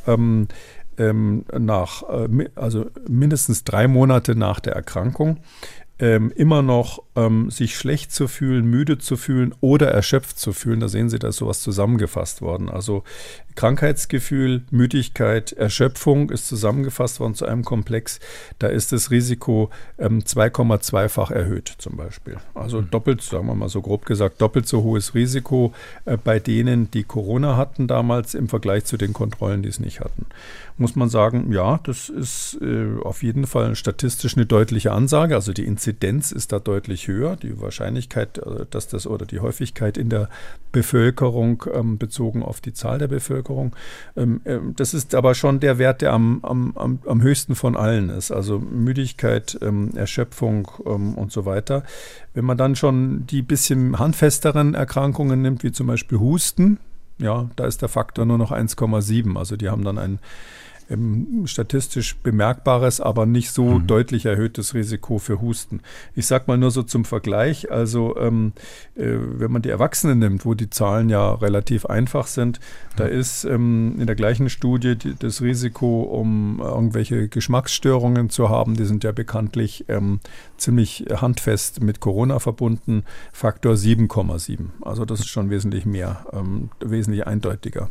ähm, 0.98 1.46
nach, 1.58 2.04
äh, 2.04 2.50
also 2.56 2.86
mindestens 3.08 3.64
drei 3.64 3.88
Monate 3.88 4.36
nach 4.36 4.60
der 4.60 4.74
Erkrankung 4.74 5.40
ähm, 5.98 6.32
immer 6.36 6.62
noch 6.62 7.04
ähm, 7.16 7.50
sich 7.50 7.78
schlecht 7.78 8.12
zu 8.12 8.28
fühlen, 8.28 8.66
müde 8.66 8.98
zu 8.98 9.16
fühlen 9.16 9.56
oder 9.62 9.90
erschöpft 9.92 10.38
zu 10.38 10.52
fühlen. 10.52 10.82
Da 10.82 10.90
sehen 10.90 11.10
Sie, 11.10 11.20
da 11.20 11.30
ist 11.30 11.38
sowas 11.38 11.62
zusammengefasst 11.62 12.42
worden. 12.42 12.70
Also 12.70 13.04
Krankheitsgefühl, 13.56 14.64
Müdigkeit, 14.70 15.54
Erschöpfung 15.54 16.30
ist 16.30 16.48
zusammengefasst 16.48 17.20
worden 17.20 17.36
zu 17.36 17.46
einem 17.46 17.64
Komplex. 17.64 18.20
Da 18.60 18.68
ist 18.68 18.92
das 18.92 19.12
Risiko 19.12 19.70
ähm, 19.98 20.22
2,2-fach 20.22 21.32
erhöht 21.32 21.74
zum 21.78 21.96
Beispiel. 21.96 22.38
Also 22.54 22.82
mhm. 22.82 22.90
doppelt, 22.92 23.22
sagen 23.22 23.48
wir 23.48 23.56
mal 23.56 23.70
so 23.70 23.82
grob 23.82 24.06
gesagt, 24.06 24.42
doppelt 24.42 24.68
so 24.68 24.84
hohes 24.84 25.16
Risiko 25.16 25.74
äh, 26.04 26.18
bei 26.18 26.40
denen, 26.40 26.92
die 26.92 27.04
Corona 27.04 27.56
hatten 27.56 27.88
damals 27.88 28.34
im 28.36 28.50
Vergleich 28.50 28.86
zu 28.86 28.98
den 28.98 29.14
Kontrollen, 29.14 29.64
die 29.64 29.70
es 29.70 29.80
nicht 29.80 30.02
hatten. 30.02 30.26
Muss 30.78 30.98
man 30.98 31.08
sagen, 31.08 31.54
ja, 31.54 31.80
das 31.84 32.10
ist 32.10 32.60
äh, 32.62 33.00
auf 33.02 33.24
jeden 33.24 33.48
Fall 33.48 33.76
statistisch 33.76 34.36
eine 34.36 34.46
deutliche 34.46 34.92
Ansage. 34.92 35.36
Also 35.36 35.54
die 35.54 35.64
Inzidenz 35.64 36.34
ist 36.34 36.52
da 36.52 36.60
deutlich 36.60 37.08
höher. 37.08 37.38
Die 37.38 37.62
Wahrscheinlichkeit, 37.62 38.40
äh, 38.40 38.66
dass 38.70 38.90
das 38.90 39.08
oder 39.08 39.26
die 39.26 39.40
Häufigkeit 39.40 39.98
in 39.98 40.10
der 40.10 40.30
Bevölkerung 40.74 41.64
ähm, 41.74 41.98
bezogen 41.98 42.44
auf 42.44 42.60
die 42.60 42.74
Zahl 42.74 43.00
der 43.00 43.08
Bevölkerung. 43.08 43.45
Ähm, 44.16 44.42
äh, 44.44 44.60
das 44.76 44.94
ist 44.94 45.16
aber 45.16 45.36
schon 45.36 45.60
der 45.60 45.78
Wert, 45.78 46.02
der 46.02 46.14
am, 46.14 46.40
am, 46.44 47.00
am 47.06 47.22
höchsten 47.22 47.56
von 47.56 47.76
allen 47.76 48.10
ist. 48.10 48.32
Also 48.32 48.60
Müdigkeit, 48.60 49.58
ähm, 49.62 49.92
Erschöpfung 49.96 50.72
ähm, 50.86 51.16
und 51.16 51.32
so 51.32 51.46
weiter. 51.46 51.84
Wenn 52.34 52.46
man 52.46 52.58
dann 52.58 52.76
schon 52.76 53.26
die 53.28 53.42
bisschen 53.42 54.00
handfesteren 54.00 54.74
Erkrankungen 54.74 55.42
nimmt, 55.42 55.64
wie 55.64 55.72
zum 55.72 55.88
Beispiel 55.88 56.20
Husten, 56.20 56.80
ja, 57.18 57.50
da 57.56 57.66
ist 57.66 57.82
der 57.82 57.90
Faktor 57.90 58.26
nur 58.26 58.38
noch 58.38 58.52
1,7. 58.52 59.38
Also 59.38 59.56
die 59.56 59.70
haben 59.70 59.84
dann 59.84 59.98
ein 59.98 60.12
ähm, 60.12 60.20
statistisch 61.46 62.16
bemerkbares, 62.18 63.02
aber 63.02 63.26
nicht 63.26 63.52
so 63.52 63.66
mhm. 63.66 63.88
deutlich 63.88 64.26
erhöhtes 64.26 64.74
Risiko 64.74 65.18
für 65.18 65.42
Husten. 65.42 65.82
Ich 66.16 66.28
sage 66.28 66.46
mal 66.48 66.58
nur 66.58 66.72
so 66.72 66.84
zum 66.84 67.06
Vergleich, 67.06 67.72
also 67.72 68.16
ähm, 68.18 68.54
äh, 68.96 69.16
wenn 69.18 69.52
man 69.52 69.62
die 69.62 69.70
Erwachsenen 69.70 70.20
nimmt, 70.20 70.46
wo 70.46 70.54
die 70.54 70.70
Zahlen 70.70 71.10
ja 71.10 71.34
relativ 71.34 71.86
einfach 71.86 72.28
sind, 72.28 72.60
mhm. 72.60 72.98
da 72.98 73.06
ist 73.06 73.46
ähm, 73.46 73.96
in 74.00 74.06
der 74.06 74.16
gleichen 74.16 74.50
Studie 74.50 74.96
die, 74.96 75.16
das 75.18 75.42
Risiko, 75.42 76.04
um 76.04 76.60
irgendwelche 76.62 77.28
Geschmacksstörungen 77.30 78.30
zu 78.30 78.50
haben, 78.50 78.76
die 78.76 78.86
sind 78.86 79.04
ja 79.04 79.12
bekanntlich 79.12 79.86
ähm, 79.88 80.20
ziemlich 80.58 81.06
handfest 81.16 81.82
mit 81.82 82.00
Corona 82.00 82.40
verbunden, 82.40 83.04
Faktor 83.34 83.74
7,7. 83.74 84.68
Also 84.82 85.06
das 85.06 85.22
ist 85.22 85.30
schon 85.30 85.50
wesentlich 85.50 85.86
mehr, 85.86 86.26
ähm, 86.32 86.70
wesentlich 86.80 87.26
eindeutiger. 87.26 87.90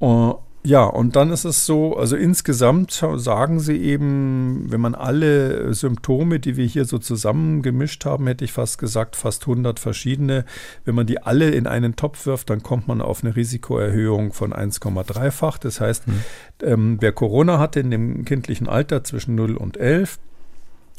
Uh, 0.00 0.36
ja, 0.62 0.84
und 0.84 1.16
dann 1.16 1.30
ist 1.30 1.44
es 1.44 1.64
so, 1.64 1.96
also 1.96 2.16
insgesamt 2.16 2.92
sagen 2.92 3.60
sie 3.60 3.78
eben, 3.78 4.66
wenn 4.70 4.80
man 4.80 4.94
alle 4.94 5.72
Symptome, 5.72 6.38
die 6.38 6.58
wir 6.58 6.66
hier 6.66 6.84
so 6.84 6.98
zusammengemischt 6.98 8.04
haben, 8.04 8.26
hätte 8.26 8.44
ich 8.44 8.52
fast 8.52 8.76
gesagt, 8.76 9.16
fast 9.16 9.44
100 9.44 9.80
verschiedene, 9.80 10.44
wenn 10.84 10.94
man 10.94 11.06
die 11.06 11.22
alle 11.22 11.48
in 11.50 11.66
einen 11.66 11.96
Topf 11.96 12.26
wirft, 12.26 12.50
dann 12.50 12.62
kommt 12.62 12.88
man 12.88 13.00
auf 13.00 13.24
eine 13.24 13.36
Risikoerhöhung 13.36 14.34
von 14.34 14.52
1,3-fach. 14.52 15.56
Das 15.56 15.80
heißt, 15.80 16.06
mhm. 16.08 16.24
ähm, 16.62 16.96
wer 17.00 17.12
Corona 17.12 17.58
hatte 17.58 17.80
in 17.80 17.90
dem 17.90 18.26
kindlichen 18.26 18.68
Alter 18.68 19.02
zwischen 19.02 19.36
0 19.36 19.56
und 19.56 19.78
11, 19.78 20.18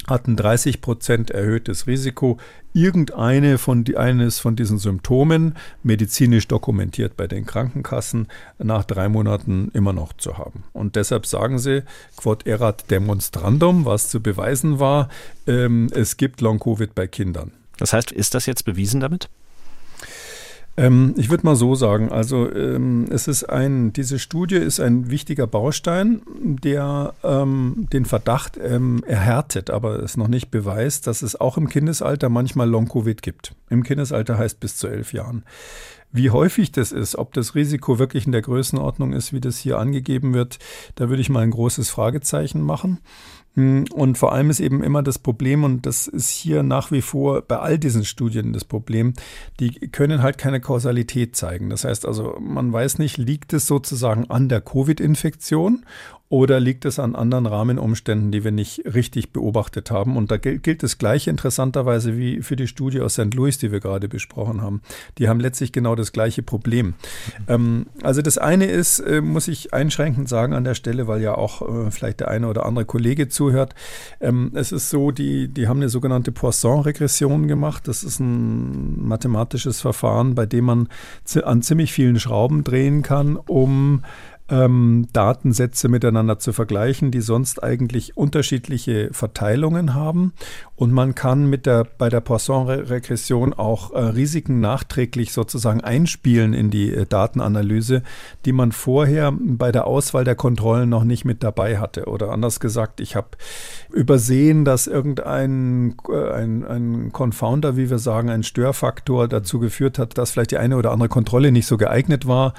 hatten 0.08 0.36
30 0.36 0.80
Prozent 0.80 1.30
erhöhtes 1.30 1.86
Risiko, 1.86 2.38
irgendeine 2.72 3.58
von 3.58 3.84
die, 3.84 3.96
eines 3.96 4.38
von 4.38 4.56
diesen 4.56 4.78
Symptomen 4.78 5.56
medizinisch 5.82 6.48
dokumentiert 6.48 7.16
bei 7.16 7.26
den 7.26 7.46
Krankenkassen 7.46 8.28
nach 8.58 8.84
drei 8.84 9.08
Monaten 9.08 9.70
immer 9.74 9.92
noch 9.92 10.12
zu 10.14 10.38
haben. 10.38 10.64
Und 10.72 10.96
deshalb 10.96 11.26
sagen 11.26 11.58
sie, 11.58 11.82
quod 12.16 12.46
erat 12.46 12.90
demonstrandum, 12.90 13.84
was 13.84 14.08
zu 14.08 14.20
beweisen 14.20 14.78
war, 14.78 15.08
ähm, 15.46 15.88
es 15.92 16.16
gibt 16.16 16.40
Long-Covid 16.40 16.94
bei 16.94 17.06
Kindern. 17.06 17.52
Das 17.78 17.92
heißt, 17.92 18.12
ist 18.12 18.34
das 18.34 18.46
jetzt 18.46 18.64
bewiesen 18.64 19.00
damit? 19.00 19.28
Ähm, 20.76 21.14
ich 21.18 21.28
würde 21.28 21.44
mal 21.44 21.56
so 21.56 21.74
sagen, 21.74 22.10
also 22.10 22.50
ähm, 22.50 23.06
es 23.10 23.28
ist 23.28 23.44
ein, 23.44 23.92
diese 23.92 24.18
Studie 24.18 24.56
ist 24.56 24.80
ein 24.80 25.10
wichtiger 25.10 25.46
Baustein, 25.46 26.22
der 26.42 27.14
ähm, 27.22 27.88
den 27.92 28.06
Verdacht 28.06 28.58
ähm, 28.62 29.04
erhärtet, 29.06 29.68
aber 29.68 30.02
es 30.02 30.16
noch 30.16 30.28
nicht 30.28 30.50
beweist, 30.50 31.06
dass 31.06 31.20
es 31.22 31.38
auch 31.38 31.58
im 31.58 31.68
Kindesalter 31.68 32.30
manchmal 32.30 32.70
Long-Covid 32.70 33.20
gibt. 33.20 33.54
Im 33.68 33.82
Kindesalter 33.82 34.38
heißt 34.38 34.60
bis 34.60 34.76
zu 34.76 34.88
elf 34.88 35.12
Jahren. 35.12 35.44
Wie 36.10 36.30
häufig 36.30 36.72
das 36.72 36.92
ist, 36.92 37.16
ob 37.16 37.32
das 37.32 37.54
Risiko 37.54 37.98
wirklich 37.98 38.26
in 38.26 38.32
der 38.32 38.42
Größenordnung 38.42 39.14
ist, 39.14 39.32
wie 39.32 39.40
das 39.40 39.56
hier 39.56 39.78
angegeben 39.78 40.34
wird, 40.34 40.58
da 40.94 41.08
würde 41.08 41.22
ich 41.22 41.30
mal 41.30 41.40
ein 41.40 41.50
großes 41.50 41.88
Fragezeichen 41.88 42.60
machen. 42.60 42.98
Hm, 43.54 43.84
und 43.92 44.16
vor 44.16 44.32
allem 44.32 44.48
ist 44.48 44.60
eben 44.60 44.82
immer 44.82 45.02
das 45.02 45.18
Problem, 45.18 45.64
und 45.64 45.84
das 45.84 46.06
ist 46.06 46.30
hier 46.30 46.62
nach 46.62 46.90
wie 46.90 47.02
vor 47.02 47.42
bei 47.42 47.58
all 47.58 47.78
diesen 47.78 48.04
Studien 48.04 48.52
das 48.52 48.64
Problem, 48.64 49.12
die 49.60 49.72
können 49.88 50.22
halt 50.22 50.38
keine 50.38 50.60
Kausalität 50.60 51.36
zeigen. 51.36 51.68
Das 51.68 51.84
heißt 51.84 52.06
also, 52.06 52.38
man 52.40 52.72
weiß 52.72 52.98
nicht, 52.98 53.18
liegt 53.18 53.52
es 53.52 53.66
sozusagen 53.66 54.30
an 54.30 54.48
der 54.48 54.62
Covid-Infektion 54.62 55.84
oder 56.32 56.60
liegt 56.60 56.86
es 56.86 56.98
an 56.98 57.14
anderen 57.14 57.44
Rahmenumständen, 57.44 58.32
die 58.32 58.42
wir 58.42 58.52
nicht 58.52 58.86
richtig 58.86 59.34
beobachtet 59.34 59.90
haben? 59.90 60.16
Und 60.16 60.30
da 60.30 60.38
gilt 60.38 60.82
das 60.82 60.96
Gleiche 60.96 61.28
interessanterweise 61.28 62.16
wie 62.16 62.40
für 62.40 62.56
die 62.56 62.66
Studie 62.66 63.02
aus 63.02 63.12
St. 63.12 63.34
Louis, 63.34 63.58
die 63.58 63.70
wir 63.70 63.80
gerade 63.80 64.08
besprochen 64.08 64.62
haben. 64.62 64.80
Die 65.18 65.28
haben 65.28 65.40
letztlich 65.40 65.72
genau 65.72 65.94
das 65.94 66.10
gleiche 66.10 66.42
Problem. 66.42 66.94
Ähm, 67.48 67.84
also 68.02 68.22
das 68.22 68.38
eine 68.38 68.64
ist, 68.64 69.00
äh, 69.00 69.20
muss 69.20 69.46
ich 69.46 69.74
einschränkend 69.74 70.26
sagen 70.26 70.54
an 70.54 70.64
der 70.64 70.74
Stelle, 70.74 71.06
weil 71.06 71.20
ja 71.20 71.34
auch 71.34 71.60
äh, 71.68 71.90
vielleicht 71.90 72.20
der 72.20 72.28
eine 72.28 72.48
oder 72.48 72.64
andere 72.64 72.86
Kollege 72.86 73.28
zuhört. 73.28 73.74
Ähm, 74.18 74.52
es 74.54 74.72
ist 74.72 74.88
so, 74.88 75.10
die, 75.10 75.48
die 75.48 75.68
haben 75.68 75.80
eine 75.80 75.90
sogenannte 75.90 76.32
Poisson-Regression 76.32 77.46
gemacht. 77.46 77.86
Das 77.86 78.02
ist 78.02 78.20
ein 78.20 79.06
mathematisches 79.06 79.82
Verfahren, 79.82 80.34
bei 80.34 80.46
dem 80.46 80.64
man 80.64 80.88
an 81.42 81.60
ziemlich 81.60 81.92
vielen 81.92 82.18
Schrauben 82.18 82.64
drehen 82.64 83.02
kann, 83.02 83.36
um 83.36 84.02
ähm, 84.52 85.08
Datensätze 85.14 85.88
miteinander 85.88 86.38
zu 86.38 86.52
vergleichen, 86.52 87.10
die 87.10 87.22
sonst 87.22 87.62
eigentlich 87.62 88.16
unterschiedliche 88.16 89.08
Verteilungen 89.12 89.94
haben. 89.94 90.34
Und 90.76 90.92
man 90.92 91.14
kann 91.14 91.46
mit 91.46 91.64
der, 91.64 91.86
bei 91.96 92.10
der 92.10 92.20
Poisson-Regression 92.20 93.54
auch 93.54 93.92
äh, 93.92 94.00
Risiken 94.00 94.60
nachträglich 94.60 95.32
sozusagen 95.32 95.80
einspielen 95.80 96.52
in 96.52 96.70
die 96.70 96.92
äh, 96.92 97.06
Datenanalyse, 97.06 98.02
die 98.44 98.52
man 98.52 98.72
vorher 98.72 99.32
bei 99.32 99.72
der 99.72 99.86
Auswahl 99.86 100.24
der 100.24 100.34
Kontrollen 100.34 100.88
noch 100.88 101.04
nicht 101.04 101.24
mit 101.24 101.42
dabei 101.42 101.78
hatte. 101.78 102.06
Oder 102.06 102.30
anders 102.30 102.60
gesagt, 102.60 103.00
ich 103.00 103.16
habe 103.16 103.28
übersehen, 103.90 104.66
dass 104.66 104.86
irgendein 104.86 105.94
äh, 106.10 106.30
ein, 106.30 106.64
ein 106.64 107.12
Confounder, 107.12 107.76
wie 107.76 107.88
wir 107.88 107.98
sagen, 107.98 108.28
ein 108.28 108.42
Störfaktor 108.42 109.28
dazu 109.28 109.60
geführt 109.60 109.98
hat, 109.98 110.18
dass 110.18 110.32
vielleicht 110.32 110.50
die 110.50 110.58
eine 110.58 110.76
oder 110.76 110.90
andere 110.90 111.08
Kontrolle 111.08 111.52
nicht 111.52 111.66
so 111.66 111.78
geeignet 111.78 112.26
war 112.26 112.52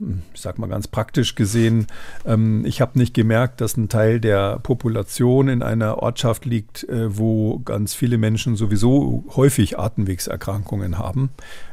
ich 0.00 0.40
sag 0.40 0.58
mal 0.58 0.68
ganz 0.68 0.86
praktisch 0.86 1.34
gesehen, 1.34 1.86
ähm, 2.24 2.64
ich 2.64 2.80
habe 2.80 2.98
nicht 2.98 3.14
gemerkt, 3.14 3.60
dass 3.60 3.76
ein 3.76 3.88
Teil 3.88 4.20
der 4.20 4.58
Population 4.60 5.48
in 5.48 5.62
einer 5.62 5.98
Ortschaft 5.98 6.44
liegt, 6.44 6.88
äh, 6.88 7.16
wo 7.16 7.58
ganz 7.60 7.94
viele 7.94 8.18
Menschen 8.18 8.56
sowieso 8.56 9.24
häufig 9.34 9.78
Atemwegserkrankungen 9.78 10.98
haben. 10.98 11.30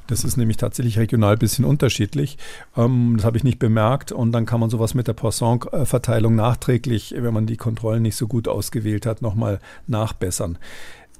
Das 0.07 0.23
ist 0.23 0.37
nämlich 0.37 0.57
tatsächlich 0.57 0.99
regional 0.99 1.33
ein 1.33 1.39
bisschen 1.39 1.65
unterschiedlich. 1.65 2.37
Ähm, 2.75 3.13
das 3.17 3.25
habe 3.25 3.37
ich 3.37 3.43
nicht 3.43 3.59
bemerkt. 3.59 4.11
Und 4.11 4.31
dann 4.31 4.45
kann 4.45 4.59
man 4.59 4.69
sowas 4.69 4.93
mit 4.93 5.07
der 5.07 5.13
Poisson-Verteilung 5.13 6.35
nachträglich, 6.35 7.15
wenn 7.17 7.33
man 7.33 7.45
die 7.45 7.57
Kontrollen 7.57 8.01
nicht 8.01 8.15
so 8.15 8.27
gut 8.27 8.47
ausgewählt 8.47 9.05
hat, 9.05 9.21
nochmal 9.21 9.59
nachbessern. 9.87 10.57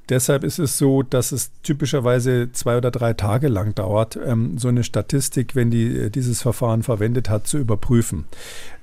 Deshalb 0.10 0.44
ist 0.44 0.60
es 0.60 0.78
so, 0.78 1.02
dass 1.02 1.32
es 1.32 1.52
typischerweise 1.64 2.52
zwei 2.52 2.78
oder 2.78 2.92
drei 2.92 3.14
Tage 3.14 3.48
lang 3.48 3.74
dauert, 3.74 4.18
ähm, 4.24 4.58
so 4.58 4.68
eine 4.68 4.84
Statistik, 4.84 5.56
wenn 5.56 5.72
die 5.72 5.98
äh, 5.98 6.10
dieses 6.10 6.42
Verfahren 6.42 6.84
verwendet 6.84 7.30
hat, 7.30 7.48
zu 7.48 7.58
überprüfen. 7.58 8.26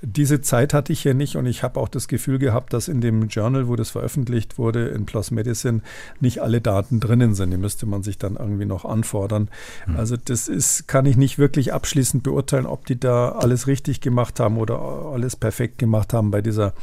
Diese 0.04 0.40
Zeit 0.40 0.74
hatte 0.74 0.92
ich 0.92 1.00
hier 1.00 1.14
nicht 1.14 1.36
und 1.36 1.46
ich 1.46 1.62
habe 1.62 1.78
auch 1.78 1.88
das 1.88 2.08
Gefühl 2.08 2.38
gehabt, 2.38 2.72
dass 2.72 2.88
in 2.88 3.00
dem 3.00 3.28
Journal, 3.28 3.68
wo 3.68 3.76
das 3.76 3.90
veröffentlicht 3.90 4.58
wurde, 4.58 4.88
in 4.88 5.06
PLOS 5.06 5.30
Medicine, 5.30 5.80
nicht 6.18 6.42
alle 6.42 6.60
Daten 6.60 6.98
drinnen 6.98 7.34
sind. 7.34 7.52
Die 7.52 7.56
müsste 7.56 7.86
man 7.86 8.02
sich 8.02 8.18
dann 8.18 8.34
irgendwie 8.34 8.64
noch 8.64 8.84
anfordern. 8.84 9.48
Mhm. 9.86 9.96
Also 9.96 10.16
das 10.16 10.48
ist, 10.48 10.88
kann 10.88 11.06
ich 11.06 11.16
nicht 11.16 11.38
wirklich 11.38 11.72
abschließend 11.72 12.24
beurteilen, 12.24 12.66
ob 12.66 12.84
die 12.86 12.98
da 12.98 13.30
alles 13.30 13.68
richtig 13.68 14.00
gemacht 14.00 14.40
haben 14.40 14.58
oder 14.58 14.80
alles 14.80 15.36
perfekt 15.36 15.78
gemacht 15.78 16.12
haben 16.12 16.32
bei 16.32 16.42
dieser 16.42 16.74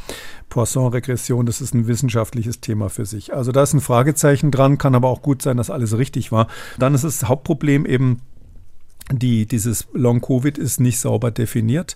Poisson-Regression. 0.48 1.46
Das 1.46 1.60
ist 1.60 1.74
ein 1.74 1.88
wissenschaftliches 1.88 2.62
Thema 2.62 2.90
für 2.90 3.06
sich. 3.06 3.34
Also 3.34 3.52
da 3.52 3.64
ist 3.64 3.74
ein 3.74 3.82
Fragezeichen 3.82 4.50
dran, 4.50 4.78
kann 4.78 4.96
aber 4.96 5.10
auch 5.10 5.22
gut 5.22 5.42
sein, 5.42 5.58
dass 5.58 5.70
alles 5.70 5.98
richtig 5.98 6.32
war. 6.32 6.48
Dann 6.78 6.96
ist 6.96 7.04
das 7.04 7.26
Hauptproblem 7.26 7.86
eben, 7.86 8.22
die, 9.12 9.46
dieses 9.46 9.88
Long-Covid 9.94 10.58
ist 10.58 10.80
nicht 10.80 11.00
sauber 11.00 11.32
definiert. 11.32 11.96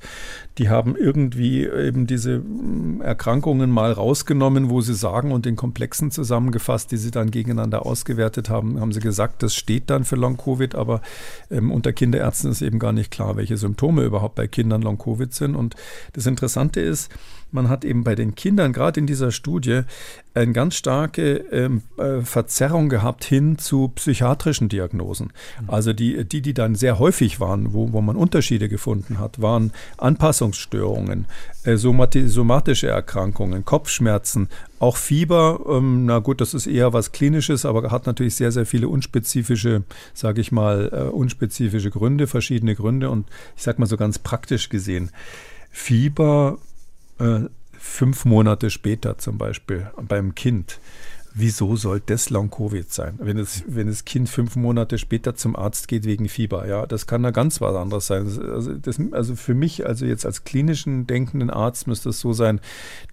Die 0.58 0.70
haben 0.70 0.96
irgendwie 0.96 1.66
eben 1.66 2.06
diese 2.06 2.40
mm, 2.40 3.02
Erkrankungen 3.02 3.70
mal 3.72 3.92
rausgenommen, 3.92 4.70
wo 4.70 4.82
sie 4.82 4.94
sagen 4.94 5.32
und 5.32 5.46
den 5.46 5.56
Komplexen 5.56 6.12
zusammengefasst, 6.12 6.92
die 6.92 6.98
sie 6.98 7.12
dann 7.12 7.32
gegeneinander 7.32 7.86
ausgewertet 7.86 8.50
haben, 8.50 8.80
haben 8.80 8.92
sie 8.92 9.00
gesagt, 9.00 9.44
das 9.44 9.56
steht 9.56 9.90
dann 9.90 10.04
für 10.04 10.16
Long-Covid, 10.16 10.76
aber 10.76 11.02
ähm, 11.50 11.72
unter 11.72 11.94
Kinderärzten 11.94 12.52
ist 12.52 12.62
eben 12.62 12.80
gar 12.80 12.94
nicht 12.94 13.12
klar, 13.12 13.36
welche 13.36 13.58
Symptome 13.58 14.04
überhaupt 14.04 14.36
bei 14.36 14.48
Kindern 14.48 14.82
Long-Covid 14.82 15.34
sind. 15.34 15.56
Und 15.56 15.76
das 16.14 16.26
Interessante 16.26 16.82
ist, 16.82 17.12
man 17.54 17.70
hat 17.70 17.86
eben 17.86 18.04
bei 18.04 18.16
den 18.16 18.36
Kindern, 18.36 18.74
gerade 18.74 19.00
in 19.00 19.08
dieser 19.08 19.32
Studie, 19.32 19.82
eine 20.34 20.52
ganz 20.54 20.76
starke 20.76 21.38
ähm, 21.52 21.84
äh, 21.98 22.22
Verzerrung 22.22 22.90
gehabt 22.90 23.24
hin 23.24 23.60
zu 23.60 23.90
psychiatrischen 23.90 24.68
Diagnosen. 24.70 25.32
Mhm. 25.62 25.70
Also 25.70 25.94
die, 25.94 26.26
die, 26.26 26.42
die 26.42 26.56
dann 26.56 26.74
sehr 26.74 26.98
häufig 26.98 27.40
waren, 27.40 27.74
wo, 27.74 27.94
wo 27.94 28.02
man 28.02 28.16
Unterschiede 28.16 28.70
gefunden 28.70 29.20
hat, 29.20 29.42
waren 29.42 29.72
Anpassungsstörungen, 29.98 30.43
äh, 31.64 31.76
somatische 31.78 32.88
Erkrankungen, 32.88 33.66
Kopfschmerzen, 33.66 34.50
auch 34.80 34.98
Fieber. 34.98 35.62
Ähm, 35.70 36.06
na 36.06 36.20
gut, 36.20 36.42
das 36.42 36.54
ist 36.54 36.68
eher 36.68 36.94
was 36.94 37.12
Klinisches, 37.12 37.66
aber 37.66 37.90
hat 37.92 38.06
natürlich 38.06 38.36
sehr, 38.36 38.52
sehr 38.52 38.66
viele 38.66 38.88
unspezifische, 38.88 39.84
sage 40.14 40.42
ich 40.42 40.52
mal, 40.52 40.90
äh, 40.92 41.10
unspezifische 41.10 41.90
Gründe, 41.90 42.28
verschiedene 42.28 42.76
Gründe 42.76 43.10
und 43.10 43.28
ich 43.56 43.64
sage 43.64 43.80
mal 43.80 43.88
so 43.88 43.98
ganz 43.98 44.20
praktisch 44.20 44.70
gesehen. 44.70 45.12
Fieber 45.72 46.58
äh, 47.20 47.42
fünf 47.78 48.26
Monate 48.26 48.70
später 48.70 49.18
zum 49.18 49.38
Beispiel 49.38 49.92
beim 50.02 50.36
Kind 50.36 50.80
wieso 51.34 51.76
soll 51.76 52.02
das 52.06 52.30
Long-Covid 52.30 52.92
sein? 52.92 53.16
Wenn 53.20 53.38
das, 53.38 53.64
wenn 53.68 53.88
das 53.88 54.06
Kind 54.06 54.30
fünf 54.30 54.56
Monate 54.56 54.98
später 54.98 55.36
zum 55.36 55.56
Arzt 55.56 55.88
geht 55.88 56.06
wegen 56.06 56.30
Fieber, 56.30 56.68
ja, 56.68 56.86
das 56.86 57.08
kann 57.08 57.24
da 57.24 57.32
ganz 57.32 57.60
was 57.60 57.76
anderes 57.76 58.08
sein. 58.08 58.26
Also, 58.26 58.74
das, 58.74 59.00
also 59.12 59.36
für 59.36 59.54
mich, 59.54 59.86
also 59.86 60.06
jetzt 60.06 60.26
als 60.26 60.44
klinischen 60.44 61.08
denkenden 61.08 61.50
Arzt 61.50 61.88
müsste 61.88 62.10
es 62.10 62.20
so 62.20 62.34
sein, 62.34 62.60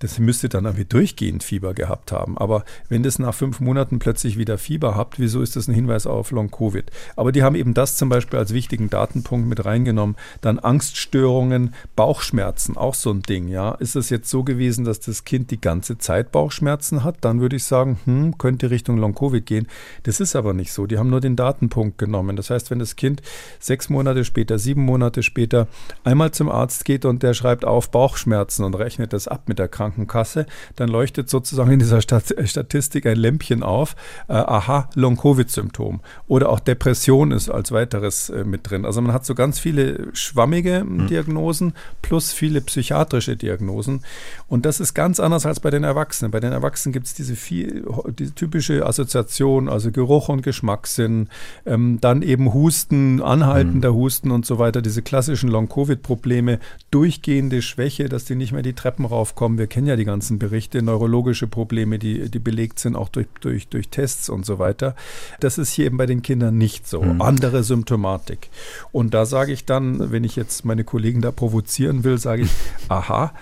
das 0.01 0.19
müsste 0.19 0.49
dann 0.49 0.65
irgendwie 0.65 0.85
durchgehend 0.85 1.43
Fieber 1.43 1.73
gehabt 1.73 2.13
haben. 2.13 2.37
Aber 2.37 2.65
wenn 2.89 3.03
das 3.03 3.19
nach 3.19 3.35
fünf 3.35 3.61
Monaten 3.61 3.99
plötzlich 3.99 4.37
wieder 4.37 4.59
Fieber 4.59 4.95
habt, 4.95 5.19
wieso 5.19 5.41
ist 5.41 5.57
das 5.57 5.69
ein 5.69 5.75
Hinweis 5.75 6.07
auf 6.07 6.31
Long-Covid? 6.31 6.91
Aber 7.17 7.33
die 7.33 7.43
haben 7.43 7.57
eben 7.57 7.75
das 7.75 7.97
zum 7.97 8.09
Beispiel 8.09 8.39
als 8.39 8.53
wichtigen 8.53 8.91
Datenpunkt 8.91 9.49
mit 9.49 9.65
reingenommen. 9.65 10.17
Dann 10.43 10.59
Angststörungen, 10.59 11.75
Bauchschmerzen, 11.97 12.77
auch 12.77 12.95
so 12.95 13.11
ein 13.11 13.23
Ding, 13.23 13.49
ja. 13.49 13.73
Ist 13.73 13.97
es 13.97 14.11
jetzt 14.11 14.29
so 14.29 14.45
gewesen, 14.45 14.85
dass 14.85 15.01
das 15.01 15.25
Kind 15.25 15.51
die 15.51 15.61
ganze 15.61 15.97
Zeit 15.97 16.33
Bauchschmerzen 16.33 17.03
hat? 17.03 17.17
Dann 17.23 17.41
würde 17.41 17.57
ich 17.57 17.65
sagen, 17.65 17.99
hm, 18.05 18.10
hm, 18.11 18.39
könnte 18.39 18.71
Richtung 18.71 18.99
Long-Covid 18.99 19.45
gehen. 19.45 19.67
Das 20.05 20.21
ist 20.21 20.37
aber 20.37 20.53
nicht 20.53 20.73
so. 20.73 20.87
Die 20.87 20.99
haben 20.99 21.11
nur 21.11 21.21
den 21.21 21.37
Datenpunkt 21.37 21.99
genommen. 21.99 22.37
Das 22.37 22.51
heißt, 22.51 22.71
wenn 22.71 22.79
das 22.79 22.97
Kind 22.97 23.23
sechs 23.59 23.89
Monate 23.89 24.25
später, 24.25 24.59
sieben 24.59 24.85
Monate 24.85 25.23
später 25.23 25.69
einmal 26.05 26.33
zum 26.33 26.49
Arzt 26.49 26.85
geht 26.85 27.05
und 27.05 27.23
der 27.23 27.35
schreibt 27.35 27.65
auf 27.65 27.91
Bauchschmerzen 27.91 28.65
und 28.65 28.75
rechnet 28.75 29.13
das 29.13 29.29
ab 29.29 29.45
mit 29.47 29.59
der 29.59 29.69
Krankenkasse, 29.69 30.47
dann 30.77 30.89
leuchtet 30.89 31.31
sozusagen 31.31 31.71
in 31.71 31.79
dieser 31.79 32.01
Stat 32.01 32.35
Statistik 32.45 33.07
ein 33.07 33.17
Lämpchen 33.17 33.63
auf. 33.63 33.97
Äh, 34.29 34.35
aha, 34.35 34.89
Long-Covid-Symptom. 34.95 36.01
Oder 36.29 36.49
auch 36.49 36.61
Depression 36.61 37.33
ist 37.33 37.49
als 37.49 37.73
weiteres 37.73 38.31
äh, 38.31 38.45
mit 38.45 38.71
drin. 38.71 38.85
Also 38.85 39.01
man 39.01 39.13
hat 39.13 39.25
so 39.25 39.35
ganz 39.35 39.59
viele 39.59 40.09
schwammige 40.15 40.85
mhm. 40.85 41.07
Diagnosen 41.07 41.75
plus 42.03 42.33
viele 42.33 42.61
psychiatrische 42.61 43.37
Diagnosen. 43.37 44.03
Und 44.49 44.67
das 44.67 44.81
ist 44.81 44.95
ganz 44.95 45.21
anders 45.21 45.47
als 45.47 45.61
bei 45.61 45.71
den 45.71 45.85
Erwachsenen. 45.85 46.31
Bei 46.31 46.41
den 46.41 46.53
Erwachsenen 46.53 46.93
gibt 46.93 47.07
es 47.07 47.15
diese 47.15 47.37
viel 47.37 47.85
die 48.09 48.31
typische 48.31 48.87
Assoziation, 48.87 49.69
also 49.69 49.91
Geruch 49.91 50.29
und 50.29 50.43
Geschmackssinn, 50.43 51.29
ähm, 51.67 51.99
dann 52.01 52.23
eben 52.23 52.53
Husten, 52.53 53.21
anhaltender 53.23 53.93
mhm. 53.93 53.97
Husten 53.97 54.31
und 54.31 54.47
so 54.47 54.59
weiter, 54.59 54.83
diese 54.83 55.03
klassischen 55.03 55.49
Long-Covid-Probleme, 55.51 56.59
durchgehende 56.91 57.63
Schwäche, 57.63 58.09
dass 58.09 58.25
die 58.25 58.35
nicht 58.35 58.53
mehr 58.53 58.63
die 58.63 58.73
Treppen 58.73 59.05
raufkommen. 59.05 59.59
Wir 59.59 59.67
kennen 59.67 59.87
ja 59.87 59.97
die 59.97 60.05
ganzen 60.05 60.39
Berichte, 60.39 60.83
neurologische 60.83 61.47
Probleme, 61.47 61.99
die, 61.99 62.31
die 62.31 62.39
belegt 62.39 62.79
sind, 62.79 62.97
auch 62.97 63.09
durch, 63.09 63.27
durch, 63.41 63.69
durch 63.69 63.89
Tests 63.89 64.29
und 64.29 64.47
so 64.47 64.59
weiter. 64.59 64.95
Das 65.41 65.59
ist 65.59 65.73
hier 65.73 65.87
eben 65.87 65.97
bei 65.97 66.07
den 66.07 66.23
Kindern 66.23 66.59
nicht 66.59 66.87
so. 66.87 67.03
Mhm. 67.03 67.21
Andere 67.21 67.63
Symptomatik. 67.63 68.51
Und 68.93 69.15
da 69.15 69.27
sage 69.27 69.53
ich 69.53 69.65
dann, 69.65 70.13
wenn 70.13 70.25
ich 70.25 70.37
jetzt 70.37 70.65
meine 70.65 70.85
Kollegen 70.85 71.21
da 71.21 71.31
provozieren 71.31 72.05
will, 72.05 72.19
sage 72.19 72.43
ich, 72.43 72.51
aha, 72.89 73.33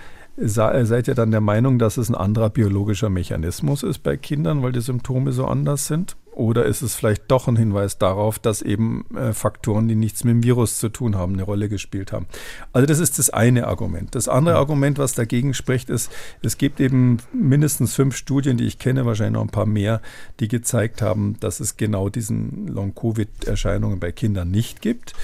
seid 0.41 1.07
ihr 1.07 1.15
dann 1.15 1.31
der 1.31 1.41
Meinung, 1.41 1.79
dass 1.79 1.97
es 1.97 2.09
ein 2.09 2.15
anderer 2.15 2.49
biologischer 2.49 3.09
Mechanismus 3.09 3.83
ist 3.83 3.99
bei 3.99 4.17
Kindern, 4.17 4.63
weil 4.63 4.71
die 4.71 4.81
Symptome 4.81 5.31
so 5.31 5.45
anders 5.45 5.87
sind? 5.87 6.15
Oder 6.39 6.65
ist 6.65 6.81
es 6.81 6.95
vielleicht 6.95 7.23
doch 7.29 7.49
ein 7.49 7.57
Hinweis 7.57 7.97
darauf, 7.97 8.39
dass 8.39 8.61
eben 8.61 9.03
äh, 9.13 9.33
Faktoren, 9.33 9.89
die 9.89 9.95
nichts 9.95 10.23
mit 10.23 10.35
dem 10.35 10.43
Virus 10.43 10.77
zu 10.77 10.87
tun 10.87 11.17
haben, 11.17 11.33
eine 11.33 11.43
Rolle 11.43 11.67
gespielt 11.67 12.13
haben? 12.13 12.27
Also 12.71 12.85
das 12.85 12.99
ist 12.99 13.19
das 13.19 13.29
eine 13.29 13.67
Argument. 13.67 14.15
Das 14.15 14.29
andere 14.29 14.55
Argument, 14.55 14.97
was 14.99 15.15
dagegen 15.15 15.53
spricht, 15.53 15.89
ist, 15.89 16.09
es 16.41 16.57
gibt 16.57 16.79
eben 16.79 17.17
mindestens 17.33 17.93
fünf 17.93 18.15
Studien, 18.15 18.55
die 18.55 18.67
ich 18.67 18.79
kenne, 18.79 19.05
wahrscheinlich 19.05 19.33
noch 19.33 19.41
ein 19.41 19.49
paar 19.49 19.65
mehr, 19.65 20.01
die 20.39 20.47
gezeigt 20.47 21.01
haben, 21.01 21.35
dass 21.41 21.59
es 21.59 21.75
genau 21.75 22.07
diesen 22.07 22.67
Long-Covid-Erscheinungen 22.67 23.99
bei 23.99 24.13
Kindern 24.13 24.49
nicht 24.49 24.81
gibt. 24.81 25.15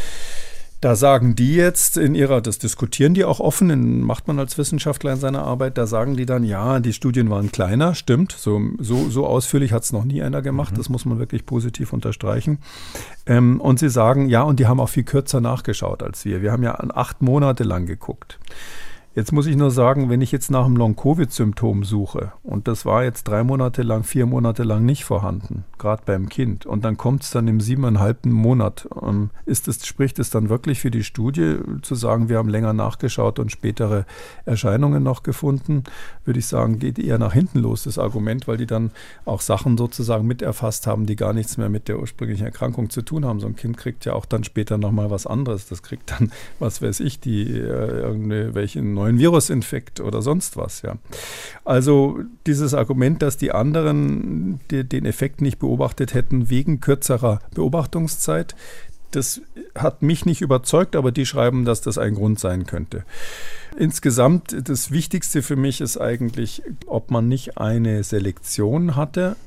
Da 0.86 0.95
sagen 0.95 1.33
die 1.33 1.55
jetzt 1.55 1.97
in 1.97 2.13
ihrer, 2.13 2.41
das 2.41 2.59
diskutieren 2.59 3.15
die 3.15 3.25
auch 3.25 3.39
offen, 3.39 4.01
macht 4.01 4.27
man 4.27 4.38
als 4.38 4.59
Wissenschaftler 4.59 5.13
in 5.13 5.19
seiner 5.19 5.41
Arbeit, 5.41 5.79
da 5.79 5.88
sagen 5.88 6.15
die 6.15 6.27
dann, 6.27 6.43
ja, 6.43 6.79
die 6.79 6.93
Studien 6.93 7.31
waren 7.31 7.51
kleiner, 7.51 7.95
stimmt, 7.95 8.33
so, 8.33 8.61
so, 8.77 9.09
so 9.09 9.25
ausführlich 9.25 9.73
hat 9.73 9.81
es 9.81 9.91
noch 9.91 10.03
nie 10.03 10.21
einer 10.21 10.43
gemacht, 10.43 10.73
mhm. 10.73 10.77
das 10.77 10.89
muss 10.89 11.05
man 11.05 11.17
wirklich 11.17 11.47
positiv 11.47 11.91
unterstreichen. 11.91 12.59
Ähm, 13.25 13.59
und 13.61 13.79
sie 13.79 13.89
sagen, 13.89 14.29
ja, 14.29 14.43
und 14.43 14.59
die 14.59 14.67
haben 14.67 14.79
auch 14.79 14.89
viel 14.89 15.05
kürzer 15.05 15.41
nachgeschaut 15.41 16.03
als 16.03 16.23
wir. 16.23 16.43
Wir 16.43 16.51
haben 16.51 16.61
ja 16.61 16.75
acht 16.75 17.19
Monate 17.19 17.63
lang 17.63 17.88
geguckt. 17.88 18.38
Jetzt 19.16 19.32
muss 19.32 19.45
ich 19.45 19.55
nur 19.55 19.72
sagen, 19.72 20.09
wenn 20.09 20.20
ich 20.20 20.34
jetzt 20.34 20.51
nach 20.51 20.66
einem 20.66 20.76
Long-Covid-Symptom 20.76 21.86
suche 21.86 22.34
und 22.43 22.68
das 22.68 22.86
war 22.86 23.05
jetzt 23.05 23.24
drei 23.24 23.45
Monate 23.45 23.82
lang, 23.82 24.03
vier 24.03 24.26
Monate 24.26 24.63
lang 24.63 24.84
nicht 24.84 25.05
vorhanden, 25.05 25.63
gerade 25.78 26.01
beim 26.05 26.28
Kind, 26.28 26.66
und 26.66 26.84
dann 26.84 26.97
kommt 26.97 27.24
es 27.24 27.30
dann 27.30 27.47
im 27.47 27.61
siebeneinhalbten 27.61 28.34
Monat, 28.34 28.89
ähm, 29.01 29.30
ist 29.45 29.70
es, 29.70 29.86
spricht 29.88 30.20
es 30.20 30.32
dann 30.32 30.49
wirklich 30.49 30.82
für 30.82 30.91
die 30.91 31.05
Studie 31.05 31.59
zu 31.82 31.95
sagen, 31.95 32.28
wir 32.28 32.38
haben 32.38 32.49
länger 32.49 32.74
nachgeschaut 32.74 33.39
und 33.39 33.53
spätere 33.53 34.05
Erscheinungen 34.43 35.01
noch 35.01 35.24
gefunden, 35.24 35.86
würde 36.26 36.39
ich 36.39 36.47
sagen, 36.47 36.78
geht 36.80 36.99
eher 36.99 37.18
nach 37.18 37.32
hinten 37.32 37.59
los, 37.59 37.84
das 37.84 37.97
Argument, 37.97 38.49
weil 38.49 38.57
die 38.57 38.68
dann 38.68 38.91
auch 39.24 39.39
Sachen 39.39 39.78
sozusagen 39.78 40.28
miterfasst 40.28 40.88
haben, 40.88 41.05
die 41.05 41.16
gar 41.16 41.32
nichts 41.32 41.55
mehr 41.55 41.70
mit 41.70 41.88
der 41.88 42.01
ursprünglichen 42.01 42.47
Erkrankung 42.47 42.89
zu 42.89 43.01
tun 43.01 43.24
haben. 43.24 43.39
So 43.39 43.47
ein 43.47 43.55
Kind 43.55 43.78
kriegt 43.78 44.03
ja 44.03 44.11
auch 44.11 44.26
dann 44.26 44.43
später 44.43 44.78
nochmal 44.78 45.09
was 45.09 45.26
anderes. 45.26 45.70
Das 45.70 45.84
kriegt 45.84 46.11
dann, 46.11 46.34
was 46.59 46.82
weiß 46.82 46.99
ich, 46.99 47.22
die 47.22 47.49
äh, 47.53 48.01
irgendwelche 48.01 48.82
neuen 48.82 49.05
Virusinfekt 49.18 49.99
oder 49.99 50.22
sonst 50.22 50.58
was. 50.58 50.82
Ja. 50.82 50.97
Also 51.64 52.20
dieses 52.45 52.74
Argument, 52.74 53.22
dass 53.22 53.38
die 53.38 53.51
anderen 53.51 54.60
die, 54.72 54.84
den 54.84 55.06
Effekt 55.06 55.41
nicht 55.41 55.60
beobachtet 55.60 56.14
hätten 56.14 56.49
wegen 56.49 56.80
kürzerer 56.80 57.39
Beobachtungszeit, 57.53 58.56
das 59.12 59.41
hat 59.76 60.01
mich 60.01 60.26
nicht 60.26 60.41
überzeugt, 60.41 60.95
aber 60.95 61.12
die 61.12 61.26
schreiben, 61.26 61.64
dass 61.64 61.82
das 61.82 61.97
ein 61.97 62.16
Grund 62.16 62.39
sein 62.39 62.66
könnte. 62.66 63.06
Insgesamt, 63.78 64.56
das 64.68 64.91
Wichtigste 64.91 65.41
für 65.41 65.56
mich 65.56 65.80
ist 65.80 65.97
eigentlich, 65.97 66.64
ob 66.86 67.12
man 67.12 67.28
nicht 67.28 67.58
eine 67.58 68.03
Selektion 68.03 68.95
hatte 68.95 69.38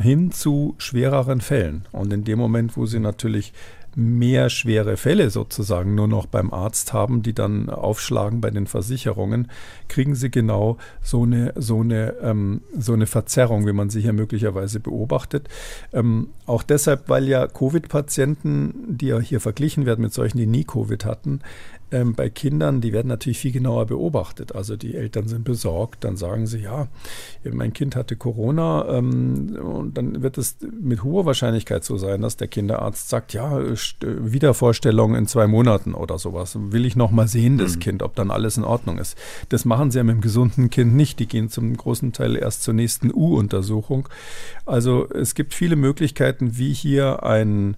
hin 0.00 0.32
zu 0.32 0.74
schwereren 0.78 1.40
Fällen. 1.40 1.86
Und 1.92 2.12
in 2.12 2.24
dem 2.24 2.38
Moment, 2.38 2.76
wo 2.76 2.86
sie 2.86 3.00
natürlich 3.00 3.52
mehr 3.94 4.50
schwere 4.50 4.96
Fälle 4.96 5.30
sozusagen 5.30 5.94
nur 5.94 6.08
noch 6.08 6.26
beim 6.26 6.52
Arzt 6.52 6.92
haben, 6.92 7.22
die 7.22 7.34
dann 7.34 7.68
aufschlagen 7.68 8.40
bei 8.40 8.50
den 8.50 8.66
Versicherungen, 8.66 9.48
kriegen 9.88 10.14
sie 10.14 10.30
genau 10.30 10.76
so 11.02 11.22
eine, 11.22 11.52
so 11.56 11.80
eine, 11.80 12.14
ähm, 12.22 12.60
so 12.76 12.92
eine 12.92 13.06
Verzerrung, 13.06 13.66
wie 13.66 13.72
man 13.72 13.90
sie 13.90 14.00
hier 14.00 14.12
möglicherweise 14.12 14.80
beobachtet. 14.80 15.48
Ähm, 15.92 16.28
auch 16.46 16.62
deshalb, 16.62 17.08
weil 17.08 17.28
ja 17.28 17.46
Covid-Patienten, 17.46 18.96
die 18.96 19.08
ja 19.08 19.18
hier 19.18 19.40
verglichen 19.40 19.86
werden 19.86 20.02
mit 20.02 20.12
solchen, 20.12 20.38
die 20.38 20.46
nie 20.46 20.64
Covid 20.64 21.04
hatten, 21.04 21.40
ähm, 21.92 22.14
bei 22.14 22.28
Kindern, 22.28 22.80
die 22.80 22.92
werden 22.92 23.08
natürlich 23.08 23.38
viel 23.38 23.52
genauer 23.52 23.86
beobachtet. 23.86 24.54
Also 24.54 24.76
die 24.76 24.94
Eltern 24.94 25.28
sind 25.28 25.44
besorgt, 25.44 26.04
dann 26.04 26.16
sagen 26.16 26.46
sie, 26.46 26.58
ja, 26.58 26.88
mein 27.50 27.72
Kind 27.72 27.96
hatte 27.96 28.16
Corona 28.16 28.86
ähm, 28.88 29.56
und 29.56 29.96
dann 29.96 30.22
wird 30.22 30.38
es 30.38 30.56
mit 30.80 31.02
hoher 31.02 31.26
Wahrscheinlichkeit 31.26 31.84
so 31.84 31.96
sein, 31.96 32.22
dass 32.22 32.36
der 32.36 32.48
Kinderarzt 32.48 33.08
sagt, 33.08 33.32
ja, 33.32 33.58
Wiedervorstellung 34.00 35.14
in 35.14 35.26
zwei 35.26 35.46
Monaten 35.46 35.94
oder 35.94 36.18
sowas. 36.18 36.56
Will 36.58 36.84
ich 36.84 36.96
noch 36.96 37.10
mal 37.10 37.28
sehen, 37.28 37.58
das 37.58 37.76
mhm. 37.76 37.80
Kind, 37.80 38.02
ob 38.02 38.14
dann 38.14 38.30
alles 38.30 38.56
in 38.56 38.64
Ordnung 38.64 38.98
ist. 38.98 39.16
Das 39.48 39.64
machen 39.64 39.90
sie 39.90 39.98
ja 39.98 40.04
mit 40.04 40.16
dem 40.16 40.20
gesunden 40.20 40.70
Kind 40.70 40.94
nicht. 40.94 41.18
Die 41.18 41.26
gehen 41.26 41.48
zum 41.48 41.76
großen 41.76 42.12
Teil 42.12 42.36
erst 42.36 42.62
zur 42.62 42.74
nächsten 42.74 43.12
U-Untersuchung. 43.12 44.08
Also 44.66 45.08
es 45.10 45.34
gibt 45.34 45.54
viele 45.54 45.76
Möglichkeiten, 45.76 46.58
wie 46.58 46.72
hier 46.72 47.22
ein 47.22 47.76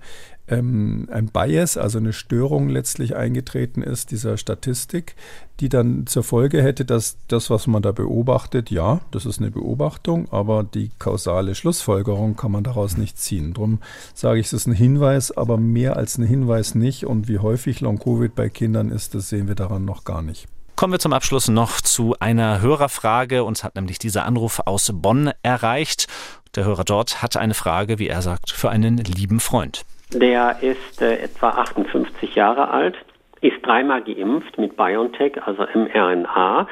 ähm, 0.51 1.09
ein 1.11 1.29
Bias, 1.29 1.77
also 1.77 1.99
eine 1.99 2.13
Störung 2.13 2.69
letztlich 2.69 3.17
eingetreten 3.17 3.83
ist, 3.83 4.11
dieser 4.11 4.37
Statistik, 4.37 5.15
die 5.61 5.69
dann 5.69 6.07
zur 6.07 6.25
Folge 6.25 6.63
hätte, 6.63 6.85
dass 6.85 7.19
das, 7.29 7.51
was 7.51 7.67
man 7.67 7.83
da 7.83 7.93
beobachtet, 7.93 8.71
ja, 8.71 9.01
das 9.13 9.27
ist 9.27 9.39
eine 9.39 9.51
Beobachtung, 9.51 10.31
aber 10.33 10.65
die 10.65 10.91
kausale 10.99 11.55
Schlussfolgerung 11.55 12.37
kann 12.37 12.53
man 12.53 12.65
daraus 12.65 12.97
nicht 12.97 13.19
ziehen. 13.19 13.55
Darum 13.55 13.79
sage 14.15 14.41
ich, 14.41 14.47
es 14.47 14.53
ist 14.53 14.67
ein 14.67 14.73
Hinweis, 14.73 15.31
aber 15.31 15.57
mehr 15.57 15.97
als 15.97 16.19
ein 16.19 16.25
Hinweis 16.25 16.75
nicht. 16.75 17.07
Und 17.07 17.29
wie 17.29 17.39
häufig 17.39 17.81
Long-Covid 17.81 18.35
bei 18.35 18.49
Kindern 18.49 18.91
ist, 18.91 19.15
das 19.15 19.29
sehen 19.29 19.49
wir 19.49 19.55
daran 19.55 19.85
noch 19.85 20.05
gar 20.05 20.23
nicht. 20.23 20.49
Kommen 20.77 20.95
wir 20.95 20.99
zum 20.99 21.13
Abschluss 21.13 21.49
noch 21.49 21.83
zu 21.83 22.17
einer 22.21 22.63
Hörerfrage. 22.63 23.45
Uns 23.45 23.63
hat 23.63 23.75
nämlich 23.75 23.99
dieser 23.99 24.25
Anruf 24.25 24.63
aus 24.65 24.91
Bonn 24.95 25.31
erreicht. 25.43 26.07
Der 26.55 26.65
Hörer 26.65 26.85
dort 26.85 27.23
hat 27.23 27.37
eine 27.37 27.55
Frage, 27.55 27.99
wie 27.99 28.09
er 28.09 28.23
sagt, 28.23 28.51
für 28.51 28.71
einen 28.71 28.97
lieben 28.97 29.41
Freund. 29.41 29.85
Der 30.13 30.57
ist 30.61 31.01
äh, 31.01 31.19
etwa 31.23 31.51
58 31.51 32.35
Jahre 32.35 32.71
alt, 32.71 32.97
ist 33.41 33.65
dreimal 33.65 34.03
geimpft 34.03 34.59
mit 34.59 34.77
BioNTech, 34.77 35.41
also 35.47 35.65
mRNA. 35.73 36.67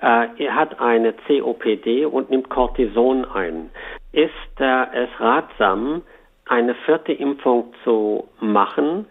Äh, 0.00 0.26
er 0.36 0.54
hat 0.54 0.80
eine 0.80 1.14
COPD 1.26 2.06
und 2.06 2.30
nimmt 2.30 2.50
Cortison 2.50 3.24
ein. 3.24 3.70
Ist 4.10 4.30
äh, 4.58 4.86
es 4.94 5.08
ratsam, 5.20 6.02
eine 6.46 6.74
vierte 6.74 7.12
Impfung 7.12 7.72
zu 7.84 8.28
machen, 8.40 9.06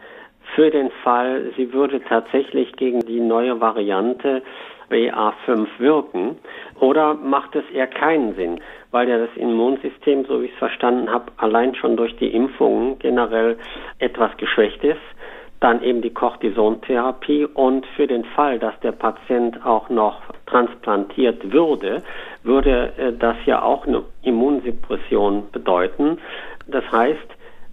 für 0.56 0.70
den 0.70 0.92
Fall, 1.04 1.54
sie 1.56 1.72
würde 1.72 2.02
tatsächlich 2.04 2.74
gegen 2.74 3.00
die 3.02 3.22
neue 3.22 3.62
Variante 3.62 4.42
BA5 4.90 5.68
wirken? 5.78 6.38
Oder 6.80 7.14
macht 7.14 7.56
es 7.56 7.64
eher 7.74 7.88
keinen 7.88 8.36
Sinn? 8.36 8.60
Weil 8.92 9.10
ja 9.10 9.18
das 9.18 9.36
Immunsystem, 9.36 10.26
so 10.26 10.42
wie 10.42 10.46
ich 10.46 10.54
es 10.54 10.60
verstanden 10.60 11.10
habe, 11.10 11.32
allein 11.38 11.76
schon 11.76 11.98
durch 11.98 12.16
die 12.18 12.28
Impfungen 12.28 13.00
generell 13.00 13.58
etwas 14.00 14.36
geschwächt 14.38 14.84
ist. 14.84 15.00
Dann 15.60 15.84
eben 15.84 16.02
die 16.02 16.14
Cortisontherapie 16.14 17.46
und 17.46 17.86
für 17.96 18.08
den 18.08 18.26
Fall, 18.26 18.58
dass 18.60 18.80
der 18.80 18.94
Patient 18.94 19.64
auch 19.64 19.90
noch 19.90 20.22
transplantiert 20.48 21.52
würde, 21.54 22.02
würde 22.44 22.94
äh, 22.98 23.14
das 23.14 23.38
ja 23.46 23.62
auch 23.62 23.86
eine 23.86 24.04
Immunsuppression 24.24 25.52
bedeuten. 25.52 26.18
Das 26.68 26.84
heißt, 26.92 27.28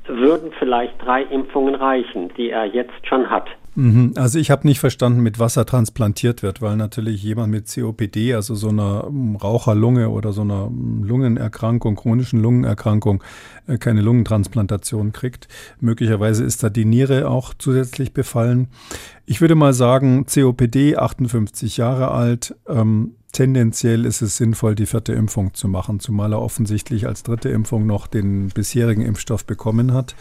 würden 0.07 0.53
vielleicht 0.59 0.95
drei 1.05 1.23
Impfungen 1.23 1.75
reichen, 1.75 2.31
die 2.37 2.51
er 2.51 2.67
jetzt 2.67 3.07
schon 3.07 3.31
hat. 3.31 3.49
Mhm. 3.79 4.15
Also 4.17 4.41
ich 4.41 4.51
habe 4.51 4.67
nicht 4.67 4.81
verstanden, 4.81 5.21
mit 5.21 5.39
was 5.39 5.57
er 5.57 5.65
transplantiert 5.65 6.43
wird, 6.43 6.61
weil 6.61 6.77
natürlich 6.77 7.23
jemand 7.23 7.53
mit 7.53 7.73
COPD, 7.73 8.35
also 8.35 8.57
so 8.57 8.71
einer 8.71 9.05
ähm, 9.07 9.37
Raucherlunge 9.37 10.09
oder 10.09 10.33
so 10.33 10.41
einer 10.41 10.67
ähm, 10.67 11.05
Lungenerkrankung, 11.05 11.95
chronischen 11.95 12.41
Lungenerkrankung, 12.43 13.23
äh, 13.69 13.79
keine 13.79 14.01
Lungentransplantation 14.01 15.13
kriegt. 15.13 15.47
Möglicherweise 15.79 16.43
ist 16.43 16.65
da 16.65 16.71
die 16.71 16.85
Niere 16.85 17.31
auch 17.31 17.55
zusätzlich 17.57 18.13
befallen. 18.13 18.67
Ich 19.27 19.41
würde 19.41 19.55
mal 19.55 19.73
sagen, 19.73 20.27
COPD, 20.27 20.97
58 20.97 21.77
Jahre 21.77 22.11
alt, 22.11 22.57
ähm, 22.69 23.13
tendenziell 23.31 24.07
ist 24.07 24.23
es 24.23 24.37
sinnvoll, 24.37 24.75
die 24.75 24.87
vierte 24.87 25.13
Impfung 25.13 25.55
zu 25.55 25.69
machen, 25.69 26.01
zumal 26.01 26.33
er 26.33 26.43
offensichtlich 26.43 27.07
als 27.07 27.23
dritte 27.23 27.51
Impfung 27.51 27.87
noch 27.87 28.09
den 28.09 28.49
bisherigen 28.49 29.03
Impfstoff 29.03 29.45
bekommen 29.45 29.93
hat 29.93 30.17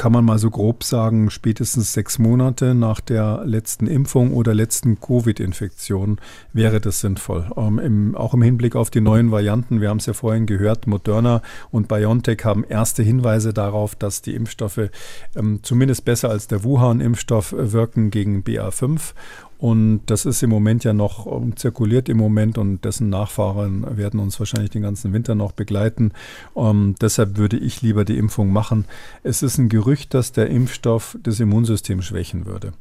kann 0.00 0.12
man 0.12 0.24
mal 0.24 0.38
so 0.38 0.48
grob 0.48 0.82
sagen, 0.82 1.28
spätestens 1.28 1.92
sechs 1.92 2.18
Monate 2.18 2.74
nach 2.74 3.00
der 3.00 3.42
letzten 3.44 3.86
Impfung 3.86 4.32
oder 4.32 4.54
letzten 4.54 4.98
Covid-Infektion 4.98 6.18
wäre 6.54 6.80
das 6.80 7.00
sinnvoll. 7.00 7.50
Ähm, 7.54 7.78
im, 7.78 8.16
auch 8.16 8.32
im 8.32 8.40
Hinblick 8.40 8.76
auf 8.76 8.88
die 8.88 9.02
neuen 9.02 9.30
Varianten, 9.30 9.82
wir 9.82 9.90
haben 9.90 9.98
es 9.98 10.06
ja 10.06 10.14
vorhin 10.14 10.46
gehört, 10.46 10.86
Moderna 10.86 11.42
und 11.70 11.88
BioNTech 11.88 12.46
haben 12.46 12.64
erste 12.64 13.02
Hinweise 13.02 13.52
darauf, 13.52 13.94
dass 13.94 14.22
die 14.22 14.34
Impfstoffe 14.34 14.88
ähm, 15.36 15.60
zumindest 15.62 16.06
besser 16.06 16.30
als 16.30 16.46
der 16.46 16.64
Wuhan-Impfstoff 16.64 17.54
wirken 17.54 18.10
gegen 18.10 18.42
BA5 18.42 19.12
und 19.60 20.00
das 20.06 20.24
ist 20.24 20.42
im 20.42 20.48
Moment 20.48 20.84
ja 20.84 20.94
noch 20.94 21.26
ähm, 21.26 21.54
zirkuliert 21.54 22.08
im 22.08 22.16
Moment 22.16 22.56
und 22.56 22.82
dessen 22.86 23.10
Nachfahren 23.10 23.98
werden 23.98 24.18
uns 24.18 24.38
wahrscheinlich 24.38 24.70
den 24.70 24.80
ganzen 24.80 25.12
Winter 25.12 25.34
noch 25.34 25.52
begleiten. 25.52 26.12
Um, 26.54 26.94
deshalb 26.98 27.36
würde 27.36 27.58
ich 27.58 27.82
lieber 27.82 28.06
die 28.06 28.16
Impfung 28.16 28.54
machen. 28.54 28.86
Es 29.22 29.42
ist 29.42 29.58
ein 29.58 29.68
Gerücht, 29.68 30.14
dass 30.14 30.32
der 30.32 30.48
Impfstoff 30.48 31.18
das 31.22 31.40
Immunsystem 31.40 32.00
schwächen 32.00 32.46
würde. 32.46 32.72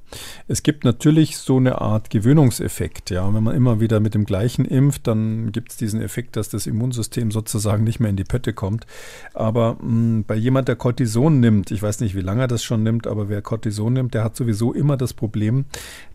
Es 0.48 0.64
gibt 0.64 0.86
natürlich 0.86 1.38
so 1.38 1.58
eine 1.58 1.82
Art 1.82 2.10
Gewöhnungseffekt. 2.10 3.10
Ja, 3.10 3.34
wenn 3.34 3.44
man 3.44 3.58
immer 3.58 3.82
wieder 3.82 4.00
mit 4.00 4.14
dem 4.14 4.24
gleichen 4.24 4.64
impft, 4.64 5.06
dann 5.06 5.52
gibt 5.52 5.72
es 5.72 5.78
diesen 5.78 6.02
Effekt, 6.02 6.38
dass 6.38 6.48
das 6.48 6.66
Immunsystem 6.66 7.32
sozusagen 7.32 7.84
nicht 7.84 8.00
mehr 8.00 8.10
in 8.10 8.16
die 8.16 8.24
Pötte 8.24 8.54
kommt. 8.54 8.88
Aber 9.34 9.74
mh, 9.74 9.80
hm, 9.82 10.24
bei 10.26 10.36
jemand, 10.36 10.70
der 10.70 10.78
Cortison 10.78 11.42
nimmt, 11.42 11.72
ich 11.72 11.84
weiß 11.84 12.00
nicht, 12.00 12.16
wie 12.16 12.22
lange 12.22 12.44
er 12.44 12.48
das 12.48 12.64
schon 12.64 12.84
nimmt, 12.84 13.06
aber 13.06 13.28
wer 13.28 13.42
Cortison 13.42 13.92
nimmt, 13.92 14.14
der 14.14 14.24
hat 14.24 14.38
sowieso 14.38 14.74
immer 14.74 14.96
das 14.96 15.14
Problem, 15.14 15.66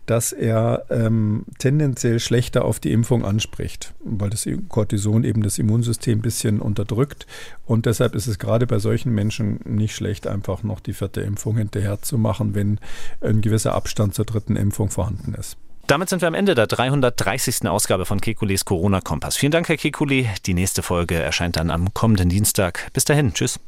dass 0.05 0.31
er 0.31 0.85
ähm, 0.89 1.45
tendenziell 1.57 2.19
schlechter 2.19 2.65
auf 2.65 2.79
die 2.79 2.91
Impfung 2.91 3.25
anspricht, 3.25 3.93
weil 4.03 4.29
das 4.29 4.47
Cortison 4.69 5.23
eben 5.23 5.43
das 5.43 5.57
Immunsystem 5.57 6.19
ein 6.19 6.21
bisschen 6.21 6.59
unterdrückt. 6.61 7.25
Und 7.65 7.85
deshalb 7.85 8.15
ist 8.15 8.27
es 8.27 8.39
gerade 8.39 8.67
bei 8.67 8.79
solchen 8.79 9.13
Menschen 9.13 9.59
nicht 9.65 9.95
schlecht, 9.95 10.27
einfach 10.27 10.63
noch 10.63 10.79
die 10.79 10.93
vierte 10.93 11.21
Impfung 11.21 11.57
hinterher 11.57 12.01
zu 12.01 12.17
machen, 12.17 12.55
wenn 12.55 12.79
ein 13.21 13.41
gewisser 13.41 13.73
Abstand 13.73 14.13
zur 14.13 14.25
dritten 14.25 14.55
Impfung 14.55 14.89
vorhanden 14.89 15.33
ist. 15.33 15.57
Damit 15.87 16.09
sind 16.09 16.21
wir 16.21 16.27
am 16.27 16.33
Ende 16.33 16.55
der 16.55 16.65
330. 16.65 17.67
Ausgabe 17.67 18.05
von 18.05 18.19
Kekules 18.19 18.65
Corona-Kompass. 18.65 19.37
Vielen 19.37 19.51
Dank, 19.51 19.69
Herr 19.69 19.77
Kekule. 19.77 20.25
Die 20.47 20.55
nächste 20.55 20.81
Folge 20.81 21.15
erscheint 21.15 21.57
dann 21.57 21.69
am 21.69 21.93
kommenden 21.93 22.29
Dienstag. 22.29 22.91
Bis 22.93 23.05
dahin. 23.05 23.33
Tschüss. 23.33 23.59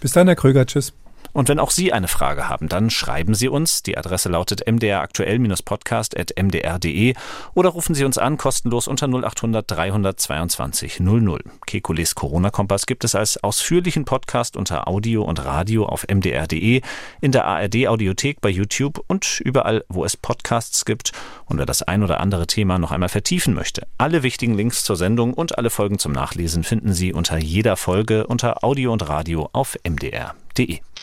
Bis 0.00 0.12
dann, 0.12 0.26
Herr 0.26 0.36
Kröger. 0.36 0.66
Tschüss. 0.66 0.92
Und 1.32 1.48
wenn 1.48 1.60
auch 1.60 1.70
Sie 1.70 1.92
eine 1.92 2.08
Frage 2.08 2.48
haben, 2.48 2.68
dann 2.68 2.90
schreiben 2.90 3.34
Sie 3.34 3.48
uns. 3.48 3.82
Die 3.82 3.96
Adresse 3.96 4.28
lautet 4.28 4.66
mdraktuell-podcast.mdr.de 4.66 7.14
oder 7.54 7.70
rufen 7.70 7.94
Sie 7.94 8.04
uns 8.04 8.18
an, 8.18 8.36
kostenlos 8.36 8.88
unter 8.88 9.06
0800 9.06 9.70
322 9.70 10.98
00. 11.00 11.44
Kekules 11.66 12.16
Corona-Kompass 12.16 12.86
gibt 12.86 13.04
es 13.04 13.14
als 13.14 13.42
ausführlichen 13.42 14.04
Podcast 14.04 14.56
unter 14.56 14.88
Audio 14.88 15.22
und 15.22 15.42
Radio 15.44 15.86
auf 15.86 16.04
mdr.de, 16.12 16.82
in 17.20 17.32
der 17.32 17.46
ARD-Audiothek 17.46 18.40
bei 18.40 18.50
YouTube 18.50 19.04
und 19.06 19.40
überall, 19.40 19.84
wo 19.88 20.04
es 20.04 20.16
Podcasts 20.16 20.84
gibt. 20.84 21.12
Und 21.46 21.58
wer 21.58 21.66
das 21.66 21.82
ein 21.82 22.02
oder 22.02 22.20
andere 22.20 22.46
Thema 22.46 22.78
noch 22.78 22.90
einmal 22.90 23.08
vertiefen 23.08 23.54
möchte, 23.54 23.86
alle 23.98 24.22
wichtigen 24.22 24.54
Links 24.54 24.84
zur 24.84 24.96
Sendung 24.96 25.34
und 25.34 25.58
alle 25.58 25.70
Folgen 25.70 25.98
zum 25.98 26.12
Nachlesen 26.12 26.64
finden 26.64 26.92
Sie 26.92 27.12
unter 27.12 27.38
jeder 27.38 27.76
Folge 27.76 28.26
unter 28.26 28.64
Audio 28.64 28.92
und 28.92 29.08
Radio 29.08 29.48
auf 29.52 29.76
mdr.de. 29.84 30.80